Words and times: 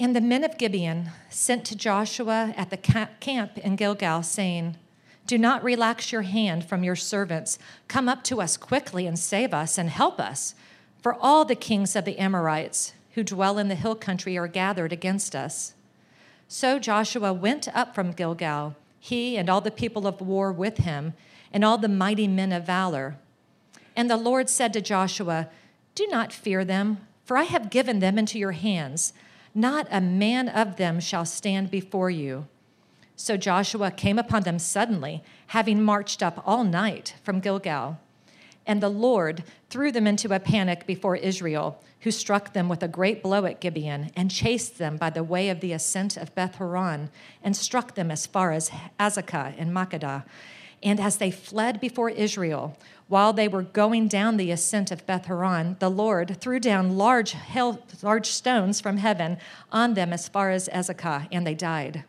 And 0.00 0.16
the 0.16 0.22
men 0.22 0.44
of 0.44 0.56
Gibeon 0.56 1.10
sent 1.28 1.66
to 1.66 1.76
Joshua 1.76 2.54
at 2.56 2.70
the 2.70 2.78
camp 2.78 3.58
in 3.58 3.76
Gilgal, 3.76 4.22
saying, 4.22 4.76
Do 5.26 5.36
not 5.36 5.62
relax 5.62 6.10
your 6.10 6.22
hand 6.22 6.64
from 6.64 6.82
your 6.82 6.96
servants. 6.96 7.58
Come 7.86 8.08
up 8.08 8.24
to 8.24 8.40
us 8.40 8.56
quickly 8.56 9.06
and 9.06 9.18
save 9.18 9.52
us 9.52 9.76
and 9.76 9.90
help 9.90 10.18
us. 10.18 10.54
For 11.02 11.14
all 11.14 11.44
the 11.44 11.54
kings 11.54 11.94
of 11.94 12.06
the 12.06 12.18
Amorites 12.18 12.94
who 13.12 13.22
dwell 13.22 13.58
in 13.58 13.68
the 13.68 13.74
hill 13.74 13.94
country 13.94 14.38
are 14.38 14.48
gathered 14.48 14.90
against 14.90 15.36
us. 15.36 15.74
So 16.48 16.78
Joshua 16.78 17.34
went 17.34 17.68
up 17.76 17.94
from 17.94 18.12
Gilgal, 18.12 18.76
he 18.98 19.36
and 19.36 19.50
all 19.50 19.60
the 19.60 19.70
people 19.70 20.06
of 20.06 20.22
war 20.22 20.50
with 20.50 20.78
him, 20.78 21.12
and 21.52 21.62
all 21.62 21.76
the 21.76 21.88
mighty 21.88 22.26
men 22.26 22.52
of 22.52 22.64
valor. 22.64 23.18
And 23.94 24.08
the 24.08 24.16
Lord 24.16 24.48
said 24.48 24.72
to 24.72 24.80
Joshua, 24.80 25.50
Do 25.94 26.06
not 26.06 26.32
fear 26.32 26.64
them, 26.64 27.06
for 27.22 27.36
I 27.36 27.42
have 27.42 27.68
given 27.68 27.98
them 27.98 28.18
into 28.18 28.38
your 28.38 28.52
hands. 28.52 29.12
Not 29.54 29.86
a 29.90 30.00
man 30.00 30.48
of 30.48 30.76
them 30.76 31.00
shall 31.00 31.24
stand 31.24 31.70
before 31.70 32.10
you. 32.10 32.46
So 33.16 33.36
Joshua 33.36 33.90
came 33.90 34.18
upon 34.18 34.44
them 34.44 34.58
suddenly, 34.58 35.22
having 35.48 35.82
marched 35.82 36.22
up 36.22 36.42
all 36.46 36.64
night 36.64 37.14
from 37.22 37.40
Gilgal. 37.40 37.98
And 38.66 38.82
the 38.82 38.88
Lord 38.88 39.44
threw 39.68 39.90
them 39.92 40.06
into 40.06 40.32
a 40.34 40.40
panic 40.40 40.86
before 40.86 41.16
Israel, 41.16 41.82
who 42.00 42.10
struck 42.10 42.52
them 42.52 42.68
with 42.68 42.82
a 42.82 42.88
great 42.88 43.22
blow 43.22 43.44
at 43.44 43.60
Gibeon, 43.60 44.10
and 44.16 44.30
chased 44.30 44.78
them 44.78 44.96
by 44.96 45.10
the 45.10 45.24
way 45.24 45.50
of 45.50 45.60
the 45.60 45.72
ascent 45.72 46.16
of 46.16 46.34
Beth 46.34 46.54
Horon, 46.54 47.10
and 47.42 47.56
struck 47.56 47.94
them 47.94 48.10
as 48.10 48.26
far 48.26 48.52
as 48.52 48.70
Azekah 48.98 49.54
and 49.58 49.70
Makkedah. 49.70 50.24
And 50.82 50.98
as 50.98 51.18
they 51.18 51.30
fled 51.30 51.80
before 51.80 52.08
Israel, 52.08 52.78
while 53.10 53.32
they 53.32 53.48
were 53.48 53.62
going 53.62 54.06
down 54.06 54.36
the 54.36 54.52
ascent 54.52 54.92
of 54.92 55.04
Beth 55.04 55.26
Horon, 55.26 55.76
the 55.80 55.90
Lord 55.90 56.40
threw 56.40 56.60
down 56.60 56.96
large, 56.96 57.32
hail, 57.32 57.84
large 58.02 58.28
stones 58.28 58.80
from 58.80 58.98
heaven 58.98 59.36
on 59.72 59.94
them 59.94 60.12
as 60.12 60.28
far 60.28 60.50
as 60.50 60.68
Azekah, 60.68 61.26
and 61.32 61.44
they 61.44 61.54
died. 61.54 62.04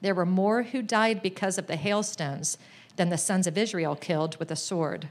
There 0.00 0.14
were 0.14 0.24
more 0.24 0.62
who 0.62 0.80
died 0.80 1.20
because 1.20 1.58
of 1.58 1.66
the 1.66 1.76
hailstones 1.76 2.56
than 2.96 3.10
the 3.10 3.18
sons 3.18 3.46
of 3.46 3.58
Israel 3.58 3.96
killed 3.96 4.38
with 4.38 4.50
a 4.50 4.56
sword. 4.56 5.08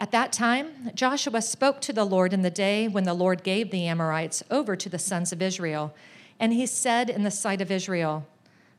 At 0.00 0.10
that 0.10 0.32
time, 0.32 0.90
Joshua 0.96 1.40
spoke 1.40 1.80
to 1.82 1.92
the 1.92 2.04
Lord 2.04 2.32
in 2.32 2.42
the 2.42 2.50
day 2.50 2.88
when 2.88 3.04
the 3.04 3.14
Lord 3.14 3.44
gave 3.44 3.70
the 3.70 3.86
Amorites 3.86 4.42
over 4.50 4.74
to 4.74 4.88
the 4.88 4.98
sons 4.98 5.32
of 5.32 5.40
Israel. 5.40 5.94
And 6.40 6.52
he 6.52 6.66
said 6.66 7.08
in 7.08 7.22
the 7.22 7.30
sight 7.30 7.60
of 7.60 7.70
Israel, 7.70 8.26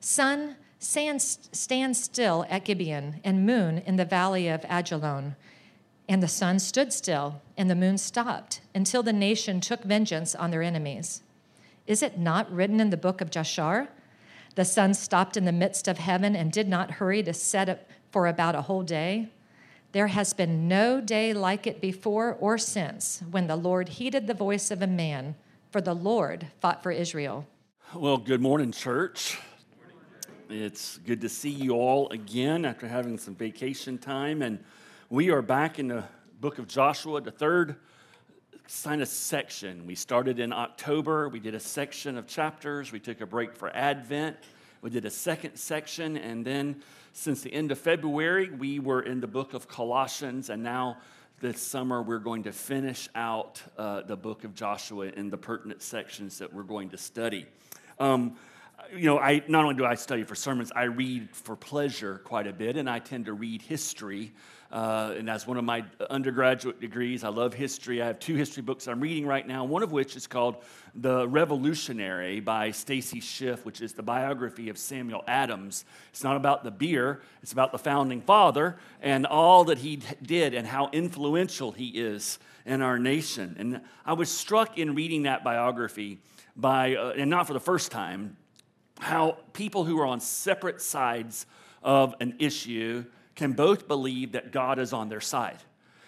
Sun, 0.02 0.58
stand, 0.84 1.22
stand 1.22 1.96
still 1.98 2.46
at 2.50 2.66
Gibeon, 2.66 3.22
and 3.24 3.46
moon 3.46 3.80
in 3.86 3.96
the 3.96 4.06
valley 4.06 4.48
of 4.48 4.62
Ajalon. 4.64 5.36
And 6.10 6.22
the 6.22 6.28
sun 6.28 6.60
stood 6.60 6.92
still, 6.92 7.42
and 7.58 7.70
the 7.70 7.76
moon 7.76 7.98
stopped, 7.98 8.62
until 8.76 9.02
the 9.02 9.14
nation 9.14 9.62
took 9.62 9.84
vengeance 9.84 10.36
on 10.36 10.52
their 10.52 10.62
enemies. 10.62 11.24
Is 11.88 12.04
it 12.04 12.20
not 12.20 12.52
written 12.52 12.80
in 12.80 12.90
the 12.90 12.98
book 12.98 13.22
of 13.22 13.30
Jashar? 13.30 13.88
The 14.56 14.66
sun 14.66 14.94
stopped 14.94 15.38
in 15.38 15.46
the 15.46 15.52
midst 15.52 15.88
of 15.88 15.98
heaven 15.98 16.36
and 16.36 16.52
did 16.52 16.68
not 16.68 16.92
hurry 16.92 17.24
to 17.24 17.34
set 17.34 17.70
up 17.70 17.90
for 18.12 18.28
about 18.28 18.56
a 18.56 18.64
whole 18.64 18.84
day. 18.84 19.30
There 19.94 20.08
has 20.08 20.34
been 20.34 20.68
no 20.68 21.02
day 21.02 21.34
like 21.34 21.66
it 21.66 21.80
before 21.80 22.34
or 22.40 22.58
since 22.58 23.24
when 23.32 23.48
the 23.48 23.56
Lord 23.56 23.90
heeded 23.90 24.28
the 24.28 24.34
voice 24.34 24.70
of 24.70 24.82
a 24.82 24.88
man, 24.88 25.36
for 25.72 25.82
the 25.82 25.94
Lord 25.94 26.48
fought 26.62 26.84
for 26.84 26.92
Israel. 26.92 27.48
Well, 27.96 28.18
good 28.18 28.42
morning, 28.42 28.72
church. 28.72 29.40
It's 30.56 31.00
good 31.00 31.22
to 31.22 31.30
see 31.30 31.50
you 31.50 31.72
all 31.72 32.10
again 32.10 32.64
after 32.64 32.88
having 32.88 33.18
some 33.18 33.34
vacation 33.34 33.98
time. 33.98 34.44
And 34.44 34.64
we 35.10 35.32
are 35.32 35.42
back 35.42 35.80
in 35.80 35.88
the 35.88 36.04
book 36.40 36.60
of 36.60 36.68
Joshua, 36.68 37.22
the 37.22 37.32
third 37.32 37.78
kind 38.84 39.02
of 39.02 39.08
section. 39.08 39.88
We 39.88 39.96
started 39.96 40.40
in 40.40 40.54
October, 40.54 41.28
we 41.28 41.40
did 41.40 41.56
a 41.56 41.60
section 41.60 42.20
of 42.20 42.28
chapters, 42.28 42.92
we 42.92 43.00
took 43.00 43.20
a 43.22 43.26
break 43.26 43.56
for 43.56 43.76
Advent, 43.76 44.38
we 44.84 44.92
did 44.92 45.06
a 45.06 45.10
second 45.10 45.56
section, 45.56 46.18
and 46.18 46.46
then 46.46 46.84
since 47.14 47.42
the 47.42 47.52
end 47.52 47.72
of 47.72 47.80
February, 47.80 48.52
we 48.52 48.78
were 48.78 49.02
in 49.02 49.22
the 49.22 49.28
book 49.28 49.56
of 49.56 49.68
Colossians, 49.68 50.52
and 50.52 50.62
now 50.62 50.98
this 51.40 51.60
summer 51.60 52.04
we're 52.04 52.20
going 52.20 52.44
to 52.44 52.52
finish 52.52 53.10
out 53.16 53.60
uh, 53.80 54.04
the 54.04 54.16
book 54.16 54.44
of 54.44 54.54
Joshua 54.54 55.08
in 55.08 55.32
the 55.32 55.38
pertinent 55.38 55.82
sections 55.82 56.38
that 56.38 56.54
we're 56.54 56.62
going 56.62 56.90
to 56.90 56.98
study. 57.00 57.48
Um, 58.00 58.38
you 58.92 59.06
know, 59.06 59.20
I 59.20 59.44
not 59.48 59.64
only 59.64 59.76
do 59.76 59.86
I 59.86 59.96
study 59.96 60.24
for 60.24 60.36
sermons, 60.36 60.72
I 60.76 60.84
read 60.84 61.30
for 61.36 61.56
pleasure 61.56 62.20
quite 62.24 62.48
a 62.48 62.54
bit, 62.54 62.78
and 62.78 62.90
I 62.90 63.00
tend 63.00 63.26
to 63.26 63.34
read 63.34 63.62
history 63.62 64.34
uh, 64.74 65.14
and 65.16 65.28
that's 65.28 65.46
one 65.46 65.56
of 65.58 65.64
my 65.64 65.86
undergraduate 66.10 66.82
degrees. 66.82 67.24
I 67.24 67.30
love 67.30 67.54
history. 67.54 68.02
I 68.02 68.08
have 68.08 68.18
two 68.18 68.34
history 68.34 68.64
books 68.64 68.88
I'm 68.88 69.00
reading 69.00 69.28
right 69.28 69.48
now, 69.48 69.66
one 69.66 69.84
of 69.84 69.92
which 69.92 70.16
is 70.16 70.26
called 70.26 70.64
The 70.96 71.28
Revolutionary 71.28 72.40
by 72.40 72.72
Stacy 72.72 73.20
Schiff, 73.20 73.66
which 73.66 73.82
is 73.82 73.94
the 73.94 74.02
biography 74.02 74.70
of 74.70 74.80
Samuel 74.80 75.24
Adams. 75.28 75.86
It's 76.10 76.24
not 76.24 76.38
about 76.38 76.64
the 76.64 76.72
beer, 76.72 77.22
it's 77.44 77.52
about 77.52 77.72
the 77.72 77.78
founding 77.78 78.20
father 78.20 78.78
and 79.00 79.28
all 79.28 79.66
that 79.66 79.78
he 79.78 80.00
did 80.24 80.56
and 80.56 80.66
how 80.66 80.90
influential 80.92 81.72
he 81.72 81.90
is 81.90 82.40
in 82.66 82.82
our 82.82 82.98
nation. 82.98 83.56
And 83.60 83.82
I 84.08 84.14
was 84.14 84.32
struck 84.32 84.80
in 84.80 84.96
reading 84.96 85.24
that 85.24 85.44
biography 85.44 86.18
by, 86.56 86.96
uh, 86.96 87.14
and 87.16 87.30
not 87.30 87.46
for 87.46 87.54
the 87.54 87.60
first 87.60 87.92
time, 87.92 88.38
how 89.04 89.38
people 89.54 89.84
who 89.84 90.00
are 90.00 90.06
on 90.06 90.20
separate 90.20 90.82
sides 90.82 91.46
of 91.84 92.16
an 92.20 92.36
issue 92.40 93.06
can 93.36 93.54
both 93.54 93.88
believe 93.88 94.32
that 94.34 94.52
God 94.52 94.80
is 94.80 94.94
on 94.94 95.10
their 95.10 95.22
side. 95.22 95.58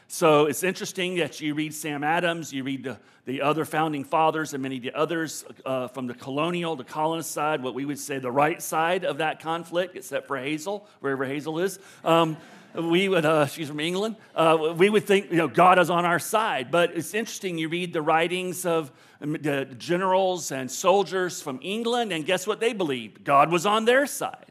So 0.07 0.45
it's 0.45 0.63
interesting 0.63 1.15
that 1.15 1.41
you 1.41 1.55
read 1.55 1.73
Sam 1.73 2.03
Adams, 2.03 2.53
you 2.53 2.63
read 2.63 2.83
the, 2.83 2.97
the 3.25 3.41
other 3.41 3.65
founding 3.65 4.03
fathers, 4.03 4.53
and 4.53 4.61
many 4.61 4.77
of 4.77 4.83
the 4.83 4.93
others 4.93 5.43
uh, 5.65 5.87
from 5.87 6.05
the 6.07 6.13
colonial, 6.13 6.75
the 6.75 6.83
colonist 6.83 7.31
side, 7.31 7.63
what 7.63 7.73
we 7.73 7.85
would 7.85 7.99
say 7.99 8.19
the 8.19 8.31
right 8.31 8.61
side 8.61 9.03
of 9.03 9.17
that 9.17 9.41
conflict, 9.41 9.95
except 9.95 10.27
for 10.27 10.37
Hazel, 10.37 10.87
wherever 10.99 11.25
Hazel 11.25 11.59
is. 11.59 11.79
Um, 12.03 12.37
we 12.81 13.07
would, 13.09 13.25
uh, 13.25 13.45
she's 13.45 13.67
from 13.67 13.79
England, 13.79 14.15
uh, 14.35 14.73
we 14.77 14.89
would 14.89 15.05
think, 15.05 15.31
you 15.31 15.37
know, 15.37 15.47
God 15.47 15.79
is 15.79 15.89
on 15.89 16.05
our 16.05 16.19
side. 16.19 16.71
But 16.71 16.95
it's 16.95 17.13
interesting, 17.13 17.57
you 17.57 17.69
read 17.69 17.93
the 17.93 18.01
writings 18.01 18.65
of 18.65 18.91
the 19.19 19.65
generals 19.77 20.51
and 20.51 20.69
soldiers 20.69 21.41
from 21.41 21.59
England, 21.61 22.11
and 22.11 22.25
guess 22.25 22.45
what 22.45 22.59
they 22.59 22.73
believed? 22.73 23.23
God 23.23 23.51
was 23.51 23.65
on 23.65 23.85
their 23.85 24.05
side. 24.05 24.45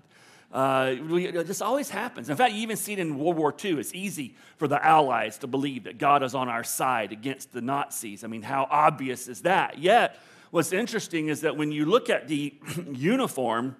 Uh, 0.52 0.94
we, 1.08 1.30
this 1.32 1.60
always 1.60 1.90
happens. 1.90 2.30
In 2.30 2.36
fact, 2.36 2.52
you 2.52 2.60
even 2.60 2.76
see 2.76 2.92
it 2.92 3.00
in 3.00 3.18
World 3.18 3.36
War 3.36 3.52
II. 3.64 3.80
It's 3.80 3.92
easy 3.92 4.36
for 4.56 4.68
the 4.68 4.82
Allies 4.84 5.38
to 5.38 5.48
believe 5.48 5.84
that 5.84 5.98
God 5.98 6.22
is 6.22 6.32
on 6.32 6.48
our 6.48 6.62
side 6.62 7.10
against 7.10 7.52
the 7.52 7.60
Nazis. 7.60 8.22
I 8.22 8.28
mean, 8.28 8.42
how 8.42 8.68
obvious 8.70 9.26
is 9.26 9.42
that? 9.42 9.80
Yet, 9.80 10.16
what's 10.52 10.72
interesting 10.72 11.26
is 11.26 11.40
that 11.40 11.56
when 11.56 11.72
you 11.72 11.86
look 11.86 12.08
at 12.08 12.28
the 12.28 12.54
uniform 12.92 13.74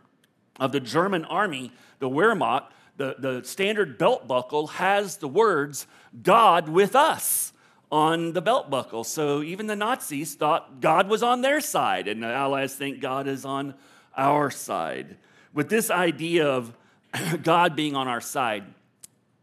of 0.59 0.73
the 0.73 0.81
German 0.81 1.25
army, 1.27 1.73
the 2.01 2.11
Wehrmacht, 2.11 2.65
the, 2.97 3.17
the 3.19 3.43
standard 3.45 3.99
belt 3.99 4.27
buckle 4.27 4.69
has 4.69 5.17
the 5.17 5.29
words, 5.29 5.87
God 6.23 6.69
with 6.69 6.95
us 6.95 7.53
on 7.91 8.33
the 8.33 8.43
belt 8.43 8.71
buckle. 8.71 9.05
So 9.05 9.43
even 9.43 9.67
the 9.67 9.77
Nazis 9.77 10.35
thought 10.35 10.81
God 10.81 11.09
was 11.09 11.23
on 11.23 11.43
their 11.43 11.61
side, 11.61 12.09
and 12.09 12.23
the 12.23 12.29
Allies 12.29 12.75
think 12.75 13.01
God 13.01 13.27
is 13.27 13.45
on 13.45 13.75
our 14.17 14.51
side 14.51 15.17
with 15.55 15.69
this 15.69 15.91
idea 15.91 16.47
of 16.47 16.77
God 17.43 17.77
being 17.77 17.97
on 17.97 18.09
our 18.09 18.21
side, 18.21 18.65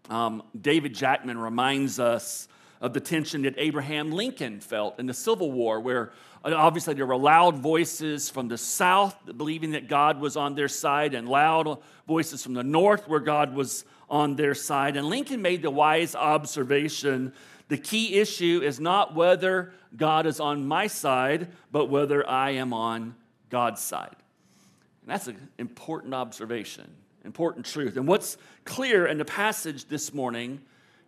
um, 0.10 0.44
David 0.60 0.94
Jackman 0.94 1.38
reminds 1.38 2.00
us 2.00 2.48
of 2.82 2.94
the 2.94 3.00
tension 3.00 3.44
that 3.44 3.56
Abraham 3.58 4.12
Lincoln 4.12 4.60
felt 4.60 5.00
in 5.00 5.06
the 5.06 5.14
Civil 5.14 5.52
War, 5.52 5.80
where 5.80 6.12
obviously 6.44 6.94
there 6.94 7.06
were 7.06 7.18
loud 7.18 7.58
voices 7.58 8.30
from 8.30 8.48
the 8.48 8.58
South 8.58 9.16
believing 9.38 9.72
that 9.72 9.88
God 9.88 10.20
was 10.20 10.36
on 10.36 10.56
their 10.56 10.68
side, 10.68 11.14
and 11.14 11.28
loud 11.28 11.80
voices 12.08 12.44
from 12.44 12.54
the 12.54 12.64
North 12.64 13.08
where 13.08 13.20
God 13.20 13.54
was 13.54 13.86
on 14.10 14.36
their 14.36 14.54
side. 14.54 14.98
And 14.98 15.08
Lincoln 15.08 15.42
made 15.42 15.62
the 15.62 15.72
wise 15.72 16.16
observation 16.16 17.34
the 17.72 17.78
key 17.78 18.16
issue 18.16 18.60
is 18.62 18.82
not 18.82 19.16
whether 19.16 19.72
God 19.96 20.26
is 20.26 20.42
on 20.42 20.68
my 20.68 20.88
side, 20.88 21.48
but 21.72 21.86
whether 21.86 22.28
I 22.28 22.50
am 22.52 22.74
on 22.74 23.16
God's 23.50 23.80
side. 23.80 24.14
And 25.02 25.10
that's 25.10 25.28
an 25.28 25.38
important 25.58 26.14
observation, 26.14 26.92
important 27.24 27.66
truth. 27.66 27.96
And 27.96 28.10
what's 28.10 28.36
clear 28.66 29.06
in 29.08 29.18
the 29.18 29.24
passage 29.24 29.86
this 29.86 30.14
morning 30.14 30.60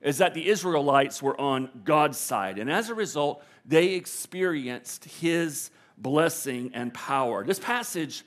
is 0.04 0.18
that 0.18 0.34
the 0.34 0.48
Israelites 0.48 1.24
were 1.24 1.40
on 1.40 1.70
God's 1.84 2.18
side. 2.18 2.60
And 2.60 2.70
as 2.70 2.90
a 2.90 2.94
result, 2.94 3.44
they 3.66 3.94
experienced 3.94 5.06
his 5.06 5.72
blessing 5.98 6.72
and 6.74 6.94
power. 6.94 7.44
This 7.46 7.60
passage 7.60 8.24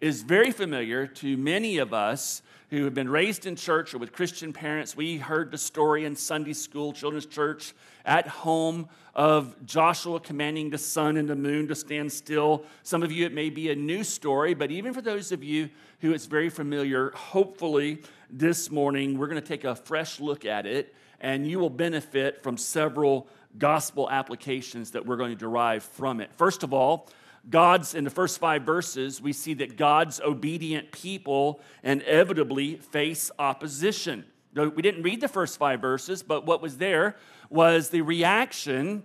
is 0.00 0.22
very 0.22 0.50
familiar 0.50 1.06
to 1.06 1.36
many 1.36 1.78
of 1.78 1.94
us 1.94 2.42
who 2.70 2.84
have 2.84 2.94
been 2.94 3.08
raised 3.08 3.46
in 3.46 3.56
church 3.56 3.94
or 3.94 3.98
with 3.98 4.12
Christian 4.12 4.52
parents. 4.52 4.96
We 4.96 5.18
heard 5.18 5.50
the 5.50 5.58
story 5.58 6.04
in 6.04 6.16
Sunday 6.16 6.52
school, 6.52 6.92
children's 6.92 7.26
church, 7.26 7.74
at 8.04 8.26
home 8.26 8.88
of 9.14 9.54
Joshua 9.66 10.20
commanding 10.20 10.70
the 10.70 10.78
sun 10.78 11.16
and 11.16 11.28
the 11.28 11.36
moon 11.36 11.68
to 11.68 11.74
stand 11.74 12.12
still. 12.12 12.64
Some 12.82 13.02
of 13.02 13.12
you, 13.12 13.26
it 13.26 13.34
may 13.34 13.50
be 13.50 13.70
a 13.70 13.74
new 13.76 14.02
story, 14.02 14.54
but 14.54 14.70
even 14.70 14.94
for 14.94 15.02
those 15.02 15.32
of 15.32 15.44
you 15.44 15.68
who 16.00 16.12
it's 16.12 16.26
very 16.26 16.48
familiar, 16.48 17.10
hopefully 17.10 18.02
this 18.30 18.70
morning 18.70 19.18
we're 19.18 19.26
going 19.28 19.40
to 19.40 19.46
take 19.46 19.64
a 19.64 19.74
fresh 19.74 20.18
look 20.20 20.44
at 20.44 20.64
it 20.64 20.94
and 21.20 21.46
you 21.46 21.58
will 21.58 21.70
benefit 21.70 22.42
from 22.42 22.56
several 22.56 23.28
gospel 23.58 24.08
applications 24.10 24.92
that 24.92 25.04
we're 25.04 25.16
going 25.16 25.30
to 25.30 25.36
derive 25.36 25.82
from 25.82 26.20
it. 26.20 26.30
First 26.36 26.62
of 26.62 26.72
all, 26.72 27.08
God's, 27.48 27.94
in 27.94 28.04
the 28.04 28.10
first 28.10 28.38
five 28.38 28.62
verses, 28.62 29.20
we 29.20 29.32
see 29.32 29.54
that 29.54 29.76
God's 29.76 30.20
obedient 30.20 30.92
people 30.92 31.60
inevitably 31.82 32.76
face 32.76 33.30
opposition. 33.38 34.24
We 34.54 34.82
didn't 34.82 35.02
read 35.02 35.20
the 35.20 35.28
first 35.28 35.58
five 35.58 35.80
verses, 35.80 36.22
but 36.22 36.44
what 36.44 36.60
was 36.60 36.78
there 36.78 37.16
was 37.48 37.90
the 37.90 38.02
reaction 38.02 39.04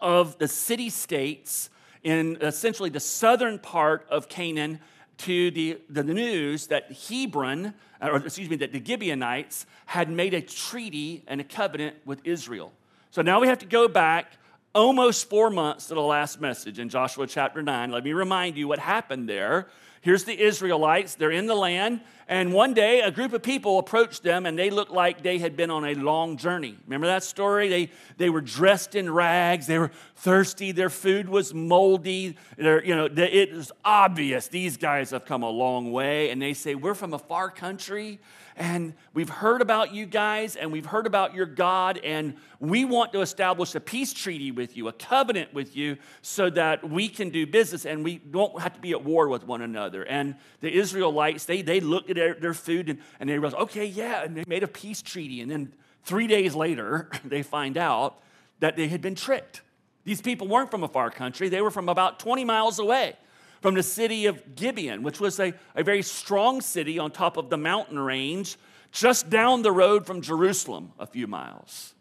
of 0.00 0.38
the 0.38 0.48
city 0.48 0.90
states 0.90 1.70
in 2.02 2.36
essentially 2.40 2.90
the 2.90 3.00
southern 3.00 3.58
part 3.58 4.06
of 4.10 4.28
Canaan 4.28 4.80
to 5.22 5.50
the, 5.50 5.78
the 5.88 6.02
news 6.02 6.66
that 6.68 6.92
Hebron, 6.92 7.74
uh, 8.00 8.08
or 8.10 8.16
excuse 8.16 8.50
me, 8.50 8.56
that 8.56 8.72
the 8.72 8.84
Gibeonites 8.84 9.66
had 9.86 10.10
made 10.10 10.34
a 10.34 10.40
treaty 10.40 11.22
and 11.26 11.40
a 11.40 11.44
covenant 11.44 11.96
with 12.04 12.20
Israel. 12.24 12.72
So 13.10 13.22
now 13.22 13.40
we 13.40 13.46
have 13.46 13.58
to 13.58 13.66
go 13.66 13.88
back 13.88 14.32
almost 14.74 15.28
four 15.28 15.50
months 15.50 15.86
to 15.88 15.94
the 15.94 16.00
last 16.00 16.40
message 16.40 16.78
in 16.78 16.88
Joshua 16.88 17.26
chapter 17.26 17.62
9. 17.62 17.90
Let 17.90 18.04
me 18.04 18.12
remind 18.12 18.56
you 18.56 18.66
what 18.66 18.78
happened 18.78 19.28
there. 19.28 19.68
Here's 20.02 20.24
the 20.24 20.38
Israelites, 20.38 21.14
they're 21.14 21.30
in 21.30 21.46
the 21.46 21.54
land, 21.54 22.00
and 22.26 22.52
one 22.52 22.74
day 22.74 23.02
a 23.02 23.12
group 23.12 23.32
of 23.32 23.42
people 23.42 23.78
approached 23.78 24.24
them 24.24 24.46
and 24.46 24.58
they 24.58 24.68
looked 24.68 24.90
like 24.90 25.22
they 25.22 25.38
had 25.38 25.56
been 25.56 25.70
on 25.70 25.84
a 25.84 25.94
long 25.94 26.36
journey. 26.36 26.76
Remember 26.86 27.06
that 27.06 27.22
story? 27.22 27.68
They, 27.68 27.90
they 28.16 28.28
were 28.28 28.40
dressed 28.40 28.96
in 28.96 29.12
rags, 29.12 29.68
they 29.68 29.78
were 29.78 29.92
thirsty, 30.16 30.72
their 30.72 30.90
food 30.90 31.28
was 31.28 31.54
moldy. 31.54 32.36
They're, 32.58 32.84
you 32.84 32.96
know, 32.96 33.04
it 33.04 33.52
was 33.52 33.70
obvious 33.84 34.48
these 34.48 34.76
guys 34.76 35.10
have 35.10 35.24
come 35.24 35.44
a 35.44 35.50
long 35.50 35.92
way, 35.92 36.30
and 36.30 36.42
they 36.42 36.54
say, 36.54 36.74
We're 36.74 36.94
from 36.94 37.14
a 37.14 37.18
far 37.18 37.48
country 37.48 38.18
and 38.56 38.94
we've 39.14 39.28
heard 39.28 39.60
about 39.60 39.94
you 39.94 40.06
guys 40.06 40.56
and 40.56 40.72
we've 40.72 40.86
heard 40.86 41.06
about 41.06 41.34
your 41.34 41.46
God, 41.46 41.98
and 41.98 42.34
we 42.60 42.84
want 42.84 43.12
to 43.12 43.20
establish 43.20 43.74
a 43.74 43.80
peace 43.80 44.12
treaty 44.12 44.50
with 44.50 44.76
you, 44.76 44.88
a 44.88 44.92
covenant 44.92 45.54
with 45.54 45.76
you, 45.76 45.96
so 46.20 46.50
that 46.50 46.88
we 46.88 47.08
can 47.08 47.30
do 47.30 47.46
business 47.46 47.86
and 47.86 48.04
we 48.04 48.18
don't 48.18 48.60
have 48.60 48.74
to 48.74 48.80
be 48.80 48.92
at 48.92 49.04
war 49.04 49.28
with 49.28 49.46
one 49.46 49.62
another. 49.62 50.02
And 50.04 50.36
the 50.60 50.72
Israelites, 50.72 51.44
they, 51.44 51.62
they 51.62 51.80
looked 51.80 52.10
at 52.10 52.16
their, 52.16 52.34
their 52.34 52.54
food 52.54 52.88
and, 52.88 52.98
and 53.20 53.28
they 53.28 53.34
realized, 53.34 53.56
okay, 53.56 53.86
yeah, 53.86 54.22
and 54.22 54.36
they 54.36 54.44
made 54.46 54.62
a 54.62 54.68
peace 54.68 55.02
treaty. 55.02 55.40
And 55.40 55.50
then 55.50 55.72
three 56.04 56.26
days 56.26 56.54
later, 56.54 57.10
they 57.24 57.42
find 57.42 57.76
out 57.76 58.20
that 58.60 58.76
they 58.76 58.88
had 58.88 59.00
been 59.00 59.14
tricked. 59.14 59.62
These 60.04 60.20
people 60.20 60.48
weren't 60.48 60.70
from 60.70 60.82
a 60.82 60.88
far 60.88 61.10
country, 61.10 61.48
they 61.48 61.62
were 61.62 61.70
from 61.70 61.88
about 61.88 62.18
20 62.18 62.44
miles 62.44 62.78
away 62.78 63.16
from 63.62 63.74
the 63.74 63.82
city 63.82 64.26
of 64.26 64.56
Gibeon, 64.56 65.02
which 65.02 65.20
was 65.20 65.40
a, 65.40 65.54
a 65.74 65.82
very 65.82 66.02
strong 66.02 66.60
city 66.60 66.98
on 66.98 67.12
top 67.12 67.36
of 67.36 67.48
the 67.48 67.56
mountain 67.56 67.98
range 67.98 68.58
just 68.90 69.30
down 69.30 69.62
the 69.62 69.72
road 69.72 70.04
from 70.04 70.20
Jerusalem 70.20 70.92
a 70.98 71.06
few 71.06 71.26
miles. 71.26 71.94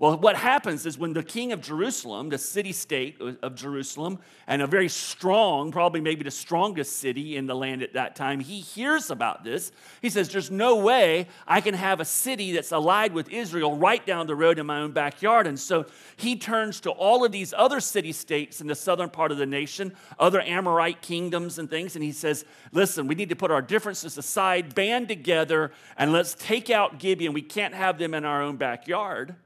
Well, 0.00 0.18
what 0.18 0.34
happens 0.34 0.86
is 0.86 0.98
when 0.98 1.12
the 1.12 1.22
king 1.22 1.52
of 1.52 1.60
Jerusalem, 1.60 2.28
the 2.28 2.38
city 2.38 2.72
state 2.72 3.20
of 3.20 3.54
Jerusalem, 3.54 4.18
and 4.48 4.60
a 4.60 4.66
very 4.66 4.88
strong, 4.88 5.70
probably 5.70 6.00
maybe 6.00 6.24
the 6.24 6.32
strongest 6.32 6.96
city 6.96 7.36
in 7.36 7.46
the 7.46 7.54
land 7.54 7.80
at 7.80 7.92
that 7.92 8.16
time, 8.16 8.40
he 8.40 8.58
hears 8.58 9.12
about 9.12 9.44
this. 9.44 9.70
He 10.02 10.10
says, 10.10 10.28
There's 10.28 10.50
no 10.50 10.74
way 10.76 11.28
I 11.46 11.60
can 11.60 11.74
have 11.74 12.00
a 12.00 12.04
city 12.04 12.52
that's 12.52 12.72
allied 12.72 13.12
with 13.12 13.28
Israel 13.28 13.76
right 13.76 14.04
down 14.04 14.26
the 14.26 14.34
road 14.34 14.58
in 14.58 14.66
my 14.66 14.80
own 14.80 14.90
backyard. 14.90 15.46
And 15.46 15.58
so 15.58 15.86
he 16.16 16.34
turns 16.34 16.80
to 16.80 16.90
all 16.90 17.24
of 17.24 17.30
these 17.30 17.54
other 17.56 17.78
city 17.78 18.10
states 18.10 18.60
in 18.60 18.66
the 18.66 18.74
southern 18.74 19.10
part 19.10 19.30
of 19.30 19.38
the 19.38 19.46
nation, 19.46 19.94
other 20.18 20.40
Amorite 20.40 21.02
kingdoms 21.02 21.60
and 21.60 21.70
things, 21.70 21.94
and 21.94 22.02
he 22.02 22.12
says, 22.12 22.44
Listen, 22.72 23.06
we 23.06 23.14
need 23.14 23.28
to 23.28 23.36
put 23.36 23.52
our 23.52 23.62
differences 23.62 24.18
aside, 24.18 24.74
band 24.74 25.06
together, 25.06 25.70
and 25.96 26.12
let's 26.12 26.34
take 26.34 26.68
out 26.68 26.98
Gibeon. 26.98 27.32
We 27.32 27.42
can't 27.42 27.74
have 27.74 27.96
them 27.98 28.12
in 28.12 28.24
our 28.24 28.42
own 28.42 28.56
backyard 28.56 29.36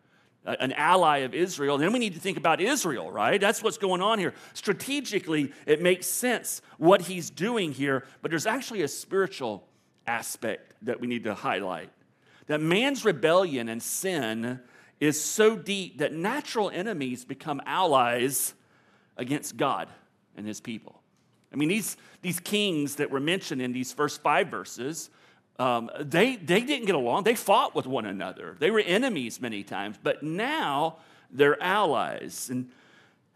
an 0.61 0.73
ally 0.73 1.19
of 1.19 1.35
Israel. 1.35 1.79
Then 1.79 1.93
we 1.93 1.99
need 1.99 2.15
to 2.15 2.21
think 2.21 2.39
about 2.39 2.61
Israel, 2.61 3.11
right? 3.11 3.41
That's 3.41 3.63
what's 3.63 3.79
going 3.79 4.01
on 4.01 4.19
here. 4.19 4.35
Strategically, 4.55 5.53
it 5.67 5.83
makes 5.83 6.07
sense 6.07 6.63
what 6.79 7.03
he's 7.03 7.31
doing 7.31 7.73
here, 7.73 8.05
but 8.23 8.31
there's 8.31 8.47
actually 8.47 8.83
a 8.83 8.89
spiritual 8.89 9.65
aspect 10.07 10.75
that 10.83 11.01
we 11.01 11.07
need 11.07 11.25
to 11.25 11.35
highlight. 11.35 11.91
That 12.47 12.61
man's 12.61 13.05
rebellion 13.05 13.69
and 13.69 13.83
sin 13.83 14.61
is 15.01 15.23
so 15.23 15.57
deep 15.57 15.99
that 15.99 16.13
natural 16.13 16.71
enemies 16.71 17.25
become 17.25 17.61
allies 17.67 18.55
against 19.17 19.57
God 19.57 19.89
and 20.37 20.47
his 20.47 20.61
people. 20.61 21.03
I 21.53 21.57
mean, 21.57 21.69
these, 21.69 21.97
these 22.23 22.41
kings 22.41 22.97
that 22.97 23.11
were 23.11 23.21
mentioned 23.21 23.63
in 23.63 23.73
these 23.73 23.93
first 23.93 24.23
five 24.23 24.49
verses 24.49 25.11
um, 25.59 25.91
they, 26.01 26.37
they 26.37 26.61
didn't 26.61 26.87
get 26.87 26.95
along. 26.95 27.25
They 27.25 27.35
fought 27.35 27.75
with 27.75 27.87
one 27.87 28.07
another. 28.07 28.57
They 28.59 28.71
were 28.71 28.81
enemies 28.81 29.41
many 29.41 29.65
times, 29.65 29.99
but 30.03 30.23
now 30.23 30.99
they're 31.31 31.61
allies. 31.63 32.49
And, 32.51 32.71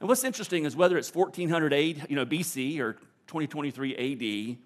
and 0.01 0.09
what's 0.09 0.25
interesting 0.25 0.65
is 0.65 0.77
whether 0.77 0.97
it's 0.97 1.13
1400 1.13 1.73
AD, 1.73 2.11
you 2.11 2.17
know, 2.17 2.25
BC 2.25 2.79
or 2.79 2.95
2023 3.27 4.53
AD, 4.53 4.57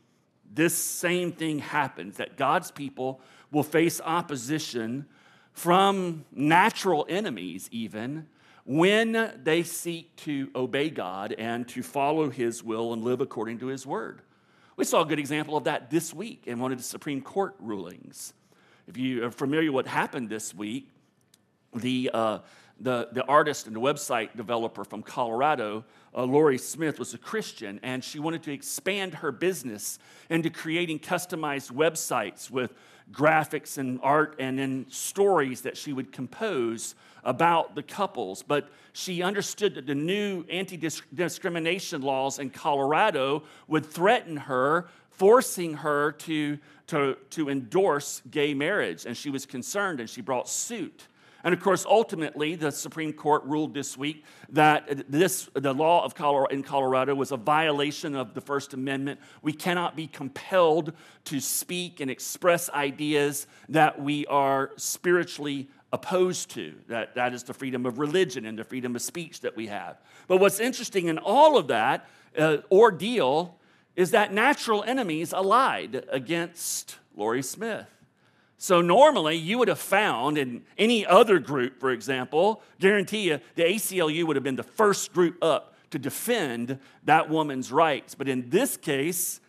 this 0.53 0.77
same 0.77 1.33
thing 1.33 1.59
happens 1.59 2.19
that 2.19 2.37
God's 2.37 2.71
people 2.71 3.21
will 3.51 3.63
face 3.63 4.01
opposition 4.05 5.07
from 5.53 6.25
natural 6.33 7.07
enemies, 7.09 7.69
even 7.73 8.27
when 8.65 9.33
they 9.43 9.63
seek 9.63 10.15
to 10.17 10.51
obey 10.55 10.91
God 10.91 11.35
and 11.39 11.67
to 11.69 11.83
follow 11.83 12.29
His 12.29 12.63
will 12.63 12.93
and 12.93 13.03
live 13.03 13.21
according 13.21 13.61
to 13.61 13.69
His 13.69 13.87
word. 13.87 14.21
We 14.77 14.85
saw 14.85 15.01
a 15.01 15.07
good 15.07 15.19
example 15.19 15.57
of 15.57 15.65
that 15.65 15.91
this 15.91 16.13
week 16.13 16.43
in 16.47 16.59
one 16.59 16.71
of 16.71 16.77
the 16.77 16.85
Supreme 16.85 17.23
Court 17.23 17.55
rulings. 17.59 18.35
If 18.87 18.99
you 18.99 19.25
are 19.25 19.31
familiar 19.31 19.73
with 19.73 19.87
what 19.87 19.87
happened 19.87 20.29
this 20.29 20.55
week, 20.55 20.91
the, 21.75 22.11
uh, 22.13 22.39
the, 22.79 23.09
the 23.11 23.25
artist 23.25 23.67
and 23.67 23.75
the 23.75 23.81
website 23.81 24.37
developer 24.37 24.85
from 24.85 25.03
Colorado, 25.03 25.87
uh, 26.15 26.25
Lorie 26.25 26.59
Smith, 26.59 26.99
was 26.99 27.15
a 27.15 27.19
Christian, 27.19 27.81
and 27.83 28.05
she 28.05 28.19
wanted 28.19 28.43
to 28.43 28.53
expand 28.53 29.15
her 29.15 29.33
business 29.33 29.99
into 30.29 30.51
creating 30.51 30.99
customized 30.99 31.73
websites 31.73 32.51
with 32.51 32.75
graphics 33.13 33.79
and 33.79 34.01
art 34.03 34.37
and 34.39 34.59
then 34.59 34.87
stories 34.89 35.63
that 35.63 35.77
she 35.77 35.93
would 35.93 36.13
compose 36.13 36.95
about 37.25 37.75
the 37.75 37.83
couples. 37.83 38.43
But 38.43 38.69
she 38.93 39.23
understood 39.23 39.75
that 39.75 39.87
the 39.87 39.95
new 39.95 40.45
anti 40.51 40.77
discrimination 41.15 42.03
laws 42.03 42.39
in 42.39 42.51
Colorado 42.51 43.43
would 43.69 43.85
threaten 43.85 44.37
her, 44.37 44.89
forcing 45.11 45.75
her 45.75 46.13
to, 46.13 46.59
to, 46.89 47.17
to 47.31 47.49
endorse 47.49 48.23
gay 48.31 48.55
marriage. 48.55 49.07
And 49.07 49.17
she 49.17 49.31
was 49.31 49.47
concerned 49.47 50.01
and 50.01 50.09
she 50.09 50.21
brought 50.21 50.49
suit. 50.49 51.09
And 51.47 51.53
of 51.53 51.61
course, 51.61 51.87
ultimately, 51.87 52.57
the 52.57 52.73
Supreme 52.73 53.13
Court 53.13 53.45
ruled 53.45 53.73
this 53.73 53.97
week 53.97 54.25
that 54.49 55.09
this, 55.09 55.49
the 55.55 55.73
law 55.73 56.05
of 56.05 56.17
Colorado, 56.17 56.53
in 56.53 56.65
Colorado 56.65 57.15
was 57.15 57.31
a 57.31 57.37
violation 57.37 58.17
of 58.17 58.35
the 58.35 58.41
First 58.41 58.75
Amendment. 58.75 59.21
We 59.43 59.53
cannot 59.53 59.95
be 59.95 60.09
compelled 60.09 60.93
to 61.27 61.39
speak 61.39 62.01
and 62.01 62.11
express 62.11 62.69
ideas 62.71 63.47
that 63.69 64.03
we 64.03 64.27
are 64.27 64.73
spiritually 64.77 65.69
opposed 65.93 66.51
to. 66.51 66.75
That, 66.89 67.15
that 67.15 67.33
is 67.33 67.45
the 67.45 67.55
freedom 67.55 67.87
of 67.87 68.01
religion 68.01 68.45
and 68.45 68.59
the 68.59 68.65
freedom 68.65 68.97
of 68.97 69.03
speech 69.03 69.43
that 69.43 69.57
we 69.57 69.69
have. 69.69 70.01
But 70.27 70.39
what's 70.39 70.59
interesting 70.59 71.07
in 71.07 71.17
all 71.17 71.57
of 71.57 71.69
that 71.69 72.09
uh, 72.37 72.57
ordeal 72.73 73.57
is 73.95 74.11
that 74.11 74.33
natural 74.33 74.83
enemies 74.83 75.33
allied 75.33 76.07
against 76.11 76.97
Lorie 77.15 77.41
Smith. 77.45 77.87
So 78.59 78.81
normally 78.81 79.37
you 79.37 79.59
would 79.59 79.69
have 79.69 79.79
found 79.79 80.39
in 80.39 80.65
any 80.79 81.05
other 81.07 81.39
group, 81.39 81.79
for 81.79 81.91
example, 81.91 82.63
guarantee 82.81 83.29
you 83.29 83.41
the 83.55 83.65
ACLU 83.65 84.25
would 84.25 84.37
have 84.37 84.43
been 84.43 84.57
the 84.57 84.63
first 84.63 85.13
group 85.13 85.37
up 85.43 85.75
to 85.91 85.99
defend 85.99 86.79
that 87.05 87.29
woman's 87.29 87.71
rights. 87.71 88.15
But 88.15 88.29
in 88.29 88.49
this 88.49 88.77
case, 88.77 89.41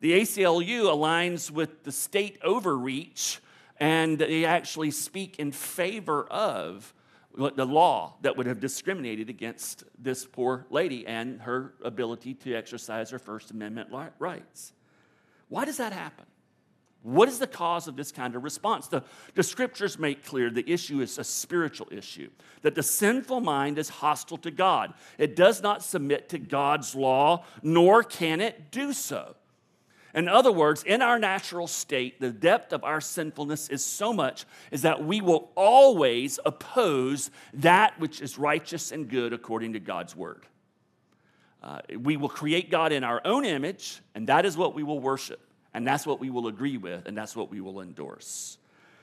the 0.00 0.12
ACLU 0.12 0.84
aligns 0.84 1.50
with 1.50 1.84
the 1.84 1.92
state 1.92 2.38
overreach 2.42 3.40
and 3.78 4.18
they 4.18 4.44
actually 4.44 4.90
speak 4.90 5.38
in 5.38 5.52
favor 5.52 6.24
of 6.24 6.92
the 7.34 7.64
law 7.64 8.14
that 8.20 8.36
would 8.36 8.46
have 8.46 8.60
discriminated 8.60 9.30
against 9.30 9.84
this 9.98 10.26
poor 10.26 10.66
lady 10.68 11.06
and 11.06 11.40
her 11.40 11.72
ability 11.82 12.34
to 12.34 12.54
exercise 12.54 13.10
her 13.10 13.18
First 13.18 13.50
Amendment 13.52 13.88
rights. 14.18 14.74
Why 15.48 15.64
does 15.64 15.78
that 15.78 15.94
happen? 15.94 16.26
What 17.02 17.28
is 17.28 17.38
the 17.38 17.46
cause 17.46 17.88
of 17.88 17.96
this 17.96 18.12
kind 18.12 18.36
of 18.36 18.44
response? 18.44 18.86
The, 18.86 19.02
the 19.34 19.42
scriptures 19.42 19.98
make 19.98 20.24
clear 20.24 20.50
the 20.50 20.70
issue 20.70 21.00
is 21.00 21.18
a 21.18 21.24
spiritual 21.24 21.88
issue, 21.90 22.28
that 22.60 22.74
the 22.74 22.82
sinful 22.82 23.40
mind 23.40 23.78
is 23.78 23.88
hostile 23.88 24.36
to 24.38 24.50
God. 24.50 24.92
It 25.16 25.34
does 25.34 25.62
not 25.62 25.82
submit 25.82 26.28
to 26.30 26.38
God's 26.38 26.94
law, 26.94 27.44
nor 27.62 28.02
can 28.02 28.42
it 28.42 28.70
do 28.70 28.92
so. 28.92 29.36
In 30.12 30.28
other 30.28 30.52
words, 30.52 30.82
in 30.82 31.02
our 31.02 31.18
natural 31.18 31.66
state, 31.66 32.20
the 32.20 32.32
depth 32.32 32.72
of 32.72 32.84
our 32.84 33.00
sinfulness 33.00 33.68
is 33.68 33.84
so 33.84 34.12
much 34.12 34.44
is 34.70 34.82
that 34.82 35.04
we 35.04 35.20
will 35.20 35.50
always 35.54 36.38
oppose 36.44 37.30
that 37.54 37.98
which 37.98 38.20
is 38.20 38.36
righteous 38.36 38.92
and 38.92 39.08
good 39.08 39.32
according 39.32 39.72
to 39.74 39.80
God's 39.80 40.16
word. 40.16 40.46
Uh, 41.62 41.78
we 41.98 42.16
will 42.16 42.28
create 42.28 42.70
God 42.70 42.90
in 42.92 43.04
our 43.04 43.20
own 43.24 43.44
image, 43.44 44.00
and 44.14 44.26
that 44.26 44.44
is 44.44 44.56
what 44.56 44.74
we 44.74 44.82
will 44.82 44.98
worship. 44.98 45.40
And 45.72 45.86
that's 45.86 46.06
what 46.06 46.20
we 46.20 46.30
will 46.30 46.48
agree 46.48 46.76
with, 46.76 47.06
and 47.06 47.16
that's 47.16 47.36
what 47.36 47.50
we 47.50 47.60
will 47.60 47.80
endorse. 47.80 48.58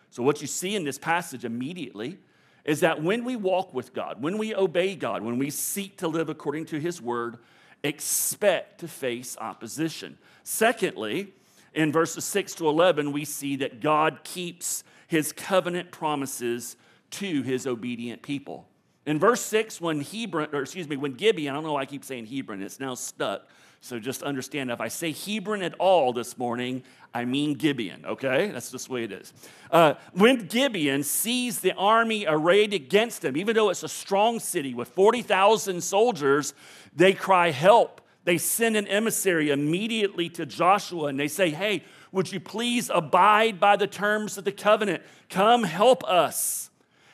So, 0.09 0.23
what 0.23 0.41
you 0.41 0.47
see 0.47 0.75
in 0.75 0.83
this 0.83 0.97
passage 0.97 1.45
immediately 1.45 2.17
is 2.65 2.81
that 2.81 3.01
when 3.01 3.23
we 3.23 3.35
walk 3.35 3.73
with 3.73 3.93
God, 3.93 4.21
when 4.21 4.37
we 4.37 4.53
obey 4.53 4.95
God, 4.95 5.21
when 5.21 5.37
we 5.37 5.49
seek 5.49 5.97
to 5.97 6.07
live 6.07 6.27
according 6.29 6.65
to 6.67 6.79
His 6.79 7.01
word, 7.01 7.37
expect 7.83 8.79
to 8.81 8.87
face 8.87 9.37
opposition. 9.39 10.17
Secondly, 10.43 11.33
in 11.73 11.91
verses 11.91 12.25
6 12.25 12.55
to 12.55 12.67
11, 12.67 13.11
we 13.11 13.23
see 13.23 13.55
that 13.57 13.81
God 13.81 14.23
keeps 14.23 14.83
his 15.07 15.31
covenant 15.31 15.91
promises 15.91 16.75
to 17.11 17.41
his 17.43 17.65
obedient 17.65 18.21
people. 18.21 18.67
In 19.05 19.19
verse 19.19 19.41
6, 19.41 19.79
when 19.79 20.01
Hebron, 20.01 20.49
or 20.53 20.61
excuse 20.61 20.89
me, 20.89 20.97
when 20.97 21.13
Gibeon, 21.13 21.53
I 21.53 21.55
don't 21.55 21.63
know 21.63 21.73
why 21.73 21.81
I 21.81 21.85
keep 21.85 22.03
saying 22.03 22.25
Hebron, 22.25 22.61
it's 22.61 22.79
now 22.79 22.95
stuck. 22.95 23.47
So 23.87 23.99
just 23.99 24.21
understand 24.21 24.69
if 24.69 24.81
I 24.81 24.89
say 24.89 25.13
Hebron 25.13 25.61
at 25.61 25.73
all 25.79 26.11
this 26.11 26.37
morning, 26.37 26.83
I 27.13 27.23
mean 27.23 27.53
Gibeon, 27.53 28.05
okay? 28.05 28.47
That's 28.51 28.69
just 28.69 28.87
the 28.87 28.93
way 28.93 29.05
it 29.05 29.13
is. 29.13 29.31
Uh, 29.71 29.93
when 30.11 30.45
Gibeon 30.47 31.03
sees 31.03 31.61
the 31.61 31.71
army 31.71 32.25
arrayed 32.27 32.73
against 32.73 33.23
him, 33.23 33.37
even 33.37 33.55
though 33.55 33.69
it's 33.69 33.83
a 33.83 33.87
strong 33.87 34.41
city 34.41 34.73
with 34.73 34.89
40,000 34.89 35.81
soldiers, 35.81 36.53
they 36.93 37.13
cry, 37.13 37.51
Help. 37.51 38.01
They 38.25 38.37
send 38.37 38.75
an 38.75 38.87
emissary 38.87 39.51
immediately 39.51 40.27
to 40.31 40.45
Joshua 40.45 41.05
and 41.05 41.17
they 41.17 41.29
say, 41.29 41.49
Hey, 41.49 41.85
would 42.11 42.29
you 42.29 42.41
please 42.41 42.91
abide 42.93 43.57
by 43.57 43.77
the 43.77 43.87
terms 43.87 44.37
of 44.37 44.43
the 44.43 44.51
covenant? 44.51 45.01
Come 45.29 45.63
help 45.63 46.03
us. 46.03 46.71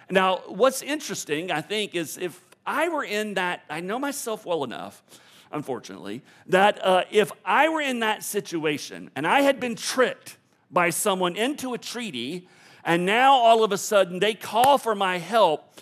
Now, 0.09 0.41
what's 0.47 0.81
interesting, 0.81 1.51
I 1.51 1.61
think, 1.61 1.93
is 1.93 2.17
if 2.17 2.43
I 2.65 2.89
were 2.89 3.03
in 3.03 3.35
that, 3.35 3.61
I 3.69 3.79
know 3.79 3.99
myself 3.99 4.43
well 4.43 4.63
enough 4.63 5.03
unfortunately, 5.53 6.22
that 6.48 6.83
uh, 6.86 7.03
if 7.12 7.31
I 7.45 7.69
were 7.69 7.81
in 7.81 8.00
that 8.00 8.24
situation 8.24 9.12
and 9.15 9.25
I 9.25 9.41
had 9.41 9.60
been 9.60 9.75
tricked 9.75 10.38
by 10.69 10.89
someone 10.89 11.36
into 11.36 11.74
a 11.74 11.77
treaty, 11.77 12.48
and 12.83 13.05
now 13.05 13.33
all 13.33 13.63
of 13.63 13.72
a 13.72 13.77
sudden 13.77 14.19
they 14.19 14.33
call 14.33 14.77
for 14.77 14.95
my 14.95 15.19
help, 15.19 15.79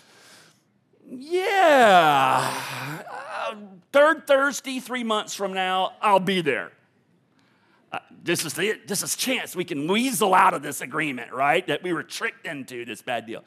yeah, 1.10 3.02
uh, 3.10 3.54
third 3.92 4.26
Thursday, 4.26 4.78
three 4.80 5.04
months 5.04 5.34
from 5.34 5.52
now, 5.52 5.92
I'll 6.00 6.20
be 6.20 6.40
there. 6.40 6.72
Uh, 7.90 7.98
this 8.22 8.44
is 8.44 8.54
the, 8.54 8.78
this 8.86 9.02
is 9.02 9.16
chance 9.16 9.54
we 9.54 9.64
can 9.64 9.86
weasel 9.86 10.34
out 10.34 10.54
of 10.54 10.62
this 10.62 10.80
agreement, 10.80 11.32
right? 11.32 11.66
That 11.66 11.82
we 11.82 11.92
were 11.92 12.02
tricked 12.02 12.46
into 12.46 12.84
this 12.84 13.02
bad 13.02 13.26
deal. 13.26 13.44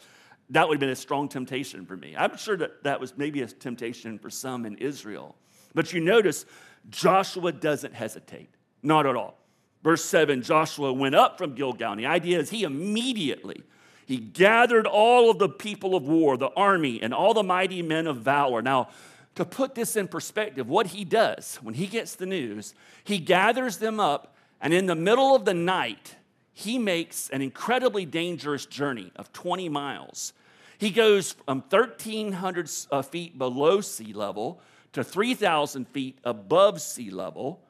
That 0.51 0.67
would 0.67 0.75
have 0.75 0.79
been 0.79 0.89
a 0.89 0.95
strong 0.95 1.27
temptation 1.27 1.87
for 1.87 1.97
me. 1.97 2.15
I'm 2.15 2.37
sure 2.37 2.55
that 2.57 2.83
that 2.83 2.99
was 2.99 3.17
maybe 3.17 3.41
a 3.41 3.47
temptation 3.47 4.19
for 4.19 4.29
some 4.29 4.65
in 4.65 4.77
Israel. 4.77 5.35
But 5.75 5.93
you 5.93 5.99
notice 5.99 6.45
Joshua 6.89 7.51
doesn't 7.51 7.93
hesitate, 7.93 8.49
not 8.81 9.05
at 9.05 9.15
all. 9.15 9.37
Verse 9.83 10.03
7 10.03 10.41
Joshua 10.41 10.91
went 10.91 11.13
up 11.13 11.37
from 11.37 11.53
Gilgal. 11.53 11.91
And 11.91 12.01
the 12.01 12.07
idea 12.07 12.39
is 12.39 12.49
he 12.49 12.63
immediately 12.63 13.63
he 14.05 14.17
gathered 14.17 14.85
all 14.85 15.31
of 15.31 15.39
the 15.39 15.49
people 15.49 15.95
of 15.95 16.03
war, 16.03 16.37
the 16.37 16.51
army, 16.55 17.01
and 17.01 17.13
all 17.13 17.33
the 17.33 17.43
mighty 17.43 17.81
men 17.81 18.05
of 18.05 18.17
valor. 18.17 18.61
Now, 18.61 18.89
to 19.33 19.43
put 19.43 19.75
this 19.75 19.95
in 19.95 20.07
perspective, 20.07 20.69
what 20.69 20.87
he 20.87 21.03
does 21.03 21.59
when 21.61 21.73
he 21.73 21.87
gets 21.87 22.15
the 22.15 22.27
news, 22.27 22.75
he 23.03 23.17
gathers 23.17 23.77
them 23.77 23.99
up, 23.99 24.35
and 24.61 24.73
in 24.73 24.85
the 24.85 24.95
middle 24.95 25.35
of 25.35 25.45
the 25.45 25.53
night, 25.53 26.15
he 26.53 26.77
makes 26.77 27.29
an 27.31 27.41
incredibly 27.41 28.05
dangerous 28.05 28.65
journey 28.65 29.11
of 29.15 29.33
20 29.33 29.69
miles. 29.69 30.33
He 30.77 30.91
goes 30.91 31.33
from 31.33 31.63
1,300 31.69 32.69
uh, 32.91 33.01
feet 33.01 33.37
below 33.37 33.81
sea 33.81 34.13
level 34.13 34.61
to 34.95 35.03
3,000 35.03 35.87
feet 35.87 36.17
above 36.23 36.81
sea 36.81 37.09
level. 37.09 37.61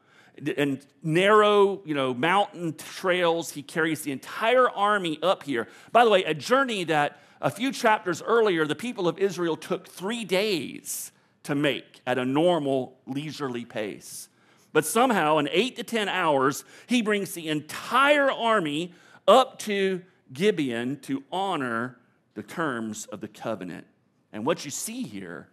And 0.58 0.86
narrow, 1.01 1.82
you 1.86 1.94
know, 1.94 2.13
mountain 2.13 2.75
trails. 2.75 3.51
He 3.51 3.63
carries 3.63 4.01
the 4.01 4.12
entire 4.12 4.70
army 4.70 5.17
up 5.24 5.44
here. 5.44 5.67
By 5.91 6.03
the 6.03 6.10
way, 6.10 6.24
a 6.24 6.34
journey 6.34 6.84
that 6.86 7.20
a 7.41 7.50
few 7.50 7.72
chapters 7.72 8.22
earlier, 8.22 8.65
the 8.65 8.75
people 8.75 9.08
of 9.08 9.17
Israel 9.17 9.55
took 9.55 9.88
three 9.88 10.25
days 10.25 11.12
to 11.44 11.55
make 11.55 12.01
at 12.05 12.17
a 12.17 12.25
normal, 12.25 12.98
leisurely 13.05 13.65
pace. 13.65 14.29
But 14.74 14.86
somehow, 14.86 15.38
in 15.38 15.48
eight 15.51 15.77
to 15.77 15.84
10 15.84 16.10
hours, 16.10 16.65
he 16.88 17.01
brings 17.01 17.34
the 17.34 17.48
entire 17.48 18.29
army 18.29 18.94
up 19.27 19.58
to 19.60 20.01
Gibeon 20.34 21.00
to 21.01 21.24
honor 21.32 21.98
the 22.34 22.44
terms 22.44 23.05
of 23.05 23.22
the 23.22 23.29
covenant. 23.29 23.88
And 24.34 24.46
what 24.46 24.65
you 24.65 24.72
see 24.72 25.03
here 25.03 25.48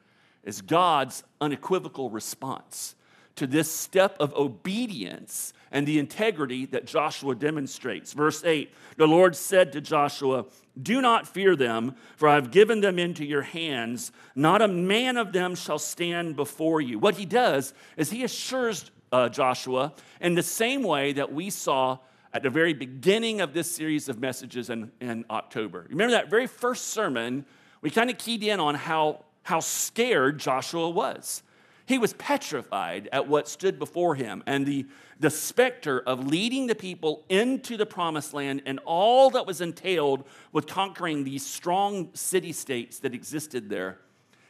is 0.44 0.60
God's 0.60 1.22
unequivocal 1.40 2.10
response 2.10 2.94
to 3.36 3.46
this 3.46 3.70
step 3.70 4.16
of 4.20 4.34
obedience 4.34 5.52
and 5.70 5.86
the 5.86 5.98
integrity 5.98 6.66
that 6.66 6.86
Joshua 6.86 7.34
demonstrates. 7.34 8.12
Verse 8.12 8.44
8 8.44 8.72
The 8.96 9.06
Lord 9.06 9.34
said 9.34 9.72
to 9.72 9.80
Joshua, 9.80 10.46
Do 10.80 11.00
not 11.00 11.26
fear 11.26 11.56
them, 11.56 11.96
for 12.16 12.28
I've 12.28 12.50
given 12.50 12.80
them 12.80 12.98
into 12.98 13.24
your 13.24 13.42
hands. 13.42 14.12
Not 14.34 14.60
a 14.62 14.68
man 14.68 15.16
of 15.16 15.32
them 15.32 15.54
shall 15.54 15.78
stand 15.78 16.36
before 16.36 16.80
you. 16.80 16.98
What 16.98 17.16
he 17.16 17.26
does 17.26 17.72
is 17.96 18.10
he 18.10 18.24
assures 18.24 18.90
uh, 19.10 19.28
Joshua 19.28 19.94
in 20.20 20.34
the 20.34 20.42
same 20.42 20.82
way 20.82 21.12
that 21.12 21.32
we 21.32 21.50
saw 21.50 21.98
at 22.34 22.42
the 22.42 22.50
very 22.50 22.72
beginning 22.72 23.40
of 23.40 23.52
this 23.52 23.70
series 23.70 24.08
of 24.08 24.18
messages 24.18 24.70
in, 24.70 24.90
in 25.00 25.24
October. 25.30 25.86
Remember 25.90 26.12
that 26.12 26.30
very 26.30 26.46
first 26.46 26.88
sermon? 26.88 27.44
We 27.82 27.90
kind 27.90 28.08
of 28.08 28.16
keyed 28.16 28.42
in 28.42 28.58
on 28.58 28.74
how 28.74 29.24
how 29.42 29.60
scared 29.60 30.38
Joshua 30.38 30.88
was. 30.88 31.42
He 31.86 31.98
was 31.98 32.14
petrified 32.14 33.08
at 33.12 33.28
what 33.28 33.48
stood 33.48 33.78
before 33.78 34.14
him 34.14 34.42
and 34.46 34.64
the, 34.64 34.86
the 35.18 35.30
specter 35.30 36.00
of 36.00 36.26
leading 36.26 36.66
the 36.66 36.74
people 36.74 37.24
into 37.28 37.76
the 37.76 37.86
promised 37.86 38.32
land 38.32 38.62
and 38.66 38.78
all 38.84 39.30
that 39.30 39.46
was 39.46 39.60
entailed 39.60 40.24
with 40.52 40.66
conquering 40.66 41.24
these 41.24 41.44
strong 41.44 42.10
city 42.14 42.52
states 42.52 43.00
that 43.00 43.14
existed 43.14 43.68
there. 43.68 43.98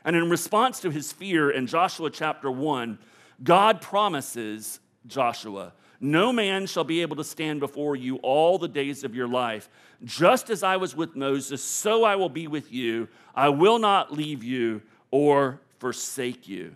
And 0.04 0.14
in 0.14 0.28
response 0.28 0.80
to 0.80 0.90
his 0.90 1.12
fear 1.12 1.50
in 1.50 1.66
Joshua 1.66 2.10
chapter 2.10 2.50
1, 2.50 2.98
God 3.42 3.80
promises 3.80 4.80
Joshua, 5.06 5.72
No 6.04 6.32
man 6.32 6.66
shall 6.66 6.82
be 6.82 7.00
able 7.00 7.14
to 7.14 7.24
stand 7.24 7.60
before 7.60 7.94
you 7.94 8.16
all 8.16 8.58
the 8.58 8.66
days 8.66 9.04
of 9.04 9.14
your 9.14 9.28
life. 9.28 9.70
Just 10.04 10.50
as 10.50 10.64
I 10.64 10.76
was 10.76 10.96
with 10.96 11.14
Moses, 11.14 11.62
so 11.62 12.02
I 12.02 12.16
will 12.16 12.28
be 12.28 12.48
with 12.48 12.72
you. 12.72 13.06
I 13.36 13.50
will 13.50 13.78
not 13.78 14.12
leave 14.12 14.42
you 14.42 14.82
or 15.12 15.60
forsake 15.78 16.48
you. 16.48 16.74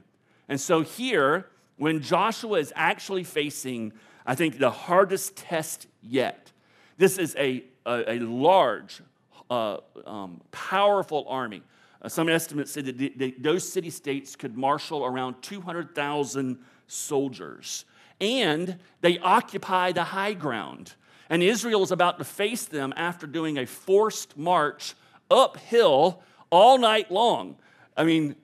And 0.49 0.61
so 0.61 0.83
here, 0.83 1.49
when 1.77 2.03
Joshua 2.03 2.61
is 2.61 2.73
actually 2.77 3.25
facing, 3.25 3.93
I 4.25 4.37
think, 4.37 4.61
the 4.61 4.71
hardest 4.71 5.35
test 5.35 5.89
yet, 6.03 6.53
this 6.97 7.19
is 7.19 7.35
a, 7.37 7.65
a, 7.85 8.13
a 8.13 8.19
large, 8.21 9.03
uh, 9.51 9.79
um, 10.07 10.41
powerful 10.53 11.27
army. 11.29 11.63
Uh, 12.01 12.09
some 12.09 12.29
estimates 12.29 12.71
say 12.71 12.83
that 12.83 12.97
the, 12.97 13.13
the, 13.17 13.35
those 13.41 13.69
city 13.69 13.91
states 13.91 14.37
could 14.37 14.57
marshal 14.57 15.05
around 15.05 15.43
200,000 15.43 16.59
soldiers. 16.87 17.85
And 18.21 18.79
they 19.01 19.19
occupy 19.19 19.93
the 19.93 20.05
high 20.05 20.33
ground. 20.33 20.95
And 21.29 21.43
Israel 21.43 21.83
is 21.83 21.91
about 21.91 22.19
to 22.19 22.25
face 22.25 22.67
them 22.67 22.95
after 22.97 23.27
doing 23.27 23.59
a 23.59 23.67
forced 23.67 24.37
march 24.37 24.95
uphill 25.31 26.23
all 26.51 26.79
night 26.79 27.11
long. 27.11 27.57
I 27.97 28.05
mean, 28.05 28.37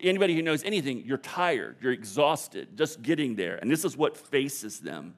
anybody 0.00 0.34
who 0.34 0.42
knows 0.42 0.62
anything, 0.62 1.02
you're 1.04 1.18
tired, 1.18 1.76
you're 1.80 1.92
exhausted 1.92 2.78
just 2.78 3.02
getting 3.02 3.34
there. 3.34 3.56
And 3.56 3.70
this 3.70 3.84
is 3.84 3.96
what 3.96 4.16
faces 4.16 4.80
them. 4.80 5.14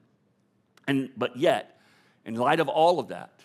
And 0.87 1.09
but 1.15 1.37
yet, 1.37 1.79
in 2.25 2.35
light 2.35 2.59
of 2.59 2.67
all 2.67 2.99
of 2.99 3.09
that, 3.09 3.39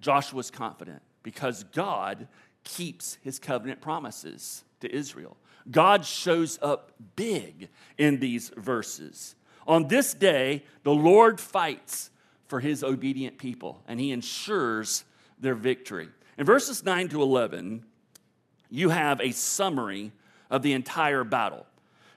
Joshua's 0.00 0.50
confident 0.50 1.02
because 1.22 1.64
God 1.64 2.28
keeps 2.64 3.18
his 3.22 3.38
covenant 3.38 3.80
promises 3.80 4.64
to 4.80 4.94
Israel. 4.94 5.36
God 5.70 6.04
shows 6.04 6.58
up 6.62 6.92
big 7.16 7.68
in 7.98 8.20
these 8.20 8.50
verses. 8.56 9.34
On 9.66 9.88
this 9.88 10.14
day, 10.14 10.64
the 10.82 10.94
Lord 10.94 11.40
fights 11.40 12.10
for 12.46 12.60
his 12.60 12.82
obedient 12.82 13.38
people 13.38 13.82
and 13.86 14.00
he 14.00 14.10
ensures 14.10 15.04
their 15.38 15.54
victory. 15.54 16.08
In 16.38 16.46
verses 16.46 16.84
9 16.84 17.08
to 17.10 17.22
11, 17.22 17.84
you 18.70 18.88
have 18.88 19.20
a 19.20 19.32
summary 19.32 20.12
of 20.50 20.62
the 20.62 20.72
entire 20.72 21.24
battle. 21.24 21.66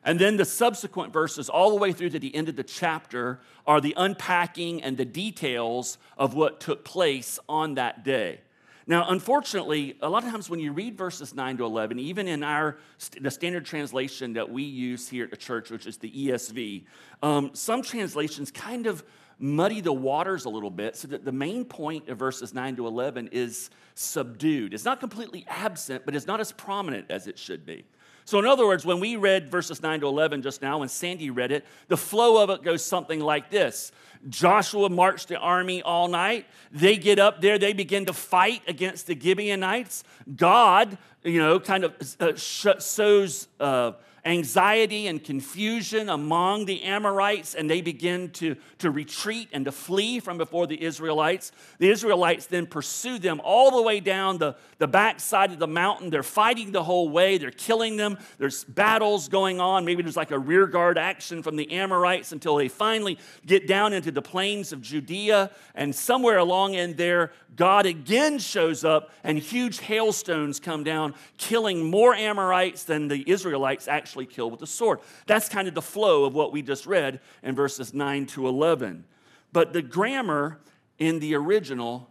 And 0.05 0.19
then 0.19 0.37
the 0.37 0.45
subsequent 0.45 1.13
verses, 1.13 1.49
all 1.49 1.69
the 1.69 1.77
way 1.77 1.93
through 1.93 2.09
to 2.09 2.19
the 2.19 2.35
end 2.35 2.49
of 2.49 2.55
the 2.55 2.63
chapter, 2.63 3.39
are 3.65 3.79
the 3.79 3.93
unpacking 3.95 4.83
and 4.83 4.97
the 4.97 5.05
details 5.05 5.97
of 6.17 6.33
what 6.33 6.59
took 6.59 6.83
place 6.83 7.39
on 7.47 7.75
that 7.75 8.03
day. 8.03 8.41
Now, 8.85 9.09
unfortunately, 9.09 9.95
a 10.01 10.09
lot 10.09 10.23
of 10.23 10.31
times 10.31 10.49
when 10.49 10.59
you 10.59 10.73
read 10.73 10.97
verses 10.97 11.33
9 11.33 11.57
to 11.57 11.65
11, 11.65 11.99
even 11.99 12.27
in 12.27 12.43
our 12.43 12.77
the 13.19 13.31
standard 13.31 13.65
translation 13.65 14.33
that 14.33 14.49
we 14.49 14.63
use 14.63 15.07
here 15.07 15.23
at 15.23 15.31
the 15.31 15.37
church, 15.37 15.69
which 15.69 15.87
is 15.87 15.97
the 15.97 16.11
ESV, 16.11 16.83
um, 17.21 17.51
some 17.53 17.81
translations 17.81 18.51
kind 18.51 18.87
of 18.87 19.03
muddy 19.39 19.81
the 19.81 19.93
waters 19.93 20.45
a 20.45 20.49
little 20.49 20.69
bit 20.69 20.95
so 20.95 21.07
that 21.07 21.25
the 21.25 21.31
main 21.31 21.65
point 21.65 22.09
of 22.09 22.17
verses 22.17 22.53
9 22.53 22.75
to 22.75 22.87
11 22.87 23.29
is 23.31 23.69
subdued. 23.95 24.73
It's 24.73 24.85
not 24.85 24.99
completely 24.99 25.45
absent, 25.47 26.05
but 26.05 26.15
it's 26.15 26.27
not 26.27 26.39
as 26.39 26.51
prominent 26.51 27.09
as 27.09 27.27
it 27.27 27.37
should 27.37 27.65
be. 27.65 27.85
So, 28.25 28.39
in 28.39 28.45
other 28.45 28.65
words, 28.65 28.85
when 28.85 28.99
we 28.99 29.15
read 29.15 29.49
verses 29.49 29.81
9 29.81 29.99
to 30.01 30.07
11 30.07 30.41
just 30.41 30.61
now, 30.61 30.79
when 30.79 30.89
Sandy 30.89 31.29
read 31.29 31.51
it, 31.51 31.65
the 31.87 31.97
flow 31.97 32.41
of 32.41 32.49
it 32.49 32.63
goes 32.63 32.83
something 32.83 33.19
like 33.19 33.49
this 33.49 33.91
Joshua 34.29 34.89
marched 34.89 35.27
the 35.27 35.37
army 35.37 35.81
all 35.81 36.07
night. 36.07 36.45
They 36.71 36.97
get 36.97 37.19
up 37.19 37.41
there, 37.41 37.57
they 37.57 37.73
begin 37.73 38.05
to 38.05 38.13
fight 38.13 38.61
against 38.67 39.07
the 39.07 39.19
Gibeonites. 39.19 40.03
God, 40.35 40.97
you 41.23 41.39
know, 41.39 41.59
kind 41.59 41.83
of 41.83 42.15
uh, 42.19 42.35
sows 42.35 43.47
uh, 43.59 43.93
anxiety 44.25 45.07
and 45.07 45.21
confusion 45.21 46.07
among 46.09 46.65
the 46.65 46.81
Amorites, 46.83 47.55
and 47.55 47.69
they 47.69 47.81
begin 47.81 48.29
to, 48.31 48.55
to 48.77 48.89
retreat 48.89 49.49
and 49.51 49.65
to 49.65 49.71
flee 49.71 50.19
from 50.19 50.37
before 50.37 50.65
the 50.65 50.81
Israelites. 50.81 51.51
The 51.79 51.89
Israelites 51.89 52.45
then 52.45 52.65
pursue 52.65 53.19
them 53.19 53.41
all 53.43 53.71
the 53.71 53.81
way 53.81 53.99
down 53.99 54.37
the, 54.37 54.55
the 54.77 54.87
backside 54.87 55.51
of 55.51 55.59
the 55.59 55.67
mountain. 55.67 56.09
They're 56.09 56.23
fighting 56.23 56.71
the 56.71 56.83
whole 56.83 57.09
way, 57.09 57.37
they're 57.37 57.51
killing 57.51 57.97
them. 57.97 58.17
There's 58.37 58.63
battles 58.63 59.27
going 59.27 59.59
on. 59.59 59.83
Maybe 59.83 60.03
there's 60.03 60.17
like 60.17 60.31
a 60.31 60.39
rear 60.39 60.67
guard 60.67 60.97
action 60.97 61.43
from 61.43 61.57
the 61.57 61.69
Amorites 61.71 62.31
until 62.31 62.55
they 62.55 62.69
finally 62.69 63.19
get 63.45 63.67
down 63.67 63.91
into 63.91 64.11
the 64.11 64.21
plains 64.21 64.71
of 64.71 64.81
Judea. 64.81 65.51
And 65.75 65.93
somewhere 65.93 66.37
along 66.37 66.75
in 66.75 66.95
there, 66.95 67.31
God 67.55 67.85
again 67.85 68.39
shows 68.39 68.83
up, 68.83 69.11
and 69.23 69.37
huge 69.37 69.79
hailstones 69.79 70.59
come 70.59 70.83
down, 70.83 71.13
killing 71.37 71.83
more 71.83 72.15
Amorites 72.15 72.83
than 72.83 73.07
the 73.07 73.23
Israelites 73.29 73.87
actually 73.87 74.12
killed 74.25 74.51
with 74.51 74.59
the 74.59 74.67
sword. 74.67 74.99
That's 75.25 75.49
kind 75.49 75.67
of 75.67 75.73
the 75.73 75.81
flow 75.81 76.25
of 76.25 76.33
what 76.33 76.51
we 76.51 76.61
just 76.61 76.85
read 76.85 77.19
in 77.41 77.55
verses 77.55 77.93
9 77.93 78.25
to 78.27 78.47
11. 78.47 79.05
But 79.51 79.73
the 79.73 79.81
grammar 79.81 80.59
in 80.97 81.19
the 81.19 81.35
original 81.35 82.09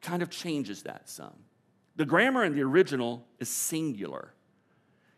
kind 0.00 0.22
of 0.22 0.30
changes 0.30 0.82
that 0.82 1.08
some. 1.08 1.34
The 1.96 2.04
grammar 2.04 2.44
in 2.44 2.54
the 2.54 2.62
original 2.62 3.26
is 3.38 3.48
singular. 3.48 4.32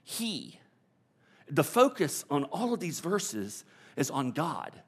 He. 0.02 0.60
The 1.48 1.64
focus 1.64 2.24
on 2.30 2.44
all 2.44 2.72
of 2.72 2.80
these 2.80 3.00
verses 3.00 3.64
is 3.96 4.10
on 4.10 4.32
God 4.32 4.80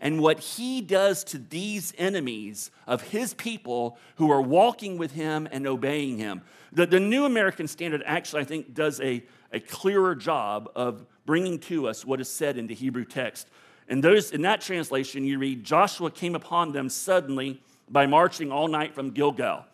and 0.00 0.20
what 0.20 0.38
he 0.38 0.80
does 0.80 1.24
to 1.24 1.38
these 1.38 1.92
enemies 1.98 2.70
of 2.86 3.02
his 3.02 3.34
people 3.34 3.98
who 4.16 4.30
are 4.30 4.40
walking 4.40 4.96
with 4.96 5.12
him 5.12 5.48
and 5.50 5.66
obeying 5.66 6.18
him. 6.18 6.42
The, 6.72 6.86
the 6.86 7.00
New 7.00 7.24
American 7.24 7.66
Standard 7.66 8.02
actually, 8.06 8.42
I 8.42 8.44
think, 8.44 8.74
does 8.74 9.00
a, 9.00 9.24
a 9.52 9.60
clearer 9.60 10.14
job 10.14 10.70
of 10.74 11.04
bringing 11.26 11.58
to 11.58 11.88
us 11.88 12.04
what 12.04 12.20
is 12.20 12.28
said 12.28 12.56
in 12.56 12.66
the 12.66 12.74
Hebrew 12.74 13.04
text. 13.04 13.48
And 13.88 14.04
those, 14.04 14.32
in 14.32 14.42
that 14.42 14.60
translation, 14.60 15.24
you 15.24 15.38
read 15.38 15.64
Joshua 15.64 16.10
came 16.10 16.34
upon 16.34 16.72
them 16.72 16.88
suddenly 16.88 17.60
by 17.88 18.06
marching 18.06 18.52
all 18.52 18.68
night 18.68 18.94
from 18.94 19.10
Gilgal. 19.10 19.64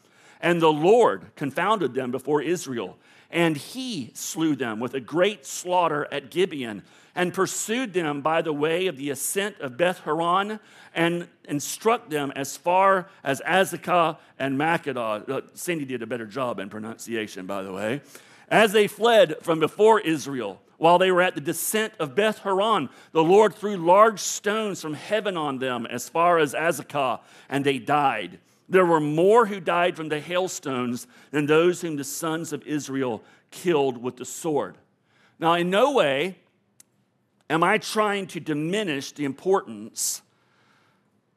And 0.41 0.61
the 0.61 0.73
Lord 0.73 1.35
confounded 1.37 1.95
them 1.95 2.11
before 2.11 2.43
Israel, 2.43 2.97
and 3.31 3.57
he 3.57 4.11
slew 4.15 4.55
them 4.55 4.79
with 4.79 4.95
a 4.95 5.01
great 5.01 5.47
slaughter 5.47 6.07
at 6.13 6.31
Gibeon 6.31 6.83
and 7.15 7.33
pursued 7.33 7.93
them 7.93 8.21
by 8.21 8.43
the 8.43 8.53
way 8.53 8.87
of 8.87 8.97
the 8.97 9.11
ascent 9.11 9.59
of 9.61 9.77
Beth 9.77 10.01
Horon 10.01 10.61
and, 10.95 11.29
and 11.47 11.63
struck 11.63 12.11
them 12.11 12.33
as 12.37 12.57
far 12.57 13.09
as 13.23 13.41
Azekah 13.41 14.19
and 14.39 14.59
Makkedah. 14.59 15.29
Uh, 15.29 15.41
Cindy 15.55 15.85
did 15.85 16.03
a 16.03 16.07
better 16.07 16.27
job 16.27 16.59
in 16.59 16.69
pronunciation, 16.69 17.47
by 17.47 17.63
the 17.63 17.73
way. 17.73 18.01
As 18.49 18.73
they 18.73 18.87
fled 18.87 19.37
from 19.41 19.61
before 19.61 20.01
Israel, 20.01 20.61
while 20.77 20.99
they 20.99 21.11
were 21.11 21.23
at 21.23 21.35
the 21.35 21.41
descent 21.41 21.95
of 21.99 22.15
Beth 22.15 22.39
Horon, 22.39 22.91
the 23.13 23.23
Lord 23.23 23.55
threw 23.55 23.77
large 23.77 24.21
stones 24.21 24.81
from 24.83 24.95
heaven 24.95 25.37
on 25.37 25.59
them 25.59 25.87
as 25.87 26.09
far 26.09 26.39
as 26.39 26.55
Azekah, 26.55 27.21
and 27.49 27.65
they 27.65 27.79
died. 27.79 28.39
There 28.69 28.87
were 28.87 29.01
more 29.01 29.47
who 29.47 29.61
died 29.61 29.97
from 29.97 30.09
the 30.09 30.21
hailstones 30.21 31.07
than 31.31 31.47
those 31.47 31.81
whom 31.81 31.97
the 31.97 32.05
sons 32.05 32.53
of 32.53 32.67
Israel 32.67 33.23
killed 33.51 34.03
with 34.03 34.17
the 34.17 34.25
sword. 34.25 34.77
Now, 35.39 35.55
in 35.55 35.71
no 35.71 35.93
way 35.93 36.37
Am 37.51 37.63
I 37.63 37.79
trying 37.79 38.27
to 38.29 38.41
diminish 38.41 39.13
the 39.13 39.27
importance 39.27 40.23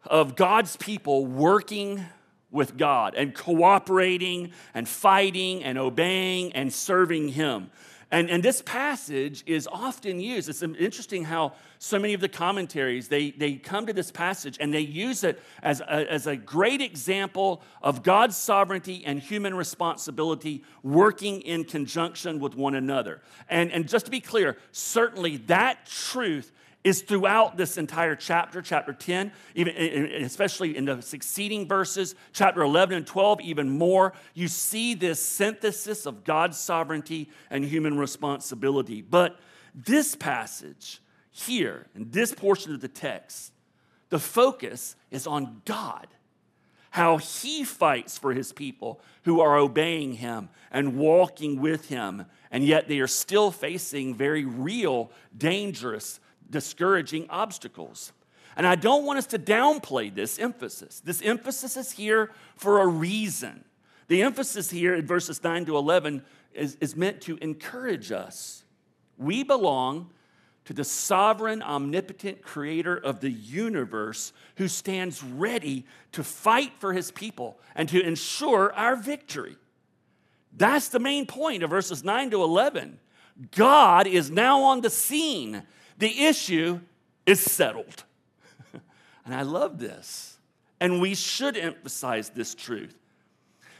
of 0.05 0.37
God's 0.37 0.77
people 0.77 1.25
working 1.25 2.05
with 2.51 2.77
God 2.77 3.15
and 3.15 3.33
cooperating 3.33 4.51
and 4.73 4.87
fighting 4.87 5.63
and 5.63 5.77
obeying 5.77 6.53
and 6.53 6.71
serving 6.71 7.29
Him? 7.29 7.71
And, 8.09 8.29
and 8.29 8.41
this 8.41 8.61
passage 8.61 9.43
is 9.45 9.67
often 9.69 10.21
used. 10.21 10.47
It's 10.47 10.63
interesting 10.63 11.25
how 11.25 11.53
so 11.77 11.99
many 11.99 12.13
of 12.13 12.21
the 12.21 12.29
commentaries, 12.29 13.09
they, 13.09 13.31
they 13.31 13.55
come 13.55 13.85
to 13.85 13.91
this 13.91 14.11
passage 14.11 14.57
and 14.61 14.73
they 14.73 14.79
use 14.79 15.25
it 15.25 15.41
as 15.61 15.81
a, 15.81 16.11
as 16.11 16.25
a 16.25 16.37
great 16.37 16.81
example 16.81 17.61
of 17.81 18.03
God's 18.03 18.37
sovereignty 18.37 19.03
and 19.05 19.19
human 19.19 19.55
responsibility 19.55 20.63
working 20.83 21.41
in 21.41 21.65
conjunction 21.65 22.39
with 22.39 22.55
one 22.55 22.75
another. 22.75 23.21
And, 23.49 23.73
and 23.73 23.89
just 23.89 24.05
to 24.05 24.11
be 24.11 24.21
clear, 24.21 24.57
certainly 24.71 25.37
that 25.47 25.85
truth 25.85 26.53
is 26.87 27.01
throughout 27.01 27.57
this 27.57 27.77
entire 27.77 28.15
chapter, 28.15 28.61
chapter 28.61 28.93
10, 28.93 29.33
even 29.55 29.75
especially 30.23 30.77
in 30.77 30.85
the 30.85 31.01
succeeding 31.01 31.67
verses, 31.67 32.15
chapter 32.31 32.61
11 32.61 32.95
and 32.95 33.05
12, 33.05 33.41
even 33.41 33.69
more. 33.69 34.13
You 34.33 34.47
see 34.47 34.93
this 34.93 35.23
synthesis 35.23 36.05
of 36.05 36.23
God's 36.23 36.57
sovereignty 36.57 37.29
and 37.49 37.65
human 37.65 37.97
responsibility. 37.97 39.01
But 39.01 39.37
this 39.75 40.15
passage 40.15 41.01
here, 41.29 41.87
in 41.93 42.09
this 42.11 42.33
portion 42.33 42.73
of 42.73 42.79
the 42.79 42.87
text, 42.87 43.51
the 44.09 44.19
focus 44.19 44.95
is 45.11 45.27
on 45.27 45.61
God, 45.65 46.07
how 46.91 47.17
He 47.17 47.65
fights 47.65 48.17
for 48.17 48.31
His 48.31 48.53
people 48.53 49.01
who 49.23 49.41
are 49.41 49.57
obeying 49.57 50.13
Him 50.13 50.47
and 50.71 50.95
walking 50.95 51.59
with 51.59 51.89
Him, 51.89 52.27
and 52.49 52.63
yet 52.63 52.87
they 52.87 52.99
are 52.99 53.07
still 53.07 53.51
facing 53.51 54.15
very 54.15 54.45
real, 54.45 55.11
dangerous, 55.37 56.21
discouraging 56.49 57.27
obstacles. 57.29 58.13
And 58.55 58.65
I 58.65 58.75
don't 58.75 59.05
want 59.05 59.19
us 59.19 59.27
to 59.27 59.39
downplay 59.39 60.13
this 60.13 60.39
emphasis. 60.39 60.99
This 60.99 61.21
emphasis 61.21 61.77
is 61.77 61.91
here 61.91 62.31
for 62.55 62.81
a 62.81 62.87
reason. 62.87 63.63
The 64.07 64.23
emphasis 64.23 64.71
here 64.71 64.95
in 64.95 65.05
verses 65.05 65.43
9 65.43 65.65
to 65.65 65.77
11 65.77 66.23
is, 66.53 66.75
is 66.81 66.95
meant 66.95 67.21
to 67.21 67.37
encourage 67.37 68.11
us. 68.11 68.63
We 69.17 69.43
belong 69.43 70.09
to 70.65 70.73
the 70.73 70.83
sovereign, 70.83 71.61
omnipotent 71.61 72.41
creator 72.41 72.97
of 72.97 73.19
the 73.19 73.31
universe 73.31 74.33
who 74.55 74.67
stands 74.67 75.23
ready 75.23 75.85
to 76.11 76.23
fight 76.23 76.73
for 76.79 76.93
his 76.93 77.11
people 77.11 77.59
and 77.75 77.87
to 77.89 78.01
ensure 78.01 78.73
our 78.73 78.95
victory. 78.95 79.55
That's 80.51 80.89
the 80.89 80.99
main 80.99 81.25
point 81.25 81.63
of 81.63 81.69
verses 81.69 82.03
9 82.03 82.31
to 82.31 82.43
11. 82.43 82.99
God 83.55 84.07
is 84.07 84.31
now 84.31 84.63
on 84.63 84.81
the 84.81 84.89
scene 84.89 85.63
the 85.97 86.25
issue 86.25 86.79
is 87.25 87.39
settled. 87.39 88.03
and 89.25 89.33
I 89.33 89.41
love 89.41 89.79
this. 89.79 90.37
And 90.79 91.01
we 91.01 91.15
should 91.15 91.57
emphasize 91.57 92.29
this 92.29 92.53
truth. 92.53 92.95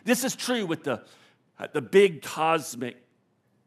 This 0.04 0.24
is 0.24 0.36
true 0.36 0.66
with 0.66 0.84
the, 0.84 1.04
at 1.60 1.74
the 1.74 1.82
big 1.82 2.22
cosmic 2.22 2.98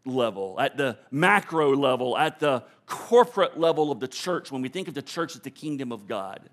level, 0.04 0.58
at 0.58 0.76
the 0.76 0.98
macro 1.10 1.74
level, 1.76 2.16
at 2.16 2.40
the 2.40 2.64
corporate 2.86 3.58
level 3.58 3.92
of 3.92 4.00
the 4.00 4.08
church, 4.08 4.50
when 4.50 4.62
we 4.62 4.68
think 4.68 4.88
of 4.88 4.94
the 4.94 5.02
church 5.02 5.36
as 5.36 5.42
the 5.42 5.50
kingdom 5.50 5.92
of 5.92 6.06
God. 6.06 6.48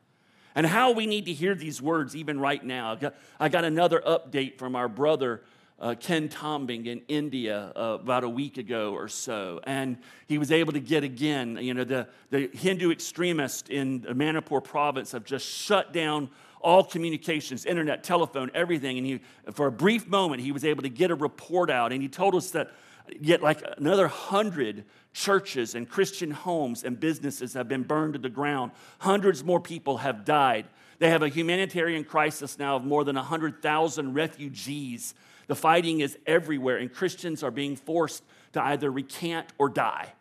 And 0.55 0.65
how 0.65 0.91
we 0.91 1.05
need 1.05 1.25
to 1.25 1.33
hear 1.33 1.55
these 1.55 1.81
words 1.81 2.15
even 2.15 2.39
right 2.39 2.63
now. 2.63 2.93
I 2.93 2.95
got, 2.95 3.15
I 3.39 3.49
got 3.49 3.63
another 3.63 4.01
update 4.05 4.57
from 4.57 4.75
our 4.75 4.87
brother 4.89 5.43
uh, 5.79 5.95
Ken 5.99 6.27
Tombing 6.27 6.85
in 6.85 7.01
India 7.07 7.71
uh, 7.75 7.97
about 8.01 8.23
a 8.23 8.29
week 8.29 8.57
ago 8.57 8.93
or 8.93 9.07
so. 9.07 9.59
And 9.63 9.97
he 10.25 10.37
was 10.37 10.51
able 10.51 10.73
to 10.73 10.79
get 10.79 11.03
again, 11.03 11.57
you 11.61 11.73
know, 11.73 11.83
the, 11.83 12.07
the 12.29 12.49
Hindu 12.53 12.91
extremists 12.91 13.69
in 13.69 14.05
Manipur 14.15 14.61
province 14.61 15.11
have 15.11 15.23
just 15.23 15.45
shut 15.45 15.93
down 15.93 16.29
all 16.61 16.83
communications, 16.83 17.65
internet, 17.65 18.03
telephone, 18.03 18.49
everything. 18.53 18.97
And 18.97 19.05
he, 19.05 19.19
for 19.53 19.67
a 19.67 19.71
brief 19.71 20.07
moment, 20.07 20.41
he 20.41 20.51
was 20.51 20.65
able 20.65 20.81
to 20.81 20.89
get 20.89 21.11
a 21.11 21.15
report 21.15 21.69
out. 21.69 21.91
And 21.93 22.01
he 22.01 22.07
told 22.07 22.33
us 22.33 22.51
that 22.51 22.71
yet 23.19 23.41
like 23.41 23.63
another 23.77 24.07
hundred 24.07 24.85
churches 25.13 25.75
and 25.75 25.87
Christian 25.87 26.31
homes 26.31 26.83
and 26.83 26.99
businesses 26.99 27.53
have 27.53 27.67
been 27.67 27.83
burned 27.83 28.13
to 28.13 28.19
the 28.19 28.29
ground. 28.29 28.71
Hundreds 28.99 29.43
more 29.43 29.59
people 29.59 29.97
have 29.97 30.25
died. 30.25 30.65
They 30.99 31.09
have 31.09 31.21
a 31.21 31.29
humanitarian 31.29 32.03
crisis 32.03 32.57
now 32.57 32.75
of 32.75 32.83
more 32.83 33.03
than 33.03 33.15
100,000 33.15 34.13
refugees 34.13 35.13
the 35.47 35.55
fighting 35.55 36.01
is 36.01 36.17
everywhere, 36.25 36.77
and 36.77 36.93
Christians 36.93 37.43
are 37.43 37.51
being 37.51 37.75
forced 37.75 38.23
to 38.53 38.63
either 38.63 38.91
recant 38.91 39.47
or 39.57 39.69
die. 39.69 40.13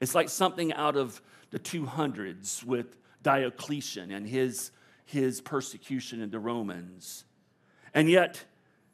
It's 0.00 0.14
like 0.14 0.28
something 0.28 0.72
out 0.74 0.96
of 0.96 1.20
the 1.50 1.58
200s 1.58 2.64
with 2.64 2.96
Diocletian 3.22 4.10
and 4.10 4.26
his, 4.26 4.70
his 5.04 5.40
persecution 5.40 6.22
of 6.22 6.30
the 6.30 6.38
Romans. 6.38 7.24
And 7.94 8.08
yet, 8.08 8.44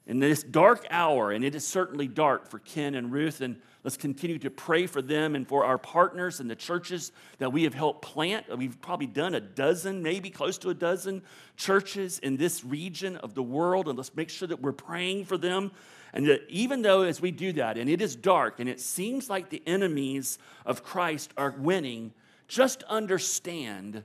in 0.06 0.20
this 0.20 0.42
dark 0.42 0.86
hour, 0.90 1.32
and 1.32 1.44
it 1.44 1.54
is 1.54 1.66
certainly 1.66 2.06
dark 2.06 2.48
for 2.48 2.58
Ken 2.58 2.94
and 2.94 3.12
Ruth, 3.12 3.40
and 3.40 3.60
let's 3.84 3.96
continue 3.96 4.38
to 4.38 4.50
pray 4.50 4.86
for 4.86 5.02
them 5.02 5.36
and 5.36 5.46
for 5.46 5.64
our 5.64 5.78
partners 5.78 6.40
and 6.40 6.50
the 6.50 6.56
churches 6.56 7.12
that 7.38 7.52
we 7.52 7.64
have 7.64 7.74
helped 7.74 8.02
plant. 8.02 8.46
We've 8.56 8.80
probably 8.80 9.06
done 9.06 9.34
a 9.34 9.40
dozen, 9.40 10.02
maybe 10.02 10.30
close 10.30 10.58
to 10.58 10.70
a 10.70 10.74
dozen 10.74 11.22
churches 11.56 12.18
in 12.18 12.36
this 12.36 12.64
region 12.64 13.18
of 13.18 13.34
the 13.34 13.42
world, 13.42 13.88
and 13.88 13.96
let's 13.96 14.16
make 14.16 14.30
sure 14.30 14.48
that 14.48 14.60
we're 14.60 14.72
praying 14.72 15.26
for 15.26 15.38
them. 15.38 15.70
And 16.12 16.26
that 16.26 16.42
even 16.48 16.82
though, 16.82 17.02
as 17.02 17.20
we 17.20 17.30
do 17.30 17.52
that, 17.54 17.76
and 17.76 17.90
it 17.90 18.00
is 18.00 18.16
dark, 18.16 18.60
and 18.60 18.68
it 18.68 18.80
seems 18.80 19.28
like 19.28 19.50
the 19.50 19.62
enemies 19.66 20.38
of 20.64 20.82
Christ 20.82 21.32
are 21.36 21.54
winning, 21.58 22.12
just 22.48 22.82
understand 22.84 24.04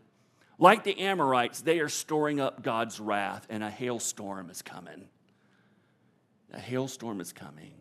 like 0.59 0.83
the 0.83 0.99
Amorites, 0.99 1.61
they 1.61 1.79
are 1.79 1.87
storing 1.87 2.41
up 2.41 2.61
God's 2.61 2.99
wrath, 2.99 3.47
and 3.49 3.63
a 3.63 3.69
hailstorm 3.69 4.49
is 4.49 4.61
coming. 4.61 5.05
A 6.51 6.59
hailstorm 6.59 7.21
is 7.21 7.31
coming. 7.31 7.78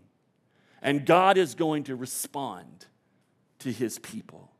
And 0.83 1.05
God 1.05 1.39
is 1.39 1.55
going 1.55 1.85
to 1.85 1.97
respond 1.97 2.87
to 3.61 3.73
his 3.73 3.99
people. 3.99 4.51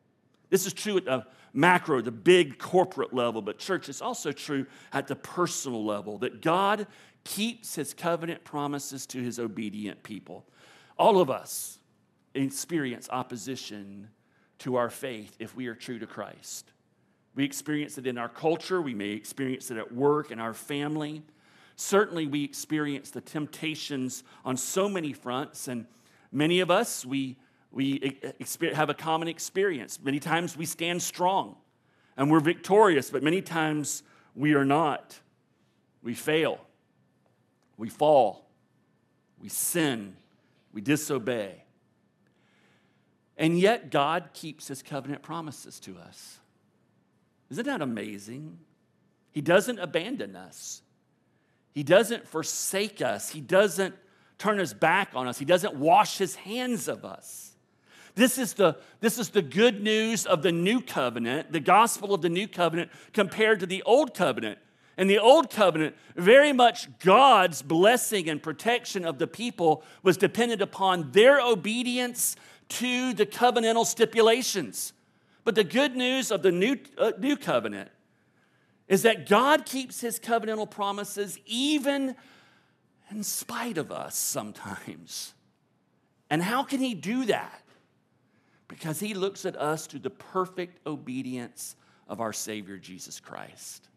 This 0.51 0.67
is 0.67 0.73
true 0.73 0.97
at 0.97 1.05
the 1.05 1.27
macro, 1.53 2.01
the 2.01 2.11
big 2.11 2.59
corporate 2.59 3.13
level, 3.13 3.43
but 3.43 3.59
church, 3.59 3.89
it's 3.89 4.03
also 4.03 4.33
true 4.33 4.67
at 4.93 5.07
the 5.07 5.17
personal 5.17 5.85
level 5.85 6.19
that 6.19 6.43
God 6.43 6.87
keeps 7.25 7.75
his 7.75 7.95
covenant 7.95 8.45
promises 8.45 9.07
to 9.07 9.23
his 9.23 9.39
obedient 9.39 10.03
people. 10.03 10.47
All 10.99 11.21
of 11.21 11.31
us 11.31 11.79
experience 12.35 13.09
opposition 13.11 14.09
to 14.59 14.77
our 14.77 14.91
faith 14.91 15.37
if 15.39 15.55
we 15.55 15.67
are 15.67 15.75
true 15.75 15.99
to 15.99 16.07
Christ. 16.07 16.73
We 17.35 17.45
experience 17.45 17.99
it 17.99 18.07
in 18.07 18.19
our 18.19 18.29
culture, 18.29 18.83
we 18.83 18.95
may 18.95 19.11
experience 19.11 19.71
it 19.71 19.77
at 19.77 19.95
work, 19.95 20.31
in 20.31 20.41
our 20.41 20.55
family. 20.55 21.23
Certainly, 21.77 22.27
we 22.27 22.43
experience 22.43 23.11
the 23.11 23.21
temptations 23.21 24.25
on 24.45 24.57
so 24.57 24.89
many 24.89 25.13
fronts, 25.13 25.69
and 25.69 25.87
many 26.33 26.61
of 26.61 26.71
us, 26.71 27.05
we, 27.05 27.37
we 27.71 28.19
have 28.75 28.91
a 28.91 28.95
common 28.95 29.29
experience. 29.29 29.99
Many 30.03 30.21
times 30.21 30.57
we 30.57 30.67
stand 30.67 31.03
strong 31.03 31.57
and 32.17 32.31
we're 32.31 32.41
victorious, 32.41 33.11
but 33.11 33.23
many 33.23 33.43
times 33.43 34.03
we 34.35 34.55
are 34.55 34.65
not. 34.65 35.19
We 36.03 36.15
fail, 36.15 36.61
we 37.77 37.89
fall, 37.89 38.49
we 39.41 39.49
sin, 39.49 40.17
we 40.73 40.81
disobey. 40.81 41.65
And 43.37 43.59
yet, 43.59 43.91
God 43.91 44.31
keeps 44.33 44.69
his 44.69 44.83
covenant 44.83 45.23
promises 45.23 45.79
to 45.81 45.97
us. 45.99 46.39
Isn't 47.51 47.67
that 47.67 47.83
amazing? 47.83 48.59
He 49.31 49.41
doesn't 49.41 49.79
abandon 49.79 50.35
us. 50.35 50.83
He 51.73 51.85
doesn't 51.85 52.27
forsake 52.27 53.01
us. 53.01 53.31
He 53.31 53.41
doesn't 53.41 53.95
turn 54.39 54.59
his 54.59 54.73
back 54.73 55.11
on 55.15 55.27
us. 55.27 55.39
He 55.39 55.45
doesn't 55.45 55.75
wash 55.75 56.19
his 56.19 56.37
hands 56.37 56.89
of 56.89 57.05
us. 57.05 57.57
This 58.15 58.39
is, 58.39 58.55
the, 58.55 58.77
this 59.01 59.19
is 59.19 59.31
the 59.31 59.43
good 59.43 59.83
news 59.83 60.27
of 60.27 60.43
the 60.43 60.51
new 60.51 60.81
covenant, 60.81 61.53
the 61.53 61.61
gospel 61.61 62.15
of 62.15 62.23
the 62.23 62.29
new 62.29 62.49
covenant 62.49 62.91
compared 63.13 63.61
to 63.61 63.67
the 63.67 63.83
old 63.85 64.15
covenant. 64.15 64.59
In 64.97 65.07
the 65.07 65.21
old 65.21 65.51
covenant, 65.51 65.95
very 66.17 66.53
much 66.53 66.89
God's 66.99 67.63
blessing 67.63 68.29
and 68.29 68.43
protection 68.43 69.05
of 69.05 69.19
the 69.19 69.29
people 69.29 69.85
was 70.03 70.17
dependent 70.17 70.61
upon 70.61 71.13
their 71.13 71.41
obedience 71.41 72.35
to 72.71 73.15
the 73.15 73.25
covenantal 73.25 73.87
stipulations. 73.87 74.93
But 75.45 75.55
the 75.55 75.63
good 75.65 75.95
news 75.95 76.33
of 76.33 76.43
the 76.43 76.51
new, 76.51 76.77
uh, 76.99 77.13
new 77.19 77.37
covenant 77.37 77.91
is 78.89 79.03
that 79.03 79.29
God 79.29 79.65
keeps 79.65 80.01
his 80.01 80.19
covenantal 80.19 80.69
promises 80.69 81.39
even 81.47 82.17
in 83.11 83.23
spite 83.23 83.79
of 83.79 83.91
us 83.91 84.15
sometimes. 84.17 85.35
And 86.31 86.43
how 86.43 86.63
can 86.63 86.81
he 86.81 86.95
do 86.95 87.25
that? 87.27 87.63
Because 88.69 89.01
he 89.01 89.15
looks 89.15 89.47
at 89.47 89.57
us 89.57 89.87
through 89.87 90.01
the 90.01 90.11
perfect 90.11 90.87
obedience 90.87 91.75
of 92.07 92.21
our 92.21 92.33
Savior 92.33 92.77
Jesus 92.77 93.19
Christ. 93.21 93.89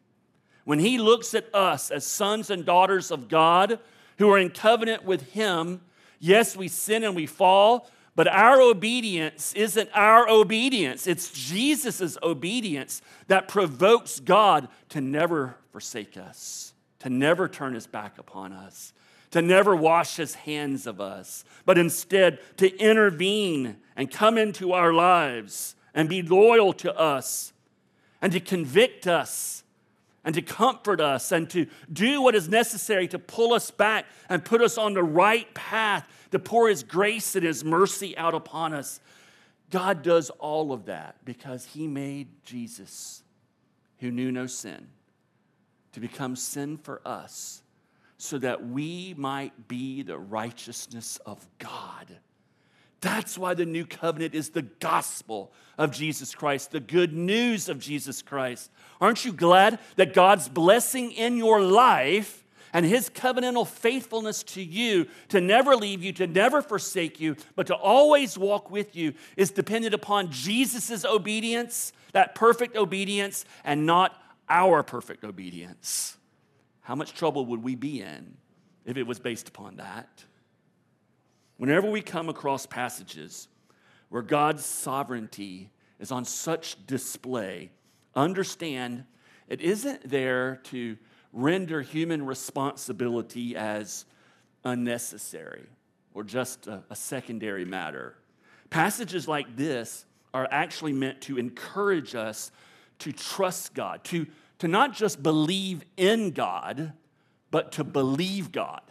When 0.63 0.79
he 0.79 0.97
looks 0.97 1.33
at 1.33 1.53
us 1.53 1.91
as 1.91 2.05
sons 2.05 2.49
and 2.49 2.65
daughters 2.65 3.11
of 3.11 3.27
God 3.27 3.79
who 4.17 4.29
are 4.31 4.37
in 4.37 4.49
covenant 4.49 5.03
with 5.03 5.31
him, 5.31 5.81
yes, 6.19 6.55
we 6.55 6.67
sin 6.67 7.03
and 7.03 7.15
we 7.15 7.25
fall, 7.25 7.89
but 8.15 8.27
our 8.27 8.61
obedience 8.61 9.53
isn't 9.53 9.89
our 9.93 10.29
obedience, 10.29 11.07
it's 11.07 11.31
Jesus' 11.31 12.17
obedience 12.21 13.01
that 13.27 13.47
provokes 13.47 14.19
God 14.19 14.67
to 14.89 15.01
never 15.01 15.55
forsake 15.71 16.17
us, 16.17 16.73
to 16.99 17.09
never 17.09 17.47
turn 17.47 17.73
his 17.73 17.87
back 17.87 18.17
upon 18.17 18.53
us, 18.53 18.93
to 19.31 19.41
never 19.41 19.75
wash 19.75 20.17
his 20.17 20.35
hands 20.35 20.85
of 20.85 21.01
us, 21.01 21.43
but 21.65 21.77
instead 21.77 22.39
to 22.57 22.77
intervene 22.77 23.77
and 23.95 24.11
come 24.11 24.37
into 24.37 24.73
our 24.73 24.93
lives 24.93 25.75
and 25.93 26.07
be 26.07 26.21
loyal 26.21 26.73
to 26.73 26.95
us 26.97 27.53
and 28.21 28.31
to 28.33 28.39
convict 28.39 29.07
us 29.07 29.63
and 30.23 30.35
to 30.35 30.41
comfort 30.41 31.01
us 31.01 31.31
and 31.31 31.49
to 31.49 31.65
do 31.91 32.21
what 32.21 32.35
is 32.35 32.47
necessary 32.47 33.07
to 33.07 33.17
pull 33.17 33.53
us 33.53 33.71
back 33.71 34.05
and 34.29 34.45
put 34.45 34.61
us 34.61 34.77
on 34.77 34.93
the 34.93 35.03
right 35.03 35.51
path 35.53 36.07
to 36.31 36.37
pour 36.37 36.69
His 36.69 36.83
grace 36.83 37.35
and 37.35 37.45
His 37.45 37.63
mercy 37.63 38.15
out 38.17 38.35
upon 38.35 38.73
us. 38.73 38.99
God 39.69 40.03
does 40.03 40.29
all 40.31 40.73
of 40.73 40.85
that 40.85 41.15
because 41.25 41.65
He 41.65 41.87
made 41.87 42.27
Jesus, 42.43 43.23
who 43.99 44.11
knew 44.11 44.31
no 44.31 44.45
sin, 44.45 44.89
to 45.93 45.99
become 45.99 46.35
sin 46.35 46.77
for 46.77 47.01
us 47.05 47.60
so 48.21 48.37
that 48.37 48.67
we 48.67 49.15
might 49.17 49.67
be 49.67 50.03
the 50.03 50.17
righteousness 50.19 51.17
of 51.25 51.47
God. 51.57 52.19
That's 52.99 53.35
why 53.35 53.55
the 53.55 53.65
new 53.65 53.83
covenant 53.83 54.35
is 54.35 54.49
the 54.49 54.61
gospel 54.61 55.51
of 55.75 55.91
Jesus 55.91 56.35
Christ, 56.35 56.69
the 56.69 56.79
good 56.79 57.13
news 57.13 57.67
of 57.67 57.79
Jesus 57.79 58.21
Christ. 58.21 58.69
Aren't 59.01 59.25
you 59.25 59.33
glad 59.33 59.79
that 59.95 60.13
God's 60.13 60.47
blessing 60.47 61.11
in 61.11 61.35
your 61.35 61.63
life 61.63 62.45
and 62.73 62.85
his 62.85 63.09
covenantal 63.09 63.67
faithfulness 63.67 64.43
to 64.43 64.61
you 64.61 65.07
to 65.29 65.41
never 65.41 65.75
leave 65.75 66.03
you, 66.03 66.13
to 66.13 66.27
never 66.27 66.61
forsake 66.61 67.19
you, 67.19 67.35
but 67.55 67.65
to 67.67 67.75
always 67.75 68.37
walk 68.37 68.69
with 68.69 68.95
you 68.95 69.15
is 69.35 69.49
dependent 69.49 69.95
upon 69.95 70.29
Jesus' 70.29 71.03
obedience, 71.03 71.91
that 72.13 72.35
perfect 72.35 72.75
obedience, 72.77 73.45
and 73.63 73.87
not 73.87 74.15
our 74.47 74.83
perfect 74.83 75.23
obedience. 75.23 76.17
How 76.81 76.95
much 76.95 77.13
trouble 77.13 77.45
would 77.47 77.63
we 77.63 77.75
be 77.75 78.01
in 78.01 78.37
if 78.85 78.97
it 78.97 79.03
was 79.03 79.19
based 79.19 79.47
upon 79.47 79.77
that? 79.77 80.23
Whenever 81.57 81.89
we 81.89 82.01
come 82.01 82.27
across 82.27 82.65
passages 82.65 83.47
where 84.09 84.23
God's 84.23 84.65
sovereignty 84.65 85.69
is 85.99 86.11
on 86.11 86.25
such 86.25 86.85
display, 86.87 87.71
understand 88.15 89.05
it 89.47 89.61
isn't 89.61 90.09
there 90.09 90.57
to 90.63 90.97
render 91.33 91.81
human 91.81 92.25
responsibility 92.25 93.55
as 93.55 94.05
unnecessary 94.63 95.67
or 96.13 96.23
just 96.23 96.67
a, 96.67 96.83
a 96.89 96.95
secondary 96.95 97.65
matter. 97.65 98.15
Passages 98.69 99.27
like 99.27 99.55
this 99.55 100.05
are 100.33 100.47
actually 100.51 100.93
meant 100.93 101.21
to 101.21 101.37
encourage 101.37 102.15
us 102.15 102.51
to 102.99 103.11
trust 103.11 103.73
God, 103.73 104.03
to, 104.05 104.25
to 104.61 104.67
not 104.67 104.93
just 104.93 105.23
believe 105.23 105.83
in 105.97 106.29
God, 106.29 106.93
but 107.49 107.71
to 107.73 107.83
believe 107.83 108.51
God 108.51 108.83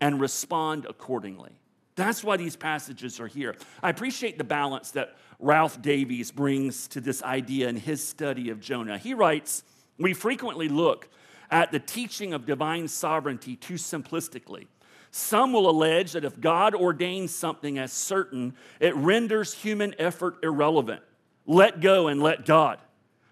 and 0.00 0.18
respond 0.18 0.86
accordingly. 0.88 1.60
That's 1.96 2.24
why 2.24 2.38
these 2.38 2.56
passages 2.56 3.20
are 3.20 3.26
here. 3.26 3.56
I 3.82 3.90
appreciate 3.90 4.38
the 4.38 4.44
balance 4.44 4.92
that 4.92 5.18
Ralph 5.38 5.82
Davis 5.82 6.30
brings 6.30 6.88
to 6.88 7.02
this 7.02 7.22
idea 7.22 7.68
in 7.68 7.76
his 7.76 8.02
study 8.02 8.48
of 8.48 8.58
Jonah. 8.58 8.96
He 8.96 9.12
writes, 9.12 9.64
We 9.98 10.14
frequently 10.14 10.70
look 10.70 11.10
at 11.50 11.72
the 11.72 11.78
teaching 11.78 12.32
of 12.32 12.46
divine 12.46 12.88
sovereignty 12.88 13.54
too 13.54 13.74
simplistically. 13.74 14.66
Some 15.10 15.52
will 15.52 15.68
allege 15.68 16.12
that 16.12 16.24
if 16.24 16.40
God 16.40 16.74
ordains 16.74 17.34
something 17.34 17.78
as 17.78 17.92
certain, 17.92 18.54
it 18.80 18.96
renders 18.96 19.52
human 19.52 19.94
effort 19.98 20.38
irrelevant. 20.42 21.02
Let 21.44 21.82
go 21.82 22.08
and 22.08 22.22
let 22.22 22.46
God. 22.46 22.78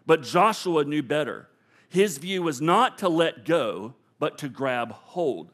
But 0.05 0.25
Joshua 0.25 0.85
knew 0.85 1.03
better. 1.03 1.49
His 1.95 2.19
view 2.19 2.43
was 2.43 2.61
not 2.61 2.99
to 2.99 3.09
let 3.09 3.45
go, 3.45 3.95
but 4.19 4.37
to 4.39 4.49
grab 4.49 4.91
hold. 4.91 5.53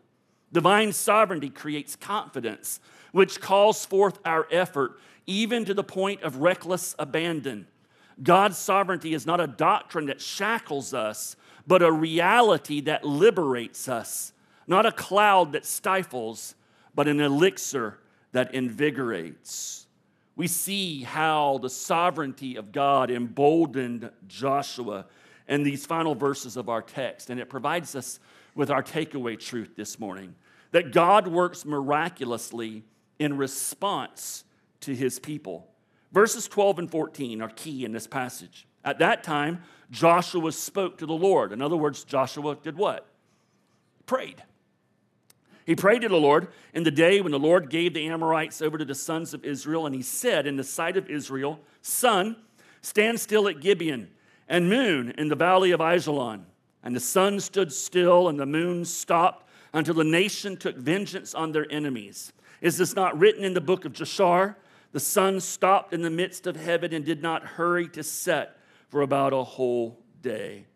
Divine 0.51 0.91
sovereignty 0.95 1.51
creates 1.51 1.97
confidence, 1.97 2.81
which 3.13 3.43
calls 3.43 3.85
forth 3.85 4.19
our 4.25 4.49
effort, 4.51 4.99
even 5.27 5.67
to 5.67 5.75
the 5.75 5.85
point 5.85 6.23
of 6.23 6.37
reckless 6.39 6.95
abandon. 6.99 7.67
God's 8.23 8.57
sovereignty 8.57 9.13
is 9.13 9.27
not 9.27 9.39
a 9.39 9.47
doctrine 9.47 10.07
that 10.07 10.23
shackles 10.23 10.95
us, 10.95 11.37
but 11.67 11.83
a 11.83 11.93
reality 11.93 12.81
that 12.81 13.05
liberates 13.05 13.87
us, 13.87 14.33
not 14.67 14.87
a 14.87 14.93
cloud 14.93 15.53
that 15.53 15.67
stifles, 15.67 16.55
but 16.95 17.07
an 17.07 17.21
elixir 17.21 17.99
that 18.33 18.55
invigorates. 18.55 19.87
We 20.37 20.47
see 20.47 21.03
how 21.03 21.59
the 21.59 21.69
sovereignty 21.69 22.57
of 22.57 22.73
God 22.73 23.11
emboldened 23.11 24.11
Joshua 24.27 25.05
in 25.51 25.65
these 25.65 25.85
final 25.85 26.15
verses 26.15 26.57
of 26.57 26.69
our 26.69 26.81
text, 26.81 27.29
and 27.29 27.41
it 27.41 27.51
provides 27.51 27.95
us 27.95 28.21
with 28.55 28.71
our 28.71 28.83
takeaway 28.83 29.39
truth 29.39 29.75
this 29.77 29.99
morning 29.99 30.35
that 30.71 30.93
God 30.93 31.27
works 31.27 31.65
miraculously 31.65 32.85
in 33.19 33.37
response 33.37 34.45
to 34.81 34.95
his 34.95 35.19
people. 35.19 35.67
Verses 36.13 36.47
12 36.47 36.79
and 36.79 36.91
14 36.91 37.43
are 37.43 37.49
key 37.49 37.85
in 37.85 37.93
this 37.93 38.07
passage. 38.07 38.67
At 38.85 39.01
that 39.01 39.25
time, 39.25 39.63
Joshua 39.91 40.53
spoke 40.53 40.99
to 40.99 41.07
the 41.07 41.13
Lord. 41.13 41.53
In 41.53 41.61
other 41.61 41.77
words, 41.77 42.05
Joshua 42.05 42.57
did 42.63 42.77
what? 42.77 43.07
Prayed. 44.07 44.43
He 45.67 45.75
prayed 45.75 46.03
to 46.03 46.09
the 46.09 46.17
Lord 46.17 46.49
in 46.73 46.85
the 46.85 46.91
day 46.91 47.21
when 47.21 47.33
the 47.33 47.39
Lord 47.39 47.71
gave 47.71 47.95
the 47.95 48.07
Amorites 48.07 48.63
over 48.63 48.79
to 48.79 48.85
the 48.85 48.95
sons 48.95 49.35
of 49.35 49.45
Israel, 49.45 49.87
and 49.87 49.95
he 49.95 50.03
said 50.03 50.47
in 50.47 50.57
the 50.57 50.65
sight 50.65 50.97
of 50.97 51.11
Israel, 51.11 51.61
Sun, 51.83 52.37
stand 52.83 53.21
still 53.21 53.49
at 53.49 53.61
Gibeon, 53.61 54.09
and 54.51 54.69
moon 54.69 55.15
in 55.17 55.29
the 55.29 55.37
valley 55.37 55.71
of 55.71 55.81
Ajalon. 55.81 56.45
And 56.83 56.95
the 56.95 57.01
sun 57.01 57.41
stood 57.41 57.73
still, 57.73 58.29
and 58.29 58.39
the 58.39 58.47
moon 58.47 58.85
stopped 58.85 59.49
until 59.73 59.95
the 59.95 60.05
nation 60.05 60.57
took 60.57 60.77
vengeance 60.77 61.35
on 61.35 61.53
their 61.53 61.71
enemies. 61.71 62.33
Is 62.61 62.77
this 62.77 62.97
not 62.97 63.19
written 63.19 63.45
in 63.45 63.55
the 63.55 63.61
book 63.61 63.85
of 63.85 63.93
Jashar? 63.93 64.57
The 64.93 65.01
sun 65.01 65.41
stopped 65.41 65.95
in 65.95 66.03
the 66.03 66.11
midst 66.11 66.49
of 66.49 66.57
heaven 66.57 66.93
and 66.93 67.05
did 67.05 67.23
not 67.23 67.45
hurry 67.45 67.89
to 67.91 68.03
set 68.03 68.59
for 68.89 69.03
about 69.03 69.33
a 69.33 69.45
whole 69.45 70.03
day. 70.21 70.67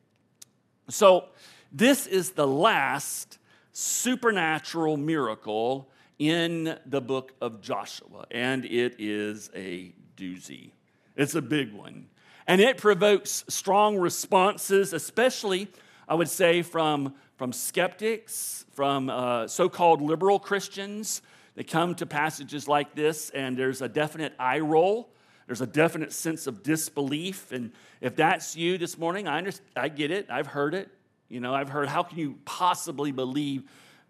So, 0.89 1.27
this 1.73 2.07
is 2.07 2.31
the 2.31 2.47
last 2.47 3.39
supernatural 3.73 4.97
miracle 4.97 5.91
in 6.21 6.79
the 6.87 7.01
book 7.01 7.33
of 7.41 7.61
Joshua, 7.61 8.27
and 8.31 8.65
it 8.65 8.95
is 9.01 9.51
a 9.57 9.93
doozy. 10.17 10.71
It's 11.17 11.35
a 11.35 11.43
big 11.43 11.73
one. 11.73 12.07
And 12.47 12.61
it 12.61 12.77
provokes 12.77 13.45
strong 13.49 13.97
responses, 13.97 14.93
especially, 14.93 15.69
I 16.09 16.15
would 16.15 16.29
say, 16.29 16.63
from, 16.63 17.15
from 17.37 17.53
skeptics, 17.53 18.67
from 18.73 19.09
uh, 19.09 19.49
so 19.49 19.69
called 19.69 20.03
liberal 20.03 20.39
Christians. 20.39 21.23
They 21.55 21.65
come 21.65 21.95
to 21.97 22.07
passages 22.07 22.69
like 22.69 22.95
this, 22.95 23.31
and 23.31 23.57
there's 23.57 23.81
a 23.81 23.89
definite 23.89 24.35
eye 24.39 24.59
roll. 24.59 25.11
There's 25.47 25.61
a 25.61 25.67
definite 25.67 26.13
sense 26.13 26.47
of 26.47 26.63
disbelief. 26.63 27.53
And 27.53 27.73
if 28.01 28.17
that's 28.17 28.57
you 28.57 28.77
this 28.77 28.99
morning, 28.99 29.27
I, 29.29 29.39
understand, 29.39 29.69
I 29.77 29.89
get 29.89 30.11
it. 30.11 30.27
I've 30.31 30.47
heard 30.47 30.75
it. 30.75 30.89
You 31.29 31.41
know, 31.41 31.55
I've 31.55 31.69
heard, 31.69 31.89
how 31.89 32.03
can 32.03 32.19
you 32.19 32.39
possibly 32.45 33.13
believe 33.13 33.65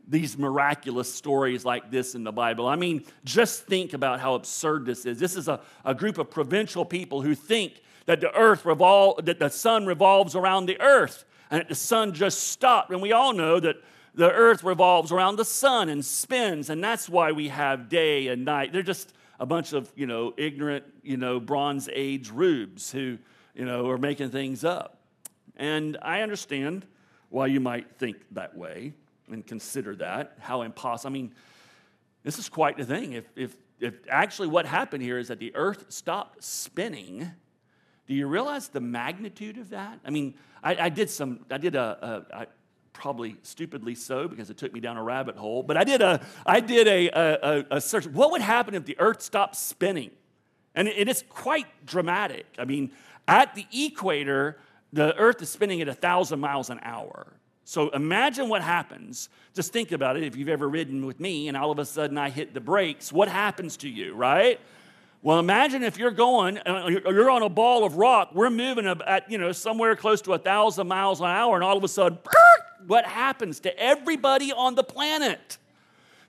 these 0.06 0.36
miraculous 0.36 1.12
stories 1.12 1.64
like 1.64 1.90
this 1.90 2.14
in 2.14 2.24
the 2.24 2.32
Bible. 2.32 2.66
I 2.66 2.76
mean, 2.76 3.04
just 3.24 3.66
think 3.66 3.92
about 3.92 4.20
how 4.20 4.34
absurd 4.34 4.84
this 4.84 5.06
is. 5.06 5.18
This 5.18 5.36
is 5.36 5.48
a, 5.48 5.60
a 5.84 5.94
group 5.94 6.18
of 6.18 6.30
provincial 6.30 6.84
people 6.84 7.22
who 7.22 7.34
think 7.34 7.80
that 8.06 8.20
the 8.20 8.34
earth 8.36 8.64
revol- 8.64 9.24
that 9.24 9.38
the 9.38 9.48
sun 9.48 9.86
revolves 9.86 10.34
around 10.36 10.66
the 10.66 10.80
earth 10.80 11.24
and 11.50 11.60
that 11.60 11.68
the 11.68 11.74
sun 11.74 12.12
just 12.12 12.48
stopped. 12.48 12.90
And 12.90 13.00
we 13.00 13.12
all 13.12 13.32
know 13.32 13.60
that 13.60 13.76
the 14.14 14.30
earth 14.30 14.62
revolves 14.62 15.10
around 15.10 15.36
the 15.36 15.44
sun 15.44 15.88
and 15.88 16.04
spins, 16.04 16.70
and 16.70 16.82
that's 16.82 17.08
why 17.08 17.32
we 17.32 17.48
have 17.48 17.88
day 17.88 18.28
and 18.28 18.44
night. 18.44 18.72
They're 18.72 18.82
just 18.82 19.12
a 19.40 19.46
bunch 19.46 19.72
of, 19.72 19.90
you 19.96 20.06
know, 20.06 20.32
ignorant, 20.36 20.84
you 21.02 21.16
know, 21.16 21.40
Bronze 21.40 21.88
Age 21.92 22.30
rubes 22.30 22.92
who, 22.92 23.18
you 23.54 23.64
know, 23.64 23.88
are 23.88 23.98
making 23.98 24.30
things 24.30 24.64
up. 24.64 24.98
And 25.56 25.98
I 26.00 26.22
understand 26.22 26.86
why 27.30 27.46
you 27.46 27.58
might 27.58 27.96
think 27.98 28.16
that 28.32 28.56
way 28.56 28.92
and 29.28 29.44
consider 29.44 29.96
that, 29.96 30.36
how 30.38 30.62
impossible. 30.62 31.10
I 31.10 31.12
mean, 31.12 31.34
this 32.22 32.38
is 32.38 32.48
quite 32.48 32.76
the 32.76 32.84
thing. 32.84 33.12
If, 33.12 33.24
if, 33.34 33.56
if 33.80 33.94
actually 34.08 34.48
what 34.48 34.66
happened 34.66 35.02
here 35.02 35.18
is 35.18 35.28
that 35.28 35.40
the 35.40 35.54
earth 35.56 35.86
stopped 35.88 36.44
spinning, 36.44 37.30
do 38.06 38.14
you 38.14 38.26
realize 38.26 38.68
the 38.68 38.80
magnitude 38.80 39.58
of 39.58 39.70
that? 39.70 39.98
I 40.04 40.10
mean, 40.10 40.34
I, 40.62 40.76
I 40.76 40.88
did 40.88 41.10
some, 41.10 41.44
I 41.50 41.58
did 41.58 41.74
a, 41.74 42.24
a 42.32 42.36
I, 42.36 42.46
probably 42.92 43.36
stupidly 43.42 43.94
so 43.94 44.28
because 44.28 44.50
it 44.50 44.56
took 44.56 44.72
me 44.72 44.80
down 44.80 44.96
a 44.96 45.02
rabbit 45.02 45.36
hole, 45.36 45.62
but 45.62 45.76
I 45.76 45.84
did 45.84 46.00
a, 46.00 46.24
I 46.46 46.60
did 46.60 46.86
a, 46.86 47.08
a, 47.08 47.76
a 47.76 47.80
search. 47.80 48.06
What 48.06 48.30
would 48.30 48.40
happen 48.40 48.74
if 48.74 48.84
the 48.84 48.98
earth 48.98 49.20
stopped 49.20 49.56
spinning? 49.56 50.10
And 50.74 50.88
it 50.88 51.08
is 51.08 51.24
quite 51.28 51.66
dramatic. 51.86 52.46
I 52.58 52.64
mean, 52.64 52.92
at 53.28 53.54
the 53.54 53.66
equator, 53.72 54.58
the 54.92 55.14
earth 55.16 55.42
is 55.42 55.48
spinning 55.48 55.80
at 55.80 55.88
a 55.88 55.94
thousand 55.94 56.40
miles 56.40 56.70
an 56.70 56.80
hour. 56.82 57.32
So 57.64 57.88
imagine 57.90 58.48
what 58.48 58.62
happens. 58.62 59.28
Just 59.54 59.72
think 59.72 59.92
about 59.92 60.16
it. 60.16 60.22
If 60.22 60.36
you've 60.36 60.48
ever 60.48 60.68
ridden 60.68 61.06
with 61.06 61.18
me 61.18 61.48
and 61.48 61.56
all 61.56 61.70
of 61.70 61.78
a 61.78 61.84
sudden 61.84 62.18
I 62.18 62.28
hit 62.30 62.54
the 62.54 62.60
brakes, 62.60 63.12
what 63.12 63.28
happens 63.28 63.76
to 63.78 63.88
you, 63.88 64.14
right? 64.14 64.60
Well, 65.24 65.38
imagine 65.38 65.82
if 65.82 65.96
you're 65.96 66.10
going, 66.10 66.58
uh, 66.58 66.86
you're 66.86 67.30
on 67.30 67.42
a 67.42 67.48
ball 67.48 67.86
of 67.86 67.96
rock, 67.96 68.32
we're 68.34 68.50
moving 68.50 68.86
at, 68.86 69.30
you 69.30 69.38
know, 69.38 69.52
somewhere 69.52 69.96
close 69.96 70.20
to 70.22 70.34
a 70.34 70.38
thousand 70.38 70.86
miles 70.86 71.20
an 71.20 71.26
hour, 71.28 71.54
and 71.54 71.64
all 71.64 71.78
of 71.78 71.82
a 71.82 71.88
sudden, 71.88 72.18
what 72.86 73.06
happens 73.06 73.60
to 73.60 73.74
everybody 73.78 74.52
on 74.52 74.74
the 74.74 74.84
planet? 74.84 75.56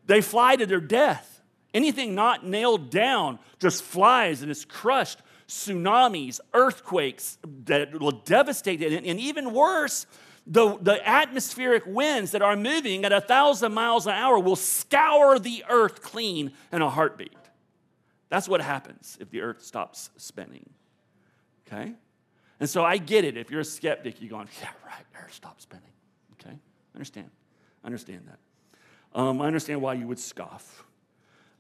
They 0.06 0.22
fly 0.22 0.56
to 0.56 0.66
their 0.66 0.80
death. 0.80 1.42
Anything 1.74 2.16
not 2.16 2.46
nailed 2.46 2.90
down 2.90 3.40
just 3.60 3.84
flies 3.84 4.42
and 4.42 4.50
is 4.50 4.64
crushed. 4.64 5.20
Tsunamis, 5.50 6.40
earthquakes 6.54 7.38
that 7.66 8.00
will 8.00 8.24
devastate 8.24 8.82
it, 8.82 8.94
and 8.94 9.20
even 9.20 9.52
worse, 9.52 10.06
the, 10.48 10.78
the 10.78 11.06
atmospheric 11.06 11.84
winds 11.86 12.32
that 12.32 12.42
are 12.42 12.56
moving 12.56 13.04
at 13.04 13.12
a 13.12 13.20
thousand 13.20 13.74
miles 13.74 14.08
an 14.08 14.14
hour 14.14 14.40
will 14.40 14.56
scour 14.56 15.38
the 15.38 15.66
earth 15.68 16.02
clean 16.02 16.54
in 16.72 16.82
a 16.82 16.90
heartbeat. 16.90 17.36
That's 18.36 18.50
what 18.50 18.60
happens 18.60 19.18
if 19.22 19.30
the 19.30 19.40
earth 19.40 19.64
stops 19.64 20.10
spinning. 20.18 20.70
Okay? 21.66 21.94
And 22.60 22.70
so 22.70 22.84
I 22.84 22.98
get 22.98 23.24
it. 23.24 23.38
If 23.38 23.50
you're 23.50 23.62
a 23.62 23.64
skeptic, 23.64 24.20
you're 24.20 24.30
going, 24.30 24.50
yeah, 24.62 24.72
right, 24.86 25.06
earth 25.24 25.34
stops 25.34 25.64
spinning. 25.64 25.94
Okay? 26.34 26.60
Understand. 26.94 27.30
Understand 27.86 28.28
that. 28.28 29.18
Um, 29.18 29.42
I 29.42 29.48
understand 29.48 29.82
why 29.82 29.94
you 29.94 30.06
would 30.08 30.20
scoff. 30.20 30.84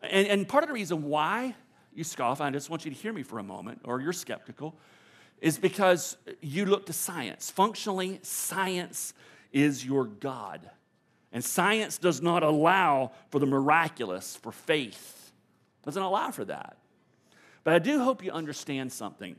And, 0.04 0.28
and 0.28 0.46
part 0.46 0.66
of 0.66 0.68
the 0.68 0.74
reason 0.74 1.04
why 1.04 1.56
you 1.94 2.04
scoff, 2.04 2.42
I 2.42 2.50
just 2.50 2.70
want 2.70 2.84
you 2.84 2.92
to 2.92 2.98
hear 2.98 3.14
me 3.14 3.24
for 3.24 3.40
a 3.40 3.44
moment, 3.44 3.80
or 3.86 4.02
you're 4.02 4.12
skeptical, 4.12 4.76
is 5.40 5.58
because 5.58 6.18
you 6.42 6.66
look 6.66 6.88
to 6.88 6.94
science. 6.94 7.50
Functionally, 7.52 8.20
science 8.22 9.14
is 9.54 9.86
your 9.86 10.04
God. 10.04 10.70
And 11.32 11.42
science 11.42 11.98
does 11.98 12.22
not 12.22 12.44
allow 12.44 13.14
for 13.30 13.40
the 13.40 13.46
miraculous, 13.46 14.36
for 14.36 14.52
faith. 14.52 15.25
Doesn't 15.86 16.02
allow 16.02 16.32
for 16.32 16.46
that. 16.46 16.78
But 17.64 17.74
I 17.74 17.80
do 17.80 18.04
hope 18.04 18.24
you 18.24 18.32
understand 18.32 18.92
something 18.92 19.36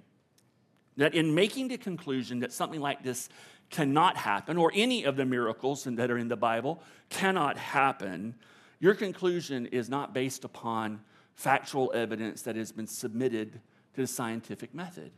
that 0.97 1.15
in 1.15 1.35
making 1.35 1.69
the 1.69 1.77
conclusion 1.77 2.41
that 2.41 2.53
something 2.53 2.81
like 2.81 3.03
this 3.03 3.29
cannot 3.69 4.17
happen, 4.17 4.57
or 4.57 4.71
any 4.75 5.05
of 5.05 5.17
the 5.17 5.25
miracles 5.25 5.85
that 5.85 6.11
are 6.11 6.19
in 6.19 6.29
the 6.29 6.37
Bible 6.37 6.81
cannot 7.11 7.59
happen, 7.59 8.35
your 8.79 8.95
conclusion 8.95 9.67
is 9.67 9.89
not 9.89 10.15
based 10.15 10.45
upon 10.45 11.01
factual 11.35 11.91
evidence 11.95 12.43
that 12.43 12.57
has 12.57 12.73
been 12.73 12.87
submitted 12.87 13.61
to 13.95 14.01
the 14.03 14.07
scientific 14.07 14.73
method. 14.75 15.11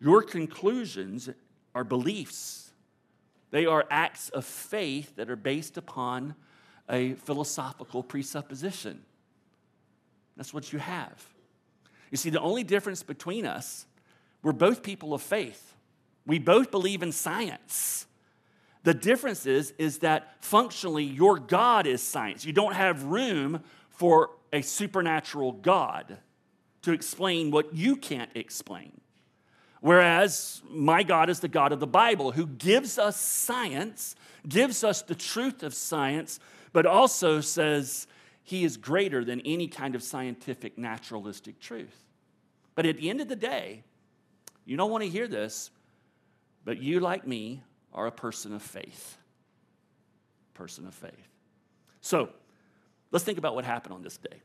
Your 0.00 0.22
conclusions 0.22 1.30
are 1.74 1.84
beliefs, 1.84 2.72
they 3.50 3.66
are 3.66 3.86
acts 3.90 4.28
of 4.30 4.44
faith 4.44 5.16
that 5.16 5.30
are 5.30 5.36
based 5.36 5.76
upon 5.76 6.34
a 6.88 7.14
philosophical 7.14 8.02
presupposition. 8.02 9.04
That's 10.36 10.54
what 10.54 10.72
you 10.72 10.78
have. 10.78 11.26
You 12.10 12.16
see, 12.16 12.30
the 12.30 12.40
only 12.40 12.64
difference 12.64 13.02
between 13.02 13.46
us, 13.46 13.86
we're 14.42 14.52
both 14.52 14.82
people 14.82 15.14
of 15.14 15.22
faith. 15.22 15.74
We 16.26 16.38
both 16.38 16.70
believe 16.70 17.02
in 17.02 17.12
science. 17.12 18.06
The 18.84 18.94
difference 18.94 19.46
is, 19.46 19.72
is 19.78 19.98
that 19.98 20.36
functionally 20.44 21.04
your 21.04 21.38
God 21.38 21.86
is 21.86 22.02
science. 22.02 22.44
You 22.44 22.52
don't 22.52 22.74
have 22.74 23.04
room 23.04 23.62
for 23.90 24.30
a 24.52 24.62
supernatural 24.62 25.52
God 25.52 26.18
to 26.82 26.92
explain 26.92 27.50
what 27.50 27.74
you 27.74 27.96
can't 27.96 28.30
explain. 28.34 29.00
Whereas 29.80 30.62
my 30.68 31.02
God 31.02 31.30
is 31.30 31.40
the 31.40 31.48
God 31.48 31.72
of 31.72 31.80
the 31.80 31.86
Bible 31.86 32.32
who 32.32 32.46
gives 32.46 32.98
us 32.98 33.20
science, 33.20 34.14
gives 34.48 34.84
us 34.84 35.02
the 35.02 35.14
truth 35.14 35.62
of 35.62 35.74
science, 35.74 36.38
but 36.72 36.86
also 36.86 37.40
says 37.40 38.06
he 38.42 38.64
is 38.64 38.76
greater 38.76 39.24
than 39.24 39.40
any 39.40 39.68
kind 39.68 39.94
of 39.94 40.02
scientific 40.02 40.76
naturalistic 40.76 41.60
truth. 41.60 42.04
But 42.74 42.86
at 42.86 42.96
the 42.96 43.10
end 43.10 43.20
of 43.20 43.28
the 43.28 43.36
day, 43.36 43.84
you 44.64 44.76
don't 44.76 44.90
want 44.90 45.04
to 45.04 45.10
hear 45.10 45.28
this, 45.28 45.70
but 46.64 46.78
you, 46.78 47.00
like 47.00 47.26
me, 47.26 47.62
are 47.92 48.06
a 48.06 48.12
person 48.12 48.54
of 48.54 48.62
faith. 48.62 49.16
Person 50.54 50.86
of 50.86 50.94
faith. 50.94 51.28
So 52.00 52.30
let's 53.10 53.24
think 53.24 53.38
about 53.38 53.54
what 53.54 53.64
happened 53.64 53.94
on 53.94 54.02
this 54.02 54.16
day. 54.16 54.40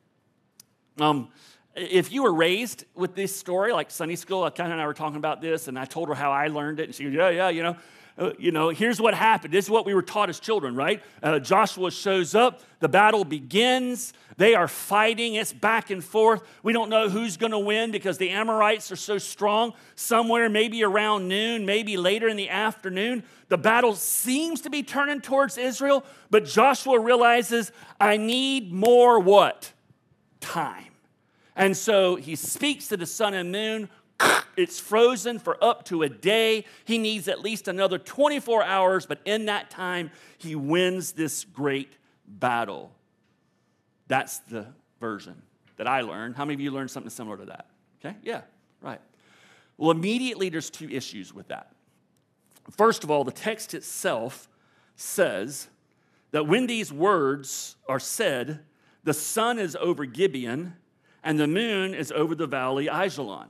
Um, 0.99 1.29
if 1.75 2.11
you 2.11 2.23
were 2.23 2.33
raised 2.33 2.85
with 2.95 3.15
this 3.15 3.35
story, 3.35 3.71
like 3.71 3.91
Sunday 3.91 4.15
school, 4.15 4.49
Ken 4.49 4.71
and 4.71 4.81
I 4.81 4.87
were 4.87 4.93
talking 4.95 5.17
about 5.17 5.41
this, 5.41 5.67
and 5.67 5.77
I 5.77 5.85
told 5.85 6.09
her 6.09 6.15
how 6.15 6.31
I 6.31 6.47
learned 6.47 6.79
it, 6.79 6.85
and 6.85 6.95
she 6.95 7.03
goes, 7.03 7.13
"Yeah, 7.13 7.29
yeah, 7.29 7.49
you 7.49 7.61
know, 7.61 7.77
uh, 8.17 8.31
you 8.39 8.51
know, 8.51 8.69
here's 8.69 8.99
what 8.99 9.13
happened. 9.13 9.53
This 9.53 9.65
is 9.65 9.71
what 9.71 9.85
we 9.85 9.93
were 9.93 10.01
taught 10.01 10.29
as 10.29 10.39
children, 10.39 10.75
right? 10.75 11.03
Uh, 11.21 11.39
Joshua 11.39 11.91
shows 11.91 12.33
up, 12.33 12.61
the 12.79 12.89
battle 12.89 13.23
begins. 13.23 14.13
They 14.37 14.55
are 14.55 14.67
fighting. 14.67 15.35
It's 15.35 15.53
back 15.53 15.89
and 15.89 16.03
forth. 16.03 16.41
We 16.63 16.73
don't 16.73 16.89
know 16.89 17.09
who's 17.09 17.37
going 17.37 17.51
to 17.51 17.59
win 17.59 17.91
because 17.91 18.17
the 18.17 18.29
Amorites 18.31 18.91
are 18.91 18.95
so 18.95 19.17
strong. 19.17 19.73
Somewhere, 19.95 20.49
maybe 20.49 20.83
around 20.83 21.27
noon, 21.27 21.65
maybe 21.65 21.97
later 21.97 22.27
in 22.27 22.37
the 22.37 22.49
afternoon, 22.49 23.23
the 23.49 23.57
battle 23.57 23.93
seems 23.93 24.61
to 24.61 24.69
be 24.69 24.83
turning 24.83 25.21
towards 25.21 25.57
Israel, 25.57 26.03
but 26.29 26.45
Joshua 26.45 26.99
realizes, 26.99 27.71
I 27.99 28.17
need 28.17 28.71
more 28.71 29.19
what? 29.19 29.73
Time. 30.39 30.85
And 31.55 31.75
so 31.75 32.15
he 32.15 32.35
speaks 32.35 32.87
to 32.89 32.97
the 32.97 33.07
sun 33.07 33.33
and 33.33 33.51
moon. 33.51 33.89
It's 34.57 34.79
frozen 34.79 35.37
for 35.37 35.63
up 35.63 35.85
to 35.85 36.01
a 36.01 36.09
day. 36.09 36.65
He 36.83 36.97
needs 36.97 37.27
at 37.27 37.41
least 37.41 37.67
another 37.67 37.99
24 37.99 38.63
hours, 38.63 39.05
but 39.05 39.19
in 39.23 39.45
that 39.45 39.69
time, 39.69 40.09
he 40.39 40.55
wins 40.55 41.11
this 41.11 41.43
great 41.43 41.93
battle. 42.27 42.91
That's 44.07 44.39
the 44.39 44.65
version 44.99 45.41
that 45.77 45.87
I 45.87 46.01
learned. 46.01 46.35
How 46.35 46.45
many 46.45 46.55
of 46.55 46.61
you 46.61 46.71
learned 46.71 46.89
something 46.89 47.11
similar 47.11 47.37
to 47.37 47.45
that? 47.45 47.67
Okay, 48.03 48.15
yeah, 48.23 48.41
right. 48.81 48.99
Well, 49.77 49.91
immediately 49.91 50.49
there's 50.49 50.71
two 50.71 50.89
issues 50.89 51.33
with 51.33 51.49
that. 51.49 51.71
First 52.71 53.03
of 53.03 53.11
all, 53.11 53.23
the 53.23 53.31
text 53.31 53.75
itself 53.75 54.49
says 54.95 55.67
that 56.31 56.47
when 56.47 56.65
these 56.65 56.91
words 56.91 57.75
are 57.87 57.99
said, 57.99 58.61
the 59.03 59.13
sun 59.13 59.59
is 59.59 59.75
over 59.75 60.05
Gibeon 60.05 60.73
and 61.23 61.39
the 61.39 61.47
moon 61.47 61.93
is 61.93 62.11
over 62.11 62.33
the 62.33 62.47
valley 62.47 62.87
Ajalon. 62.87 63.47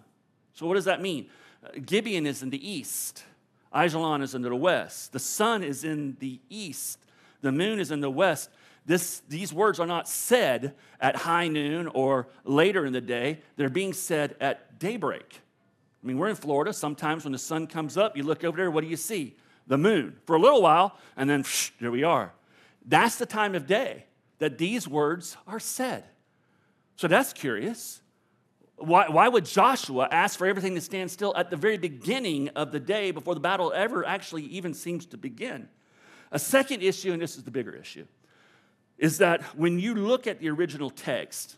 So, 0.58 0.66
what 0.66 0.74
does 0.74 0.86
that 0.86 1.02
mean? 1.04 1.28
Uh, 1.64 1.80
Gibeon 1.86 2.26
is 2.26 2.42
in 2.42 2.50
the 2.50 2.68
east, 2.70 3.24
Ajalon 3.72 4.24
is 4.24 4.34
in 4.34 4.42
the 4.42 4.56
west. 4.56 5.14
The 5.14 5.20
sun 5.20 5.64
is 5.64 5.84
in 5.84 6.18
the 6.20 6.40
east, 6.50 6.98
the 7.42 7.52
moon 7.52 7.80
is 7.80 7.92
in 7.92 8.02
the 8.02 8.10
west. 8.10 8.50
This, 8.84 9.22
these 9.30 9.54
words 9.54 9.80
are 9.80 9.86
not 9.86 10.08
said 10.08 10.74
at 11.00 11.16
high 11.16 11.48
noon 11.48 11.88
or 11.88 12.30
later 12.44 12.86
in 12.88 12.94
the 12.94 13.02
day, 13.02 13.42
they're 13.56 13.70
being 13.70 13.94
said 13.94 14.36
at 14.40 14.80
daybreak. 14.80 15.42
I 16.04 16.08
mean, 16.08 16.18
we're 16.18 16.30
in 16.30 16.36
Florida. 16.36 16.74
Sometimes 16.74 17.26
when 17.26 17.34
the 17.34 17.38
sun 17.38 17.68
comes 17.68 17.98
up, 17.98 18.18
you 18.18 18.24
look 18.24 18.44
over 18.44 18.58
there, 18.58 18.72
what 18.72 18.82
do 18.82 18.90
you 18.90 18.96
see? 18.96 19.36
The 19.68 19.78
moon 19.78 20.16
for 20.26 20.38
a 20.38 20.40
little 20.40 20.62
while, 20.62 20.98
and 21.18 21.30
then 21.30 21.44
psh, 21.44 21.72
there 21.80 21.92
we 21.92 22.04
are. 22.04 22.32
That's 22.84 23.18
the 23.18 23.26
time 23.28 23.54
of 23.54 23.68
day 23.68 24.06
that 24.40 24.58
these 24.58 24.88
words 24.88 25.38
are 25.46 25.60
said. 25.60 26.06
So 26.96 27.08
that's 27.08 27.34
curious. 27.34 28.02
Why, 28.78 29.10
why 29.10 29.28
would 29.28 29.46
Joshua 29.46 30.08
ask 30.12 30.38
for 30.38 30.46
everything 30.46 30.76
to 30.76 30.82
stand 30.82 31.10
still 31.10 31.36
at 31.36 31.50
the 31.50 31.58
very 31.58 31.78
beginning 31.78 32.50
of 32.50 32.72
the 32.72 32.80
day 32.80 33.10
before 33.10 33.34
the 33.34 33.40
battle 33.40 33.74
ever 33.74 34.06
actually 34.06 34.44
even 34.44 34.74
seems 34.74 35.06
to 35.08 35.18
begin? 35.18 35.68
A 36.32 36.38
second 36.38 36.84
issue, 36.84 37.12
and 37.12 37.22
this 37.22 37.38
is 37.38 37.44
the 37.44 37.52
bigger 37.52 37.74
issue, 37.74 38.06
is 38.98 39.18
that 39.18 39.42
when 39.56 39.80
you 39.80 39.96
look 39.96 40.28
at 40.28 40.40
the 40.40 40.50
original 40.50 40.92
text, 40.92 41.56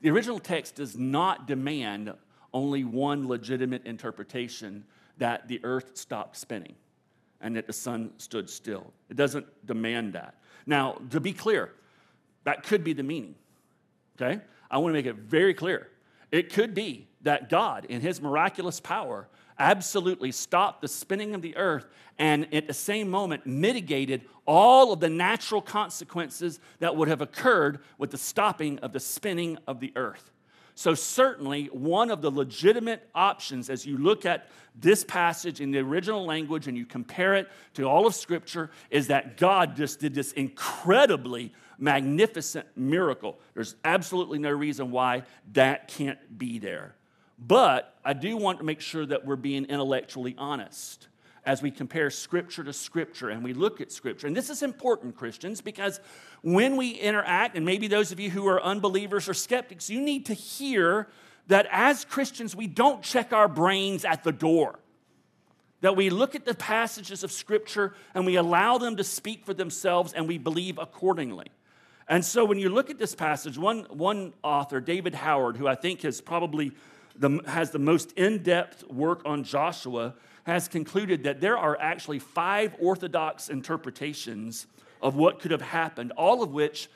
the 0.00 0.10
original 0.10 0.40
text 0.40 0.74
does 0.76 0.96
not 0.96 1.46
demand 1.46 2.12
only 2.52 2.82
one 2.82 3.28
legitimate 3.28 3.86
interpretation 3.86 4.84
that 5.18 5.46
the 5.46 5.60
earth 5.62 5.96
stopped 5.96 6.36
spinning 6.36 6.74
and 7.40 7.54
that 7.54 7.66
the 7.66 7.72
sun 7.72 8.10
stood 8.18 8.50
still. 8.50 8.92
It 9.08 9.16
doesn't 9.16 9.46
demand 9.66 10.14
that. 10.14 10.34
Now, 10.66 11.00
to 11.10 11.20
be 11.20 11.32
clear, 11.32 11.70
that 12.44 12.64
could 12.64 12.82
be 12.82 12.92
the 12.92 13.02
meaning, 13.02 13.34
okay? 14.20 14.40
I 14.70 14.78
want 14.78 14.90
to 14.90 14.94
make 14.94 15.06
it 15.06 15.16
very 15.16 15.54
clear. 15.54 15.88
It 16.30 16.52
could 16.52 16.74
be 16.74 17.08
that 17.22 17.48
God, 17.48 17.84
in 17.86 18.00
his 18.00 18.20
miraculous 18.20 18.80
power, 18.80 19.28
absolutely 19.58 20.32
stopped 20.32 20.80
the 20.80 20.88
spinning 20.88 21.34
of 21.34 21.42
the 21.42 21.56
earth 21.56 21.86
and 22.18 22.52
at 22.54 22.66
the 22.66 22.74
same 22.74 23.10
moment 23.10 23.46
mitigated 23.46 24.22
all 24.46 24.92
of 24.92 25.00
the 25.00 25.08
natural 25.08 25.60
consequences 25.60 26.60
that 26.78 26.96
would 26.96 27.08
have 27.08 27.20
occurred 27.20 27.80
with 27.98 28.10
the 28.10 28.18
stopping 28.18 28.78
of 28.78 28.92
the 28.92 29.00
spinning 29.00 29.58
of 29.66 29.80
the 29.80 29.92
earth. 29.96 30.30
So, 30.74 30.94
certainly, 30.94 31.66
one 31.66 32.10
of 32.10 32.22
the 32.22 32.30
legitimate 32.30 33.06
options 33.14 33.68
as 33.68 33.84
you 33.84 33.98
look 33.98 34.24
at 34.24 34.48
this 34.74 35.04
passage 35.04 35.60
in 35.60 35.70
the 35.72 35.78
original 35.78 36.24
language 36.24 36.68
and 36.68 36.76
you 36.76 36.86
compare 36.86 37.34
it 37.34 37.50
to 37.74 37.84
all 37.84 38.06
of 38.06 38.14
Scripture 38.14 38.70
is 38.88 39.08
that 39.08 39.36
God 39.36 39.76
just 39.76 40.00
did 40.00 40.14
this 40.14 40.32
incredibly 40.32 41.52
magnificent 41.80 42.66
miracle. 42.76 43.38
There's 43.54 43.74
absolutely 43.84 44.38
no 44.38 44.50
reason 44.50 44.90
why 44.90 45.24
that 45.52 45.88
can't 45.88 46.38
be 46.38 46.58
there. 46.58 46.94
But 47.38 47.94
I 48.04 48.12
do 48.12 48.36
want 48.36 48.58
to 48.58 48.64
make 48.64 48.80
sure 48.80 49.06
that 49.06 49.24
we're 49.24 49.36
being 49.36 49.64
intellectually 49.64 50.34
honest 50.36 51.08
as 51.44 51.62
we 51.62 51.70
compare 51.70 52.10
scripture 52.10 52.62
to 52.62 52.72
scripture 52.72 53.30
and 53.30 53.42
we 53.42 53.54
look 53.54 53.80
at 53.80 53.90
scripture. 53.90 54.26
And 54.26 54.36
this 54.36 54.50
is 54.50 54.62
important, 54.62 55.16
Christians, 55.16 55.62
because 55.62 56.00
when 56.42 56.76
we 56.76 56.90
interact, 56.90 57.56
and 57.56 57.64
maybe 57.64 57.88
those 57.88 58.12
of 58.12 58.20
you 58.20 58.30
who 58.30 58.46
are 58.46 58.62
unbelievers 58.62 59.28
or 59.28 59.34
skeptics, 59.34 59.88
you 59.88 60.00
need 60.00 60.26
to 60.26 60.34
hear 60.34 61.08
that 61.46 61.66
as 61.70 62.04
Christians, 62.04 62.54
we 62.54 62.66
don't 62.66 63.02
check 63.02 63.32
our 63.32 63.48
brains 63.48 64.04
at 64.04 64.22
the 64.22 64.32
door. 64.32 64.78
That 65.80 65.96
we 65.96 66.10
look 66.10 66.34
at 66.34 66.44
the 66.44 66.54
passages 66.54 67.24
of 67.24 67.32
scripture 67.32 67.94
and 68.14 68.26
we 68.26 68.36
allow 68.36 68.76
them 68.76 68.96
to 68.96 69.04
speak 69.04 69.46
for 69.46 69.54
themselves 69.54 70.12
and 70.12 70.28
we 70.28 70.36
believe 70.36 70.78
accordingly. 70.78 71.46
And 72.10 72.24
so 72.24 72.44
when 72.44 72.58
you 72.58 72.70
look 72.70 72.90
at 72.90 72.98
this 72.98 73.14
passage, 73.14 73.56
one, 73.56 73.86
one 73.88 74.34
author, 74.42 74.80
David 74.80 75.14
Howard, 75.14 75.56
who 75.56 75.68
I 75.68 75.76
think 75.76 76.02
has 76.02 76.20
probably 76.20 76.72
the, 77.14 77.40
has 77.46 77.70
the 77.70 77.78
most 77.78 78.10
in-depth 78.12 78.90
work 78.90 79.22
on 79.24 79.44
Joshua, 79.44 80.14
has 80.42 80.66
concluded 80.66 81.22
that 81.22 81.40
there 81.40 81.56
are 81.56 81.80
actually 81.80 82.18
five 82.18 82.74
orthodox 82.80 83.48
interpretations 83.48 84.66
of 85.00 85.14
what 85.14 85.38
could 85.38 85.52
have 85.52 85.62
happened, 85.62 86.12
all 86.16 86.42
of 86.42 86.52
which 86.52 86.90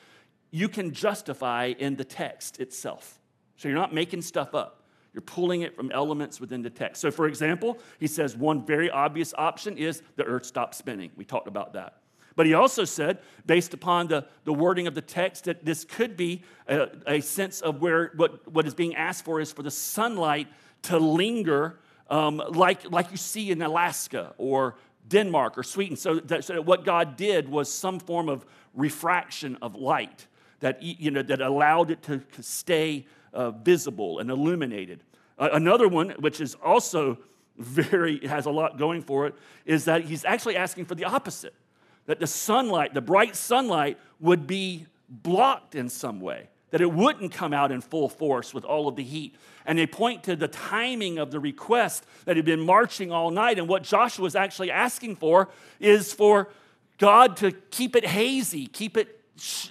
you 0.50 0.68
can 0.68 0.92
justify 0.92 1.72
in 1.79 1.94
the 1.94 2.05
text 2.05 2.59
itself. 2.59 3.20
So 3.57 3.68
you're 3.68 3.79
not 3.79 3.94
making 3.94 4.22
stuff 4.22 4.53
up. 4.53 4.83
You're 5.12 5.22
pulling 5.22 5.62
it 5.62 5.77
from 5.77 5.92
elements 5.92 6.40
within 6.40 6.62
the 6.62 6.70
text. 6.70 7.00
So, 7.00 7.12
for 7.12 7.29
example, 7.29 7.79
he 8.00 8.09
says 8.09 8.37
one 8.37 8.66
very 8.66 8.90
obvious 8.90 9.33
option 9.38 9.79
is 9.79 10.03
the 10.16 10.24
earth 10.24 10.44
stopped 10.44 10.74
spinning. 10.74 11.12
We 11.14 11.24
talked 11.24 11.46
about 11.46 11.74
that. 11.74 11.98
But 12.36 12.46
he 12.46 12.54
also 12.54 12.84
said, 12.84 13.18
based 13.46 13.74
upon 13.74 14.08
the, 14.08 14.26
the 14.44 14.52
wording 14.52 14.86
of 14.86 14.94
the 14.94 15.00
text, 15.00 15.44
that 15.44 15.64
this 15.64 15.84
could 15.84 16.16
be 16.16 16.42
a, 16.66 16.88
a 17.06 17.20
sense 17.20 17.60
of 17.60 17.80
where 17.80 18.12
what, 18.16 18.50
what 18.50 18.66
is 18.66 18.74
being 18.74 18.96
asked 18.96 19.24
for 19.24 19.40
is 19.40 19.52
for 19.52 19.62
the 19.62 19.70
sunlight 19.70 20.48
to 20.82 20.98
linger 20.98 21.78
um, 22.10 22.42
like, 22.50 22.90
like 22.90 23.10
you 23.10 23.16
see 23.16 23.50
in 23.50 23.62
Alaska 23.62 24.34
or 24.36 24.76
Denmark 25.08 25.56
or 25.56 25.62
Sweden. 25.62 25.96
So 25.96 26.16
that, 26.16 26.44
so 26.44 26.54
that 26.54 26.62
what 26.66 26.84
God 26.84 27.16
did 27.16 27.48
was 27.48 27.72
some 27.72 27.98
form 27.98 28.28
of 28.28 28.44
refraction 28.74 29.56
of 29.62 29.74
light 29.74 30.26
that, 30.60 30.82
you 30.82 31.10
know, 31.10 31.22
that 31.22 31.40
allowed 31.40 31.90
it 31.90 32.02
to 32.02 32.22
stay 32.40 33.06
uh, 33.32 33.50
visible 33.50 34.18
and 34.18 34.30
illuminated. 34.30 35.02
Uh, 35.38 35.50
another 35.52 35.88
one, 35.88 36.10
which 36.20 36.40
is 36.40 36.54
also 36.62 37.18
very, 37.58 38.26
has 38.26 38.46
a 38.46 38.50
lot 38.50 38.78
going 38.78 39.02
for 39.02 39.26
it, 39.26 39.34
is 39.64 39.84
that 39.84 40.04
he's 40.04 40.24
actually 40.24 40.56
asking 40.56 40.84
for 40.84 40.94
the 40.94 41.04
opposite 41.04 41.54
that 42.06 42.20
the 42.20 42.26
sunlight, 42.26 42.94
the 42.94 43.00
bright 43.00 43.36
sunlight, 43.36 43.98
would 44.20 44.46
be 44.46 44.86
blocked 45.08 45.74
in 45.74 45.88
some 45.88 46.20
way, 46.20 46.48
that 46.70 46.80
it 46.80 46.92
wouldn't 46.92 47.32
come 47.32 47.52
out 47.52 47.72
in 47.72 47.80
full 47.80 48.08
force 48.08 48.52
with 48.52 48.64
all 48.64 48.88
of 48.88 48.96
the 48.96 49.02
heat. 49.02 49.36
And 49.66 49.78
they 49.78 49.86
point 49.86 50.24
to 50.24 50.36
the 50.36 50.48
timing 50.48 51.18
of 51.18 51.30
the 51.30 51.40
request 51.40 52.04
that 52.24 52.36
had 52.36 52.44
been 52.44 52.60
marching 52.60 53.12
all 53.12 53.30
night. 53.30 53.58
And 53.58 53.68
what 53.68 53.82
Joshua 53.82 54.22
was 54.22 54.36
actually 54.36 54.70
asking 54.70 55.16
for 55.16 55.48
is 55.80 56.12
for 56.12 56.48
God 56.98 57.36
to 57.38 57.52
keep 57.52 57.96
it 57.96 58.06
hazy, 58.06 58.66
keep 58.66 58.96
it 58.96 59.20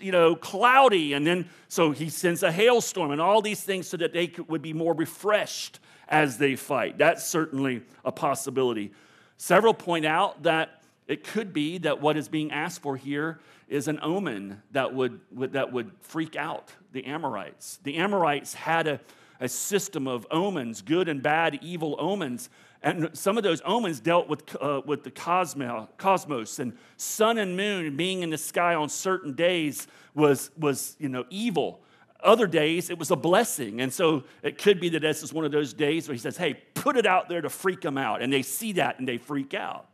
you 0.02 0.12
know 0.12 0.36
cloudy 0.36 1.14
and 1.14 1.26
then 1.26 1.48
so 1.70 1.92
he 1.92 2.10
sends 2.10 2.44
a 2.44 2.52
hailstorm 2.52 3.12
and 3.12 3.22
all 3.22 3.42
these 3.42 3.64
things 3.64 3.88
so 3.88 3.96
that 3.96 4.12
they 4.12 4.28
could, 4.28 4.50
would 4.50 4.62
be 4.62 4.74
more 4.74 4.94
refreshed 4.94 5.80
as 6.10 6.38
they 6.38 6.54
fight 6.56 6.98
that's 6.98 7.26
certainly 7.26 7.82
a 8.04 8.12
possibility 8.12 8.92
several 9.38 9.74
point 9.74 10.06
out 10.06 10.44
that 10.44 10.83
it 11.08 11.24
could 11.24 11.54
be 11.54 11.78
that 11.80 12.02
what 12.02 12.16
is 12.18 12.30
being 12.30 12.52
asked 12.52 12.82
for 12.82 12.96
here 12.96 13.40
is 13.68 13.88
an 13.88 14.00
omen 14.02 14.62
that 14.72 14.94
would, 14.94 15.20
that 15.32 15.74
would 15.74 15.92
freak 16.02 16.36
out 16.36 16.72
the 16.92 17.06
Amorites. 17.06 17.80
The 17.84 17.98
Amorites 17.98 18.54
had 18.54 18.88
a, 18.88 19.00
a 19.40 19.50
system 19.50 20.08
of 20.08 20.26
omens, 20.32 20.82
good 20.82 21.10
and 21.10 21.22
bad, 21.22 21.60
evil 21.62 21.96
omens. 22.00 22.50
And 22.82 23.10
some 23.14 23.38
of 23.38 23.44
those 23.44 23.62
omens 23.66 24.00
dealt 24.00 24.30
with, 24.30 24.56
uh, 24.62 24.82
with 24.86 25.04
the 25.04 25.12
cosmos 25.12 26.60
and 26.60 26.78
sun 26.98 27.38
and 27.38 27.58
moon 27.58 27.98
being 27.98 28.24
in 28.24 28.30
the 28.30 28.38
sky 28.38 28.76
on 28.76 28.90
certain 28.90 29.34
days 29.34 29.88
was, 30.14 30.52
was 30.58 30.96
you 31.00 31.10
know, 31.10 31.26
evil. 31.30 31.82
Other 32.22 32.48
days, 32.48 32.90
it 32.90 32.98
was 32.98 33.12
a 33.12 33.18
blessing. 33.18 33.82
And 33.82 33.92
so 33.92 34.24
it 34.42 34.58
could 34.58 34.80
be 34.80 34.88
that 34.90 35.02
this 35.02 35.24
is 35.24 35.34
one 35.34 35.44
of 35.44 35.52
those 35.52 35.74
days 35.74 36.08
where 36.08 36.14
he 36.14 36.20
says, 36.20 36.38
hey, 36.38 36.54
put 36.74 36.96
it 36.96 37.06
out 37.06 37.28
there 37.28 37.42
to 37.42 37.50
freak 37.50 37.82
them 37.82 37.98
out. 37.98 38.22
And 38.22 38.32
they 38.32 38.44
see 38.44 38.74
that 38.74 39.00
and 39.00 39.08
they 39.08 39.18
freak 39.18 39.54
out. 39.54 39.88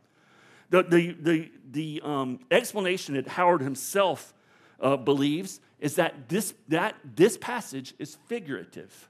The, 0.70 0.82
the, 0.84 1.12
the, 1.12 1.50
the 1.70 2.00
um, 2.04 2.40
explanation 2.50 3.14
that 3.14 3.28
Howard 3.28 3.60
himself 3.60 4.32
uh, 4.80 4.96
believes 4.96 5.60
is 5.80 5.96
that 5.96 6.28
this, 6.28 6.54
that 6.68 6.94
this 7.16 7.36
passage 7.36 7.94
is 7.98 8.16
figurative. 8.26 9.08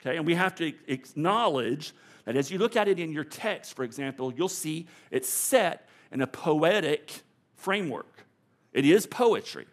Okay, 0.00 0.16
and 0.16 0.26
we 0.26 0.34
have 0.34 0.54
to 0.56 0.72
acknowledge 0.86 1.94
that 2.24 2.36
as 2.36 2.50
you 2.50 2.58
look 2.58 2.76
at 2.76 2.88
it 2.88 2.98
in 2.98 3.12
your 3.12 3.24
text, 3.24 3.74
for 3.74 3.84
example, 3.84 4.32
you'll 4.34 4.48
see 4.48 4.86
it's 5.10 5.28
set 5.28 5.88
in 6.10 6.20
a 6.20 6.26
poetic 6.26 7.22
framework. 7.54 8.24
It 8.72 8.84
is 8.84 9.06
poetry. 9.06 9.66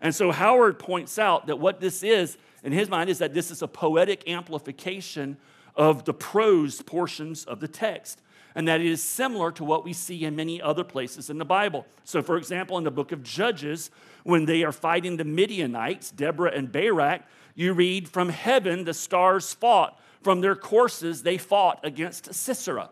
And 0.00 0.14
so 0.14 0.32
Howard 0.32 0.78
points 0.78 1.18
out 1.18 1.46
that 1.46 1.58
what 1.58 1.80
this 1.80 2.02
is, 2.02 2.36
in 2.62 2.72
his 2.72 2.88
mind, 2.88 3.10
is 3.10 3.18
that 3.18 3.34
this 3.34 3.50
is 3.50 3.62
a 3.62 3.68
poetic 3.68 4.28
amplification 4.28 5.36
of 5.76 6.04
the 6.04 6.14
prose 6.14 6.82
portions 6.82 7.44
of 7.44 7.60
the 7.60 7.68
text 7.68 8.20
and 8.54 8.68
that 8.68 8.80
it 8.80 8.86
is 8.86 9.02
similar 9.02 9.50
to 9.52 9.64
what 9.64 9.84
we 9.84 9.92
see 9.92 10.24
in 10.24 10.36
many 10.36 10.62
other 10.62 10.84
places 10.84 11.30
in 11.30 11.38
the 11.38 11.44
Bible. 11.44 11.86
So, 12.04 12.22
for 12.22 12.36
example, 12.36 12.78
in 12.78 12.84
the 12.84 12.90
book 12.90 13.12
of 13.12 13.22
Judges, 13.22 13.90
when 14.22 14.44
they 14.44 14.62
are 14.62 14.72
fighting 14.72 15.16
the 15.16 15.24
Midianites, 15.24 16.10
Deborah 16.10 16.52
and 16.52 16.70
Barak, 16.70 17.22
you 17.54 17.72
read, 17.72 18.08
From 18.08 18.28
heaven 18.28 18.84
the 18.84 18.94
stars 18.94 19.52
fought, 19.54 20.00
from 20.22 20.40
their 20.40 20.56
courses 20.56 21.22
they 21.22 21.38
fought 21.38 21.80
against 21.82 22.32
Sisera. 22.34 22.90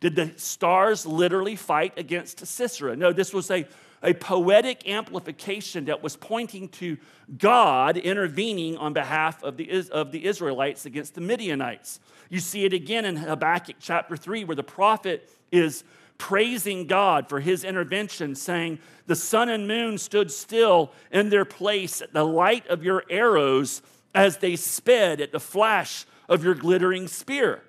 Did 0.00 0.16
the 0.16 0.32
stars 0.36 1.06
literally 1.06 1.54
fight 1.54 1.96
against 1.96 2.44
Sisera? 2.44 2.96
No, 2.96 3.12
this 3.12 3.32
was 3.32 3.50
a, 3.50 3.66
a 4.02 4.12
poetic 4.14 4.88
amplification 4.88 5.84
that 5.86 6.02
was 6.02 6.16
pointing 6.16 6.68
to 6.68 6.96
God 7.38 7.96
intervening 7.96 8.76
on 8.76 8.92
behalf 8.92 9.42
of 9.42 9.56
the, 9.56 9.88
of 9.90 10.12
the 10.12 10.24
Israelites 10.24 10.86
against 10.86 11.14
the 11.14 11.20
Midianites. 11.20 12.00
You 12.28 12.40
see 12.40 12.64
it 12.64 12.72
again 12.72 13.04
in 13.04 13.16
Habakkuk 13.16 13.76
chapter 13.78 14.16
3, 14.16 14.44
where 14.44 14.56
the 14.56 14.62
prophet 14.62 15.30
is 15.50 15.84
praising 16.18 16.86
God 16.86 17.28
for 17.28 17.40
his 17.40 17.64
intervention, 17.64 18.34
saying, 18.34 18.78
The 19.06 19.16
sun 19.16 19.48
and 19.48 19.68
moon 19.68 19.98
stood 19.98 20.30
still 20.30 20.92
in 21.10 21.30
their 21.30 21.44
place. 21.44 22.00
at 22.00 22.12
The 22.12 22.24
light 22.24 22.66
of 22.68 22.84
your 22.84 23.04
arrows 23.08 23.82
as 24.14 24.38
they 24.38 24.56
sped 24.56 25.20
at 25.20 25.32
the 25.32 25.40
flash 25.40 26.06
of 26.28 26.44
your 26.44 26.54
glittering 26.54 27.08
spear. 27.08 27.62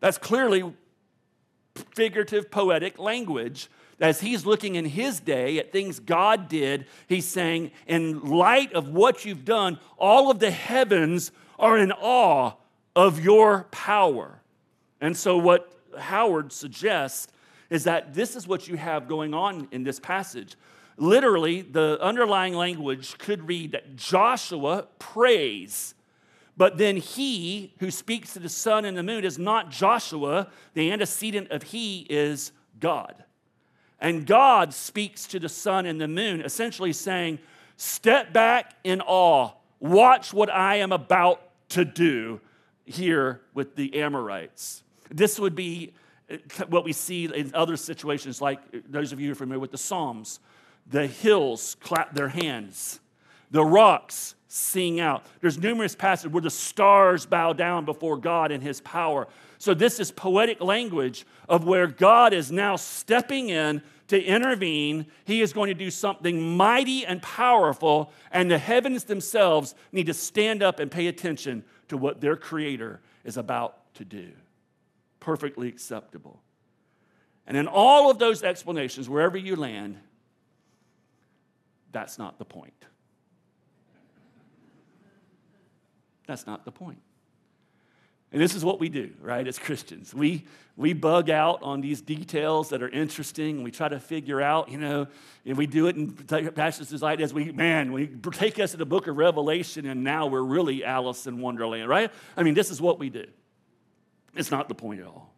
That's 0.00 0.18
clearly 0.18 0.72
figurative, 1.94 2.50
poetic 2.50 2.98
language. 2.98 3.68
As 4.00 4.20
he's 4.20 4.44
looking 4.44 4.74
in 4.74 4.84
his 4.84 5.20
day 5.20 5.58
at 5.58 5.70
things 5.70 6.00
God 6.00 6.48
did, 6.48 6.86
he's 7.08 7.26
saying, 7.26 7.70
in 7.86 8.20
light 8.20 8.72
of 8.72 8.88
what 8.88 9.24
you've 9.24 9.44
done, 9.44 9.78
all 9.96 10.30
of 10.30 10.38
the 10.38 10.50
heavens 10.50 11.30
are 11.58 11.78
in 11.78 11.92
awe 11.92 12.54
of 12.96 13.22
your 13.22 13.64
power. 13.70 14.40
And 15.00 15.16
so, 15.16 15.36
what 15.38 15.72
Howard 15.98 16.52
suggests 16.52 17.28
is 17.70 17.84
that 17.84 18.14
this 18.14 18.36
is 18.36 18.46
what 18.46 18.68
you 18.68 18.76
have 18.76 19.08
going 19.08 19.34
on 19.34 19.68
in 19.70 19.82
this 19.82 19.98
passage. 19.98 20.56
Literally, 20.96 21.62
the 21.62 21.98
underlying 22.00 22.54
language 22.54 23.16
could 23.18 23.48
read 23.48 23.72
that 23.72 23.96
Joshua 23.96 24.86
prays, 24.98 25.94
but 26.56 26.76
then 26.76 26.96
he 26.96 27.72
who 27.78 27.90
speaks 27.90 28.34
to 28.34 28.38
the 28.38 28.48
sun 28.48 28.84
and 28.84 28.96
the 28.96 29.02
moon 29.02 29.24
is 29.24 29.38
not 29.38 29.70
Joshua. 29.70 30.48
The 30.74 30.90
antecedent 30.90 31.50
of 31.50 31.62
he 31.62 32.06
is 32.10 32.52
God. 32.78 33.24
And 34.02 34.26
God 34.26 34.74
speaks 34.74 35.28
to 35.28 35.38
the 35.38 35.48
sun 35.48 35.86
and 35.86 36.00
the 36.00 36.08
moon, 36.08 36.40
essentially 36.42 36.92
saying, 36.92 37.38
Step 37.76 38.32
back 38.32 38.74
in 38.82 39.00
awe, 39.00 39.52
watch 39.78 40.34
what 40.34 40.50
I 40.50 40.76
am 40.76 40.90
about 40.90 41.40
to 41.70 41.84
do 41.84 42.40
here 42.84 43.40
with 43.54 43.76
the 43.76 44.02
Amorites. 44.02 44.82
This 45.08 45.38
would 45.38 45.54
be 45.54 45.92
uh, 46.28 46.36
what 46.68 46.84
we 46.84 46.92
see 46.92 47.26
in 47.26 47.52
other 47.54 47.76
situations, 47.76 48.42
like 48.42 48.58
uh, 48.74 48.78
those 48.88 49.12
of 49.12 49.20
you 49.20 49.28
who 49.28 49.32
are 49.32 49.36
familiar 49.36 49.60
with 49.60 49.70
the 49.70 49.78
Psalms. 49.78 50.40
The 50.88 51.06
hills 51.06 51.76
clap 51.80 52.12
their 52.12 52.28
hands, 52.28 52.98
the 53.52 53.64
rocks 53.64 54.34
sing 54.48 54.98
out. 54.98 55.24
There's 55.40 55.58
numerous 55.58 55.94
passages 55.94 56.32
where 56.32 56.42
the 56.42 56.50
stars 56.50 57.24
bow 57.24 57.52
down 57.52 57.84
before 57.84 58.16
God 58.16 58.50
and 58.50 58.62
his 58.62 58.80
power. 58.80 59.28
So, 59.58 59.74
this 59.74 60.00
is 60.00 60.10
poetic 60.10 60.60
language 60.60 61.24
of 61.48 61.64
where 61.64 61.86
God 61.86 62.32
is 62.32 62.50
now 62.50 62.74
stepping 62.74 63.48
in 63.48 63.80
to 64.08 64.22
intervene. 64.22 65.06
He 65.24 65.40
is 65.40 65.52
going 65.52 65.68
to 65.68 65.74
do 65.74 65.90
something 65.90 66.56
mighty 66.56 67.06
and 67.06 67.22
powerful, 67.22 68.12
and 68.30 68.50
the 68.50 68.58
heavens 68.58 69.04
themselves 69.04 69.74
need 69.90 70.06
to 70.06 70.14
stand 70.14 70.62
up 70.62 70.80
and 70.80 70.90
pay 70.90 71.06
attention 71.06 71.64
to 71.88 71.96
what 71.96 72.20
their 72.20 72.36
Creator 72.36 73.00
is 73.24 73.36
about 73.36 73.94
to 73.94 74.04
do. 74.04 74.32
Perfectly 75.20 75.68
acceptable. 75.68 76.42
And 77.46 77.56
in 77.56 77.66
all 77.66 78.10
of 78.10 78.18
those 78.18 78.42
explanations, 78.42 79.08
wherever 79.08 79.36
you 79.36 79.56
land, 79.56 79.98
that's 81.90 82.18
not 82.18 82.38
the 82.38 82.44
point. 82.44 82.72
That's 86.26 86.46
not 86.46 86.64
the 86.64 86.72
point. 86.72 87.00
And 88.32 88.40
this 88.40 88.54
is 88.54 88.64
what 88.64 88.80
we 88.80 88.88
do, 88.88 89.10
right, 89.20 89.46
as 89.46 89.58
Christians. 89.58 90.14
We, 90.14 90.46
we 90.76 90.94
bug 90.94 91.28
out 91.28 91.62
on 91.62 91.82
these 91.82 92.00
details 92.00 92.70
that 92.70 92.82
are 92.82 92.88
interesting. 92.88 93.62
We 93.62 93.70
try 93.70 93.90
to 93.90 94.00
figure 94.00 94.40
out, 94.40 94.70
you 94.70 94.78
know, 94.78 95.06
and 95.44 95.58
we 95.58 95.66
do 95.66 95.86
it 95.86 95.96
in 95.96 96.12
passages 96.12 97.02
like 97.02 97.20
as 97.20 97.34
we, 97.34 97.52
man, 97.52 97.92
we 97.92 98.06
take 98.06 98.58
us 98.58 98.70
to 98.70 98.78
the 98.78 98.86
book 98.86 99.06
of 99.06 99.18
Revelation 99.18 99.86
and 99.86 100.02
now 100.02 100.26
we're 100.26 100.42
really 100.42 100.82
Alice 100.82 101.26
in 101.26 101.40
Wonderland, 101.42 101.90
right? 101.90 102.10
I 102.34 102.42
mean, 102.42 102.54
this 102.54 102.70
is 102.70 102.80
what 102.80 102.98
we 102.98 103.10
do. 103.10 103.26
It's 104.34 104.50
not 104.50 104.66
the 104.68 104.74
point 104.74 105.00
at 105.00 105.06
all. 105.06 105.34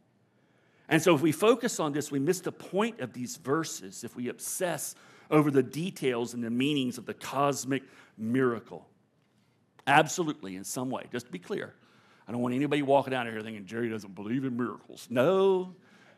And 0.89 1.03
so 1.03 1.17
if 1.17 1.21
we 1.21 1.33
focus 1.33 1.81
on 1.81 1.93
this, 1.93 2.13
we 2.13 2.21
miss 2.21 2.41
the 2.41 2.53
point 2.53 3.01
of 3.01 3.13
these 3.13 3.39
verses 3.39 4.05
if 4.05 4.15
we 4.15 4.29
obsess 4.29 4.95
over 5.31 5.51
the 5.51 5.63
details 5.63 6.35
and 6.35 6.45
the 6.45 6.51
meanings 6.51 6.97
of 6.97 7.07
the 7.07 7.15
cosmic 7.15 7.83
miracle. 8.17 8.87
Absolutely, 9.87 10.55
in 10.55 10.63
some 10.63 10.91
way, 10.91 11.05
just 11.11 11.27
to 11.27 11.33
be 11.33 11.39
clear. 11.41 11.75
I 12.27 12.33
don't 12.33 12.41
want 12.41 12.55
anybody 12.55 12.83
walking 12.83 13.15
out 13.15 13.27
of 13.27 13.33
here 13.33 13.43
thinking 13.43 13.67
Jerry 13.67 13.89
doesn't 13.89 14.15
believe 14.15 14.45
in 14.45 14.57
miracles. 14.57 15.07
No, 15.11 15.75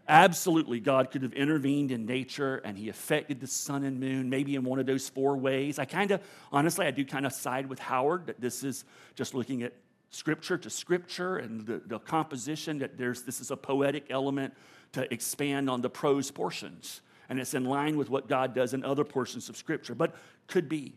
absolutely, 0.09 0.79
God 0.79 1.11
could 1.11 1.23
have 1.23 1.33
intervened 1.33 1.91
in 1.91 2.07
nature 2.07 2.59
and 2.59 2.79
he 2.79 2.89
affected 2.89 3.41
the 3.41 3.47
sun 3.47 3.85
and 3.85 3.99
moon, 3.99 4.31
maybe 4.31 4.55
in 4.55 4.65
one 4.65 4.79
of 4.79 4.87
those 4.87 5.09
four 5.09 5.37
ways. 5.37 5.79
I 5.79 5.85
kind 5.85 6.13
of, 6.13 6.21
honestly, 6.53 6.87
I 6.87 6.93
do 6.93 7.05
kind 7.05 7.27
of 7.27 7.33
side 7.33 7.67
with 7.67 7.81
Howard 7.81 8.27
that 8.27 8.41
this 8.41 8.63
is 8.63 8.85
just 9.15 9.35
looking 9.35 9.63
at 9.63 9.73
scripture 10.11 10.57
to 10.57 10.71
scripture 10.71 11.39
and 11.39 11.67
the, 11.67 11.83
the 11.85 11.99
composition, 11.99 12.79
that 12.79 12.97
there's 12.97 13.23
this 13.23 13.41
is 13.41 13.51
a 13.51 13.57
poetic 13.57 14.07
element 14.11 14.55
to 14.93 15.13
expand 15.13 15.69
on 15.69 15.81
the 15.81 15.91
prose 15.91 16.31
portions. 16.31 17.01
And 17.29 17.41
it's 17.41 17.55
in 17.55 17.65
line 17.65 17.97
with 17.97 18.09
what 18.09 18.29
God 18.29 18.55
does 18.55 18.73
in 18.73 18.85
other 18.85 19.05
portions 19.05 19.49
of 19.49 19.57
scripture, 19.57 19.95
but 19.95 20.15
could 20.47 20.69
be. 20.69 20.95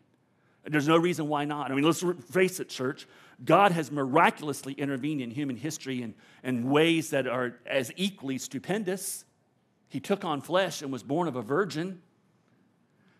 There's 0.66 0.88
no 0.88 0.98
reason 0.98 1.28
why 1.28 1.46
not. 1.46 1.72
I 1.72 1.76
mean, 1.76 1.86
let's 1.86 2.04
face 2.32 2.60
it, 2.60 2.70
church. 2.70 3.08
God 3.44 3.72
has 3.72 3.92
miraculously 3.92 4.74
intervened 4.74 5.22
in 5.22 5.32
human 5.32 5.56
history 5.56 6.02
in, 6.02 6.14
in 6.44 6.70
ways 6.70 7.12
that 7.12 7.28
are 7.28 7.56
as 7.66 7.92
equally 7.96 8.38
stupendous. 8.38 9.24
He 9.88 10.00
took 10.00 10.26
on 10.26 10.42
flesh 10.42 10.82
and 10.82 10.92
was 10.92 11.04
born 11.04 11.28
of 11.28 11.36
a 11.36 11.42
virgin. 11.42 12.02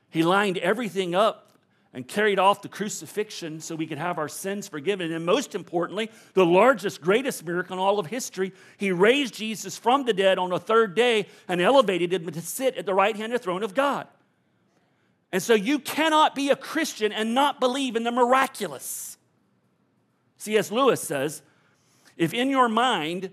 He 0.10 0.24
lined 0.24 0.58
everything 0.58 1.16
up 1.16 1.50
and 1.94 2.08
carried 2.08 2.38
off 2.38 2.62
the 2.62 2.70
crucifixion 2.70 3.60
so 3.60 3.76
we 3.76 3.88
could 3.88 3.98
have 3.98 4.20
our 4.20 4.28
sins 4.28 4.68
forgiven. 4.68 5.12
And 5.12 5.26
most 5.26 5.56
importantly, 5.56 6.12
the 6.34 6.46
largest, 6.46 7.02
greatest 7.02 7.44
miracle 7.46 7.74
in 7.74 7.80
all 7.80 7.98
of 7.98 8.08
history, 8.08 8.54
he 8.78 8.92
raised 8.92 9.34
Jesus 9.34 9.78
from 9.78 10.06
the 10.06 10.14
dead 10.14 10.38
on 10.38 10.50
the 10.50 10.60
third 10.60 10.94
day 10.94 11.26
and 11.48 11.60
elevated 11.62 12.14
him 12.14 12.30
to 12.30 12.42
sit 12.42 12.76
at 12.76 12.86
the 12.86 12.94
right 12.94 13.16
hand 13.16 13.34
of 13.34 13.40
the 13.40 13.44
throne 13.44 13.64
of 13.64 13.74
God. 13.74 14.08
And 15.32 15.42
so 15.42 15.54
you 15.54 15.80
cannot 15.80 16.34
be 16.36 16.50
a 16.50 16.56
Christian 16.56 17.12
and 17.12 17.36
not 17.36 17.60
believe 17.60 17.96
in 17.96 18.04
the 18.04 18.12
miraculous. 18.12 19.18
C.S. 20.38 20.72
Lewis 20.72 21.02
says 21.02 21.42
if 22.18 22.34
in 22.34 22.50
your 22.50 22.68
mind 22.68 23.32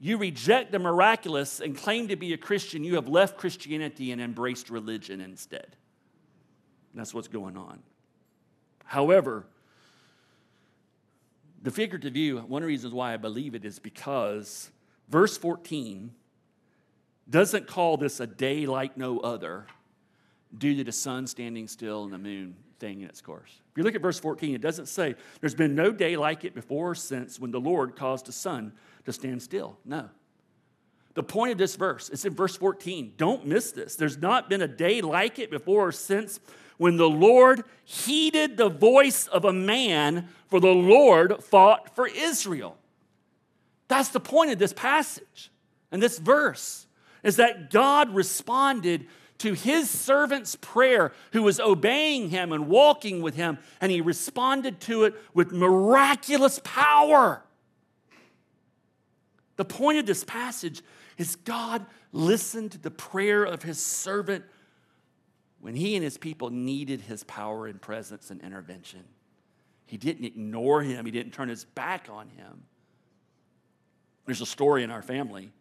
you 0.00 0.16
reject 0.16 0.70
the 0.70 0.78
miraculous 0.78 1.60
and 1.60 1.76
claim 1.76 2.08
to 2.08 2.16
be 2.16 2.32
a 2.32 2.38
Christian, 2.38 2.84
you 2.84 2.94
have 2.94 3.08
left 3.08 3.36
Christianity 3.36 4.12
and 4.12 4.20
embraced 4.20 4.70
religion 4.70 5.20
instead. 5.20 5.76
That's 6.94 7.12
what's 7.12 7.28
going 7.28 7.56
on. 7.56 7.80
However, 8.84 9.44
the 11.60 11.70
figurative 11.70 12.14
view, 12.14 12.38
one 12.38 12.62
of 12.62 12.66
the 12.66 12.68
reasons 12.68 12.94
why 12.94 13.12
I 13.12 13.16
believe 13.16 13.54
it 13.54 13.64
is 13.64 13.78
because 13.78 14.70
verse 15.08 15.36
14 15.36 16.12
doesn't 17.28 17.66
call 17.66 17.96
this 17.96 18.20
a 18.20 18.26
day 18.26 18.64
like 18.64 18.96
no 18.96 19.18
other 19.18 19.66
due 20.56 20.76
to 20.76 20.84
the 20.84 20.92
sun 20.92 21.26
standing 21.26 21.68
still 21.68 22.04
and 22.04 22.12
the 22.12 22.18
moon 22.18 22.56
staying 22.76 23.00
in 23.00 23.08
its 23.08 23.20
course. 23.20 23.50
If 23.72 23.78
you 23.78 23.82
look 23.82 23.94
at 23.94 24.00
verse 24.00 24.18
14, 24.18 24.54
it 24.54 24.60
doesn't 24.60 24.86
say, 24.86 25.14
There's 25.40 25.54
been 25.54 25.74
no 25.74 25.92
day 25.92 26.16
like 26.16 26.44
it 26.44 26.54
before 26.54 26.90
or 26.90 26.94
since 26.94 27.38
when 27.38 27.50
the 27.50 27.60
Lord 27.60 27.96
caused 27.96 28.26
the 28.26 28.32
sun 28.32 28.72
to 29.04 29.12
stand 29.12 29.42
still. 29.42 29.78
No. 29.84 30.08
The 31.14 31.22
point 31.22 31.52
of 31.52 31.58
this 31.58 31.74
verse, 31.74 32.08
it's 32.10 32.24
in 32.24 32.34
verse 32.34 32.56
14. 32.56 33.14
Don't 33.16 33.46
miss 33.46 33.72
this. 33.72 33.96
There's 33.96 34.18
not 34.18 34.48
been 34.48 34.62
a 34.62 34.68
day 34.68 35.00
like 35.00 35.38
it 35.38 35.50
before 35.50 35.88
or 35.88 35.92
since 35.92 36.38
when 36.76 36.96
the 36.96 37.08
Lord 37.08 37.64
heeded 37.84 38.56
the 38.56 38.68
voice 38.68 39.26
of 39.26 39.44
a 39.44 39.52
man, 39.52 40.28
for 40.46 40.60
the 40.60 40.68
Lord 40.68 41.42
fought 41.42 41.96
for 41.96 42.06
Israel. 42.06 42.76
That's 43.88 44.10
the 44.10 44.20
point 44.20 44.52
of 44.52 44.58
this 44.58 44.72
passage 44.72 45.50
and 45.90 46.02
this 46.02 46.18
verse 46.18 46.86
is 47.22 47.36
that 47.36 47.70
God 47.70 48.14
responded 48.14 49.06
to 49.38 49.52
his 49.52 49.88
servant's 49.88 50.56
prayer 50.56 51.12
who 51.32 51.42
was 51.42 51.60
obeying 51.60 52.30
him 52.30 52.52
and 52.52 52.68
walking 52.68 53.22
with 53.22 53.34
him, 53.34 53.58
and 53.80 53.92
he 53.92 54.00
responded 54.00 54.80
to 54.80 55.04
it 55.04 55.14
with 55.32 55.52
miraculous 55.52 56.60
power. 56.64 57.42
The 59.56 59.64
point 59.64 59.98
of 59.98 60.06
this 60.06 60.24
passage 60.24 60.82
is 61.16 61.36
God 61.36 61.86
listened 62.12 62.72
to 62.72 62.78
the 62.78 62.90
prayer 62.90 63.44
of 63.44 63.62
his 63.62 63.82
servant 63.82 64.44
when 65.60 65.74
he 65.74 65.96
and 65.96 66.04
his 66.04 66.16
people 66.16 66.50
needed 66.50 67.00
his 67.02 67.24
power 67.24 67.66
and 67.66 67.80
presence 67.80 68.30
and 68.30 68.40
intervention. 68.40 69.04
He 69.86 69.96
didn't 69.96 70.24
ignore 70.24 70.82
him, 70.82 71.04
he 71.06 71.10
didn't 71.10 71.32
turn 71.32 71.48
his 71.48 71.64
back 71.64 72.08
on 72.10 72.28
him. 72.28 72.64
There's 74.26 74.40
a 74.40 74.46
story 74.46 74.82
in 74.82 74.90
our 74.90 75.02
family 75.02 75.52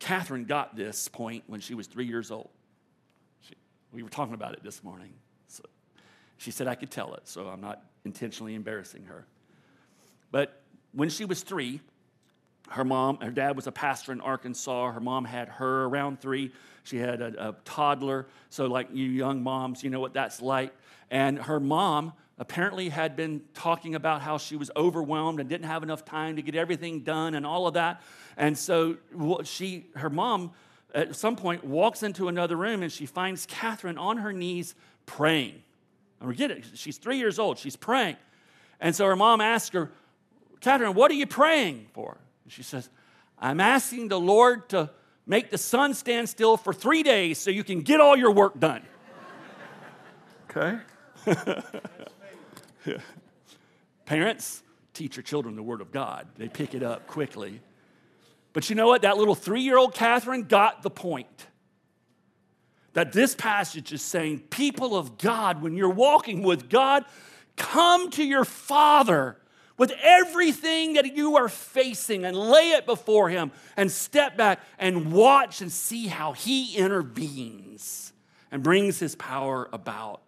Catherine 0.00 0.44
got 0.44 0.74
this 0.74 1.06
point 1.08 1.44
when 1.46 1.60
she 1.60 1.74
was 1.74 1.86
three 1.86 2.06
years 2.06 2.30
old. 2.30 2.50
She, 3.46 3.54
we 3.92 4.02
were 4.02 4.08
talking 4.08 4.34
about 4.34 4.54
it 4.54 4.64
this 4.64 4.82
morning. 4.82 5.12
So 5.46 5.62
she 6.38 6.50
said 6.50 6.66
I 6.66 6.74
could 6.74 6.90
tell 6.90 7.14
it, 7.14 7.28
so 7.28 7.46
I'm 7.46 7.60
not 7.60 7.84
intentionally 8.04 8.54
embarrassing 8.54 9.04
her. 9.04 9.26
But 10.32 10.62
when 10.92 11.10
she 11.10 11.24
was 11.24 11.42
three, 11.42 11.80
her 12.70 12.84
mom, 12.84 13.18
her 13.20 13.30
dad 13.30 13.56
was 13.56 13.66
a 13.66 13.72
pastor 13.72 14.12
in 14.12 14.20
Arkansas. 14.20 14.92
Her 14.92 15.00
mom 15.00 15.24
had 15.24 15.48
her 15.48 15.84
around 15.84 16.20
three. 16.20 16.52
She 16.84 16.96
had 16.96 17.20
a, 17.20 17.48
a 17.48 17.56
toddler. 17.64 18.26
So, 18.48 18.66
like 18.66 18.88
you 18.92 19.06
young 19.06 19.42
moms, 19.42 19.84
you 19.84 19.90
know 19.90 20.00
what 20.00 20.14
that's 20.14 20.40
like. 20.40 20.72
And 21.10 21.38
her 21.38 21.60
mom 21.60 22.12
apparently 22.40 22.88
had 22.88 23.16
been 23.16 23.42
talking 23.52 23.94
about 23.94 24.22
how 24.22 24.38
she 24.38 24.56
was 24.56 24.70
overwhelmed 24.74 25.40
and 25.40 25.48
didn't 25.48 25.66
have 25.66 25.82
enough 25.82 26.06
time 26.06 26.36
to 26.36 26.42
get 26.42 26.54
everything 26.54 27.00
done 27.00 27.34
and 27.34 27.44
all 27.44 27.66
of 27.66 27.74
that. 27.74 28.00
And 28.38 28.56
so 28.56 28.96
she, 29.44 29.84
her 29.94 30.08
mom, 30.08 30.52
at 30.94 31.14
some 31.14 31.36
point 31.36 31.62
walks 31.62 32.02
into 32.02 32.28
another 32.28 32.56
room 32.56 32.82
and 32.82 32.90
she 32.90 33.04
finds 33.04 33.44
Catherine 33.44 33.98
on 33.98 34.16
her 34.16 34.32
knees 34.32 34.74
praying. 35.04 35.62
And 36.18 36.30
we 36.30 36.34
get 36.34 36.50
it. 36.50 36.64
She's 36.74 36.96
three 36.96 37.18
years 37.18 37.38
old. 37.38 37.58
She's 37.58 37.76
praying. 37.76 38.16
And 38.80 38.96
so 38.96 39.04
her 39.04 39.16
mom 39.16 39.42
asked 39.42 39.74
her, 39.74 39.92
Catherine, 40.60 40.94
what 40.94 41.10
are 41.10 41.14
you 41.14 41.26
praying 41.26 41.88
for? 41.92 42.16
And 42.44 42.52
she 42.52 42.62
says, 42.62 42.88
I'm 43.38 43.60
asking 43.60 44.08
the 44.08 44.18
Lord 44.18 44.70
to 44.70 44.88
make 45.26 45.50
the 45.50 45.58
sun 45.58 45.92
stand 45.92 46.30
still 46.30 46.56
for 46.56 46.72
three 46.72 47.02
days 47.02 47.38
so 47.38 47.50
you 47.50 47.64
can 47.64 47.82
get 47.82 48.00
all 48.00 48.16
your 48.16 48.30
work 48.30 48.58
done. 48.58 48.82
okay? 50.50 50.78
Parents, 54.04 54.62
teach 54.92 55.16
your 55.16 55.22
children 55.22 55.56
the 55.56 55.62
Word 55.62 55.80
of 55.80 55.92
God, 55.92 56.26
they 56.36 56.48
pick 56.48 56.74
it 56.74 56.82
up 56.82 57.06
quickly. 57.06 57.60
But 58.52 58.68
you 58.68 58.76
know 58.76 58.88
what? 58.88 59.02
That 59.02 59.16
little 59.16 59.34
three 59.34 59.62
year 59.62 59.78
old 59.78 59.94
Catherine 59.94 60.44
got 60.44 60.82
the 60.82 60.90
point. 60.90 61.46
That 62.94 63.12
this 63.12 63.36
passage 63.36 63.92
is 63.92 64.02
saying, 64.02 64.40
people 64.50 64.96
of 64.96 65.16
God, 65.16 65.62
when 65.62 65.76
you're 65.76 65.88
walking 65.88 66.42
with 66.42 66.68
God, 66.68 67.04
come 67.56 68.10
to 68.10 68.24
your 68.24 68.44
Father 68.44 69.36
with 69.76 69.92
everything 70.02 70.94
that 70.94 71.16
you 71.16 71.36
are 71.36 71.48
facing 71.48 72.24
and 72.24 72.36
lay 72.36 72.72
it 72.72 72.86
before 72.86 73.28
Him 73.28 73.52
and 73.76 73.90
step 73.90 74.36
back 74.36 74.60
and 74.78 75.12
watch 75.12 75.60
and 75.60 75.70
see 75.70 76.08
how 76.08 76.32
He 76.32 76.76
intervenes 76.76 78.12
and 78.50 78.62
brings 78.62 78.98
His 78.98 79.14
power 79.14 79.68
about. 79.72 80.20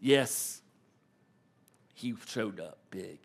Yes, 0.00 0.61
He 2.02 2.14
showed 2.26 2.58
up 2.58 2.78
big. 2.90 3.20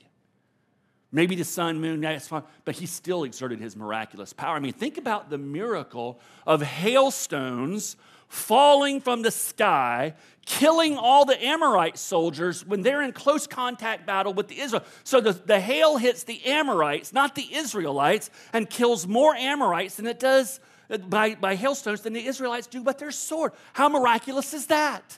Maybe 1.11 1.35
the 1.35 1.43
sun, 1.43 1.81
moon, 1.81 2.01
that's 2.01 2.27
fine, 2.27 2.43
but 2.63 2.75
he 2.75 2.85
still 2.85 3.23
exerted 3.23 3.59
his 3.59 3.75
miraculous 3.75 4.33
power. 4.33 4.55
I 4.55 4.59
mean, 4.59 4.73
think 4.73 4.99
about 4.99 5.31
the 5.31 5.39
miracle 5.39 6.19
of 6.45 6.61
hailstones 6.61 7.95
falling 8.27 9.01
from 9.01 9.23
the 9.23 9.31
sky, 9.31 10.13
killing 10.45 10.95
all 10.95 11.25
the 11.25 11.43
Amorite 11.43 11.97
soldiers 11.97 12.63
when 12.67 12.83
they're 12.83 13.01
in 13.01 13.13
close 13.13 13.47
contact 13.47 14.05
battle 14.05 14.31
with 14.31 14.47
the 14.47 14.59
Israel. 14.59 14.83
So 15.03 15.21
the, 15.21 15.31
the 15.31 15.59
hail 15.59 15.97
hits 15.97 16.23
the 16.23 16.45
Amorites, 16.45 17.11
not 17.11 17.33
the 17.33 17.55
Israelites, 17.55 18.29
and 18.53 18.69
kills 18.69 19.07
more 19.07 19.33
Amorites 19.33 19.95
than 19.95 20.05
it 20.05 20.19
does 20.19 20.59
uh, 20.91 20.99
by, 20.99 21.33
by 21.33 21.55
hailstones 21.55 22.01
than 22.01 22.13
the 22.13 22.27
Israelites 22.27 22.67
do 22.67 22.83
with 22.83 22.99
their 22.99 23.09
sword. 23.09 23.53
How 23.73 23.89
miraculous 23.89 24.53
is 24.53 24.67
that? 24.67 25.17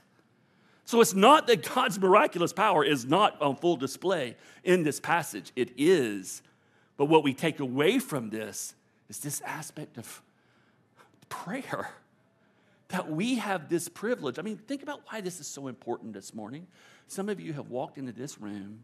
So 0.89 1.01
it's 1.01 1.13
not 1.13 1.45
that 1.45 1.71
God's 1.75 1.99
miraculous 1.99 2.51
power 2.51 2.83
is 2.83 3.05
not 3.05 3.39
on 3.43 3.57
full 3.57 3.75
display 3.75 4.35
in 4.63 4.81
this 4.81 4.99
passage. 4.99 5.51
It 5.55 5.69
is. 5.77 6.41
But 6.97 7.05
what 7.05 7.23
we 7.23 7.35
take 7.35 7.59
away 7.59 7.99
from 7.99 8.31
this 8.31 8.73
is 9.07 9.19
this 9.19 9.39
aspect 9.41 9.99
of 9.99 10.23
prayer. 11.29 11.91
That 12.87 13.07
we 13.07 13.35
have 13.35 13.69
this 13.69 13.87
privilege. 13.87 14.39
I 14.39 14.41
mean, 14.41 14.57
think 14.57 14.81
about 14.81 15.01
why 15.05 15.21
this 15.21 15.39
is 15.39 15.45
so 15.45 15.67
important 15.67 16.13
this 16.13 16.33
morning. 16.33 16.65
Some 17.05 17.29
of 17.29 17.39
you 17.39 17.53
have 17.53 17.69
walked 17.69 17.99
into 17.99 18.11
this 18.11 18.41
room 18.41 18.83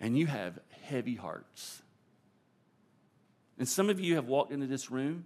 and 0.00 0.16
you 0.16 0.26
have 0.26 0.60
heavy 0.84 1.16
hearts. 1.16 1.82
And 3.58 3.68
some 3.68 3.90
of 3.90 3.98
you 3.98 4.14
have 4.14 4.26
walked 4.26 4.52
into 4.52 4.68
this 4.68 4.88
room 4.88 5.24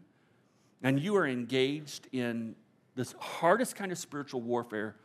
and 0.82 0.98
you 0.98 1.14
are 1.16 1.26
engaged 1.26 2.08
in 2.12 2.54
this 2.94 3.14
hardest 3.18 3.76
kind 3.76 3.92
of 3.92 3.98
spiritual 3.98 4.40
warfare, 4.40 4.96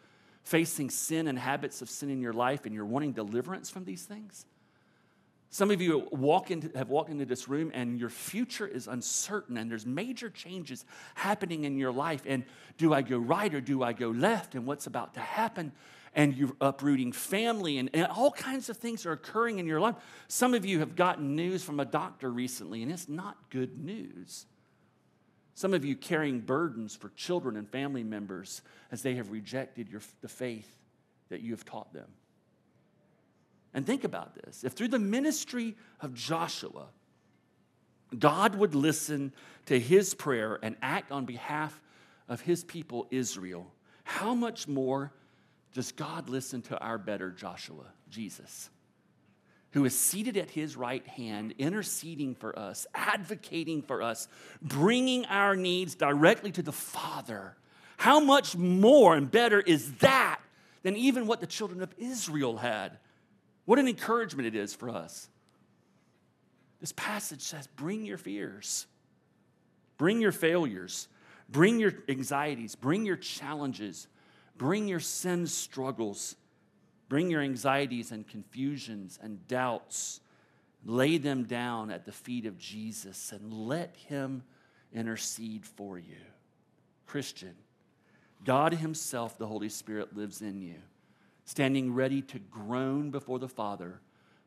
facing 0.43 0.89
sin 0.89 1.27
and 1.27 1.37
habits 1.37 1.81
of 1.81 1.89
sin 1.89 2.09
in 2.09 2.21
your 2.21 2.33
life, 2.33 2.65
and 2.65 2.73
you're 2.73 2.85
wanting 2.85 3.13
deliverance 3.13 3.69
from 3.69 3.85
these 3.85 4.03
things. 4.03 4.45
Some 5.49 5.71
of 5.71 5.81
you 5.81 6.07
walk 6.11 6.51
into, 6.51 6.69
have 6.77 6.89
walked 6.89 7.09
into 7.09 7.25
this 7.25 7.47
room 7.47 7.71
and 7.73 7.97
your 7.97 8.09
future 8.09 8.67
is 8.67 8.87
uncertain 8.87 9.57
and 9.57 9.71
there's 9.71 9.85
major 9.85 10.29
changes 10.29 10.83
happening 11.15 11.63
in 11.63 11.77
your 11.77 11.91
life. 11.91 12.21
And 12.25 12.43
do 12.77 12.93
I 12.93 13.01
go 13.01 13.17
right 13.17 13.53
or 13.53 13.61
do 13.61 13.81
I 13.81 13.93
go 13.93 14.09
left? 14.09 14.55
And 14.55 14.65
what's 14.65 14.87
about 14.87 15.13
to 15.13 15.21
happen? 15.21 15.71
And 16.13 16.35
you're 16.35 16.51
uprooting 16.59 17.13
family 17.13 17.77
and, 17.77 17.89
and 17.93 18.07
all 18.07 18.31
kinds 18.31 18.69
of 18.69 18.77
things 18.77 19.05
are 19.05 19.13
occurring 19.13 19.59
in 19.59 19.67
your 19.67 19.79
life. 19.79 19.95
Some 20.27 20.53
of 20.53 20.65
you 20.65 20.79
have 20.79 20.95
gotten 20.95 21.35
news 21.35 21.63
from 21.63 21.79
a 21.79 21.85
doctor 21.85 22.29
recently 22.29 22.83
and 22.83 22.91
it's 22.91 23.07
not 23.07 23.37
good 23.49 23.79
news. 23.79 24.47
Some 25.57 25.73
of 25.73 25.83
you 25.83 25.95
carrying 25.95 26.41
burdens 26.41 26.95
for 26.95 27.09
children 27.15 27.57
and 27.57 27.67
family 27.67 28.03
members 28.03 28.61
as 28.91 29.01
they 29.01 29.15
have 29.15 29.31
rejected 29.31 29.89
your, 29.89 30.01
the 30.21 30.27
faith 30.27 30.69
that 31.29 31.41
you 31.41 31.49
have 31.49 31.65
taught 31.65 31.91
them. 31.93 32.05
And 33.73 33.83
think 33.83 34.03
about 34.03 34.35
this 34.35 34.63
if 34.63 34.73
through 34.73 34.89
the 34.89 34.99
ministry 34.99 35.75
of 35.99 36.13
Joshua, 36.13 36.85
God 38.19 38.53
would 38.53 38.75
listen 38.75 39.33
to 39.65 39.79
his 39.79 40.13
prayer 40.13 40.59
and 40.61 40.75
act 40.83 41.11
on 41.11 41.25
behalf 41.25 41.81
of 42.29 42.41
his 42.41 42.63
people, 42.63 43.07
Israel, 43.09 43.73
how 44.03 44.35
much 44.35 44.67
more 44.67 45.11
does 45.73 45.91
God 45.91 46.29
listen 46.29 46.61
to 46.61 46.77
our 46.77 46.99
better 46.99 47.31
Joshua, 47.31 47.85
Jesus? 48.11 48.69
Who 49.77 49.85
is 49.85 49.95
seated 49.95 50.37
at 50.37 50.49
his 50.49 50.75
right 50.75 51.05
hand, 51.05 51.53
interceding 51.59 52.33
for 52.33 52.57
us, 52.57 52.87
advocating 52.95 53.83
for 53.83 54.01
us, 54.01 54.27
bringing 54.59 55.23
our 55.27 55.55
needs 55.55 55.93
directly 55.93 56.51
to 56.51 56.63
the 56.63 56.71
Father. 56.71 57.55
How 57.97 58.19
much 58.19 58.57
more 58.57 59.15
and 59.15 59.29
better 59.29 59.59
is 59.59 59.93
that 59.97 60.39
than 60.81 60.95
even 60.95 61.27
what 61.27 61.41
the 61.41 61.45
children 61.45 61.83
of 61.83 61.93
Israel 61.99 62.57
had? 62.57 62.97
What 63.65 63.77
an 63.77 63.87
encouragement 63.87 64.47
it 64.47 64.55
is 64.55 64.73
for 64.73 64.89
us. 64.89 65.29
This 66.79 66.93
passage 66.93 67.41
says 67.41 67.67
bring 67.67 68.03
your 68.03 68.17
fears, 68.17 68.87
bring 69.99 70.19
your 70.19 70.31
failures, 70.31 71.07
bring 71.49 71.79
your 71.79 71.93
anxieties, 72.09 72.73
bring 72.73 73.05
your 73.05 73.17
challenges, 73.17 74.07
bring 74.57 74.87
your 74.87 74.99
sin 74.99 75.45
struggles 75.45 76.35
Bring 77.09 77.29
your 77.29 77.41
anxieties 77.41 78.11
and 78.11 78.27
confusions 78.27 79.17
and 79.21 79.47
doubts, 79.47 80.19
lay 80.85 81.17
them 81.17 81.43
down 81.43 81.89
at 81.89 82.05
the 82.05 82.11
feet 82.11 82.45
of 82.45 82.57
Jesus 82.57 83.31
and 83.31 83.53
let 83.53 83.95
Him 83.95 84.43
intercede 84.93 85.65
for 85.65 85.97
you. 85.97 86.17
Christian, 87.05 87.55
God 88.43 88.73
Himself, 88.73 89.37
the 89.37 89.47
Holy 89.47 89.69
Spirit, 89.69 90.15
lives 90.15 90.41
in 90.41 90.61
you, 90.61 90.75
standing 91.45 91.93
ready 91.93 92.21
to 92.23 92.39
groan 92.39 93.09
before 93.09 93.39
the 93.39 93.47
Father 93.47 94.01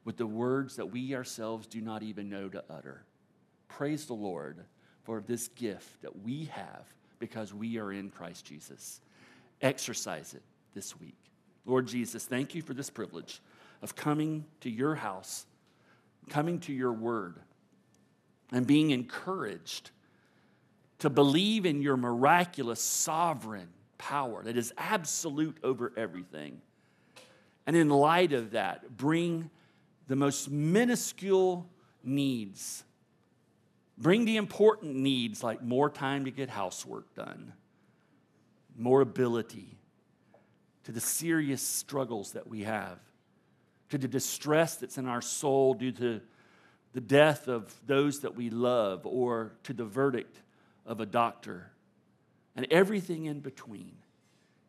with 0.05 0.17
the 0.17 0.27
words 0.27 0.77
that 0.77 0.91
we 0.91 1.15
ourselves 1.15 1.67
do 1.67 1.81
not 1.81 2.03
even 2.03 2.29
know 2.29 2.49
to 2.49 2.63
utter. 2.71 3.05
Praise 3.69 4.07
the 4.07 4.15
Lord 4.15 4.65
for 5.03 5.21
this 5.21 5.49
gift 5.49 6.03
that 6.03 6.23
we 6.23 6.47
have 6.47 6.87
because 7.19 7.55
we 7.55 7.79
are 7.79 7.93
in 7.93 8.11
Christ 8.11 8.45
Jesus. 8.45 9.01
Exercise 9.63 10.35
it 10.35 10.43
this 10.75 10.99
week. 10.99 11.30
Lord 11.67 11.87
Jesus, 11.87 12.25
thank 12.25 12.55
you 12.55 12.63
for 12.63 12.75
this 12.75 12.91
privilege 12.91 13.41
of 13.83 13.95
coming 13.95 14.45
to 14.61 14.71
your 14.71 14.95
house, 14.95 15.47
coming 16.29 16.59
to 16.61 16.73
your 16.73 16.93
word, 16.93 17.37
and 18.53 18.67
being 18.67 18.91
encouraged 18.91 19.91
to 20.99 21.11
believe 21.11 21.67
in 21.67 21.81
your 21.83 21.97
miraculous 21.97 22.81
sovereign 22.81 23.69
power 23.99 24.43
that 24.43 24.57
is 24.57 24.73
absolute 24.77 25.57
over 25.63 25.93
everything. 25.97 26.61
And 27.67 27.77
in 27.77 27.89
light 27.89 28.33
of 28.33 28.53
that, 28.53 28.97
bring 28.97 29.51
the 30.09 30.17
most 30.17 30.51
minuscule 30.51 31.69
needs. 32.03 32.85
Bring 33.97 34.25
the 34.25 34.37
important 34.37 34.97
needs 34.97 35.43
like 35.43 35.63
more 35.63 35.91
time 35.91 36.25
to 36.25 36.31
get 36.31 36.49
housework 36.49 37.15
done, 37.15 37.53
more 38.77 39.03
ability, 39.03 39.79
to 40.91 40.95
the 40.95 41.01
serious 41.01 41.63
struggles 41.63 42.33
that 42.33 42.49
we 42.49 42.65
have, 42.65 42.99
to 43.91 43.97
the 43.97 44.09
distress 44.09 44.75
that's 44.75 44.99
in 44.99 45.07
our 45.07 45.23
soul 45.23 45.73
due 45.73 45.93
to 45.93 46.21
the 46.95 47.01
death 47.01 47.47
of 47.47 47.73
those 47.87 48.23
that 48.23 48.35
we 48.35 48.51
love, 48.51 49.07
or 49.07 49.53
to 49.63 49.73
the 49.73 49.85
verdict 49.85 50.43
of 50.85 50.99
a 50.99 51.07
doctor, 51.07 51.71
and 52.57 52.67
everything 52.73 53.27
in 53.27 53.39
between. 53.39 53.99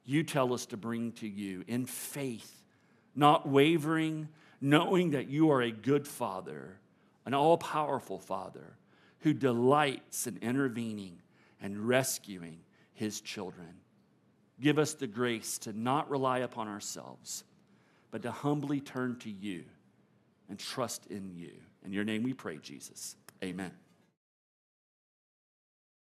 You 0.06 0.22
tell 0.22 0.54
us 0.54 0.68
to 0.68 0.78
bring 0.78 1.14
to 1.14 1.28
you 1.28 1.64
in 1.68 1.88
faith, 1.88 2.68
not 3.16 3.50
wavering, 3.50 4.28
knowing 4.62 5.12
that 5.12 5.28
you 5.28 5.50
are 5.50 5.64
a 5.64 5.72
good 5.72 6.08
father, 6.08 6.78
an 7.26 7.34
all 7.34 7.58
powerful 7.58 8.20
father 8.20 8.76
who 9.22 9.34
delights 9.34 10.28
in 10.28 10.38
intervening 10.38 11.20
and 11.60 11.80
rescuing 11.80 12.60
his 12.94 13.22
children. 13.22 13.74
Give 14.62 14.78
us 14.78 14.94
the 14.94 15.08
grace 15.08 15.58
to 15.60 15.74
not 15.74 16.10
rely 16.10 16.40
upon 16.40 16.68
ourselves, 16.68 17.44
but 18.12 18.22
to 18.22 18.32
humbly 18.32 18.80
turn 18.80 19.18
to 19.20 19.30
you 19.30 19.64
and 20.50 20.60
trust 20.60 21.08
in 21.08 21.32
you. 21.36 21.52
In 21.84 21.92
your 21.92 22.04
name 22.04 22.22
we 22.22 22.34
pray, 22.34 22.58
Jesus. 22.58 23.16
Amen. 23.44 23.72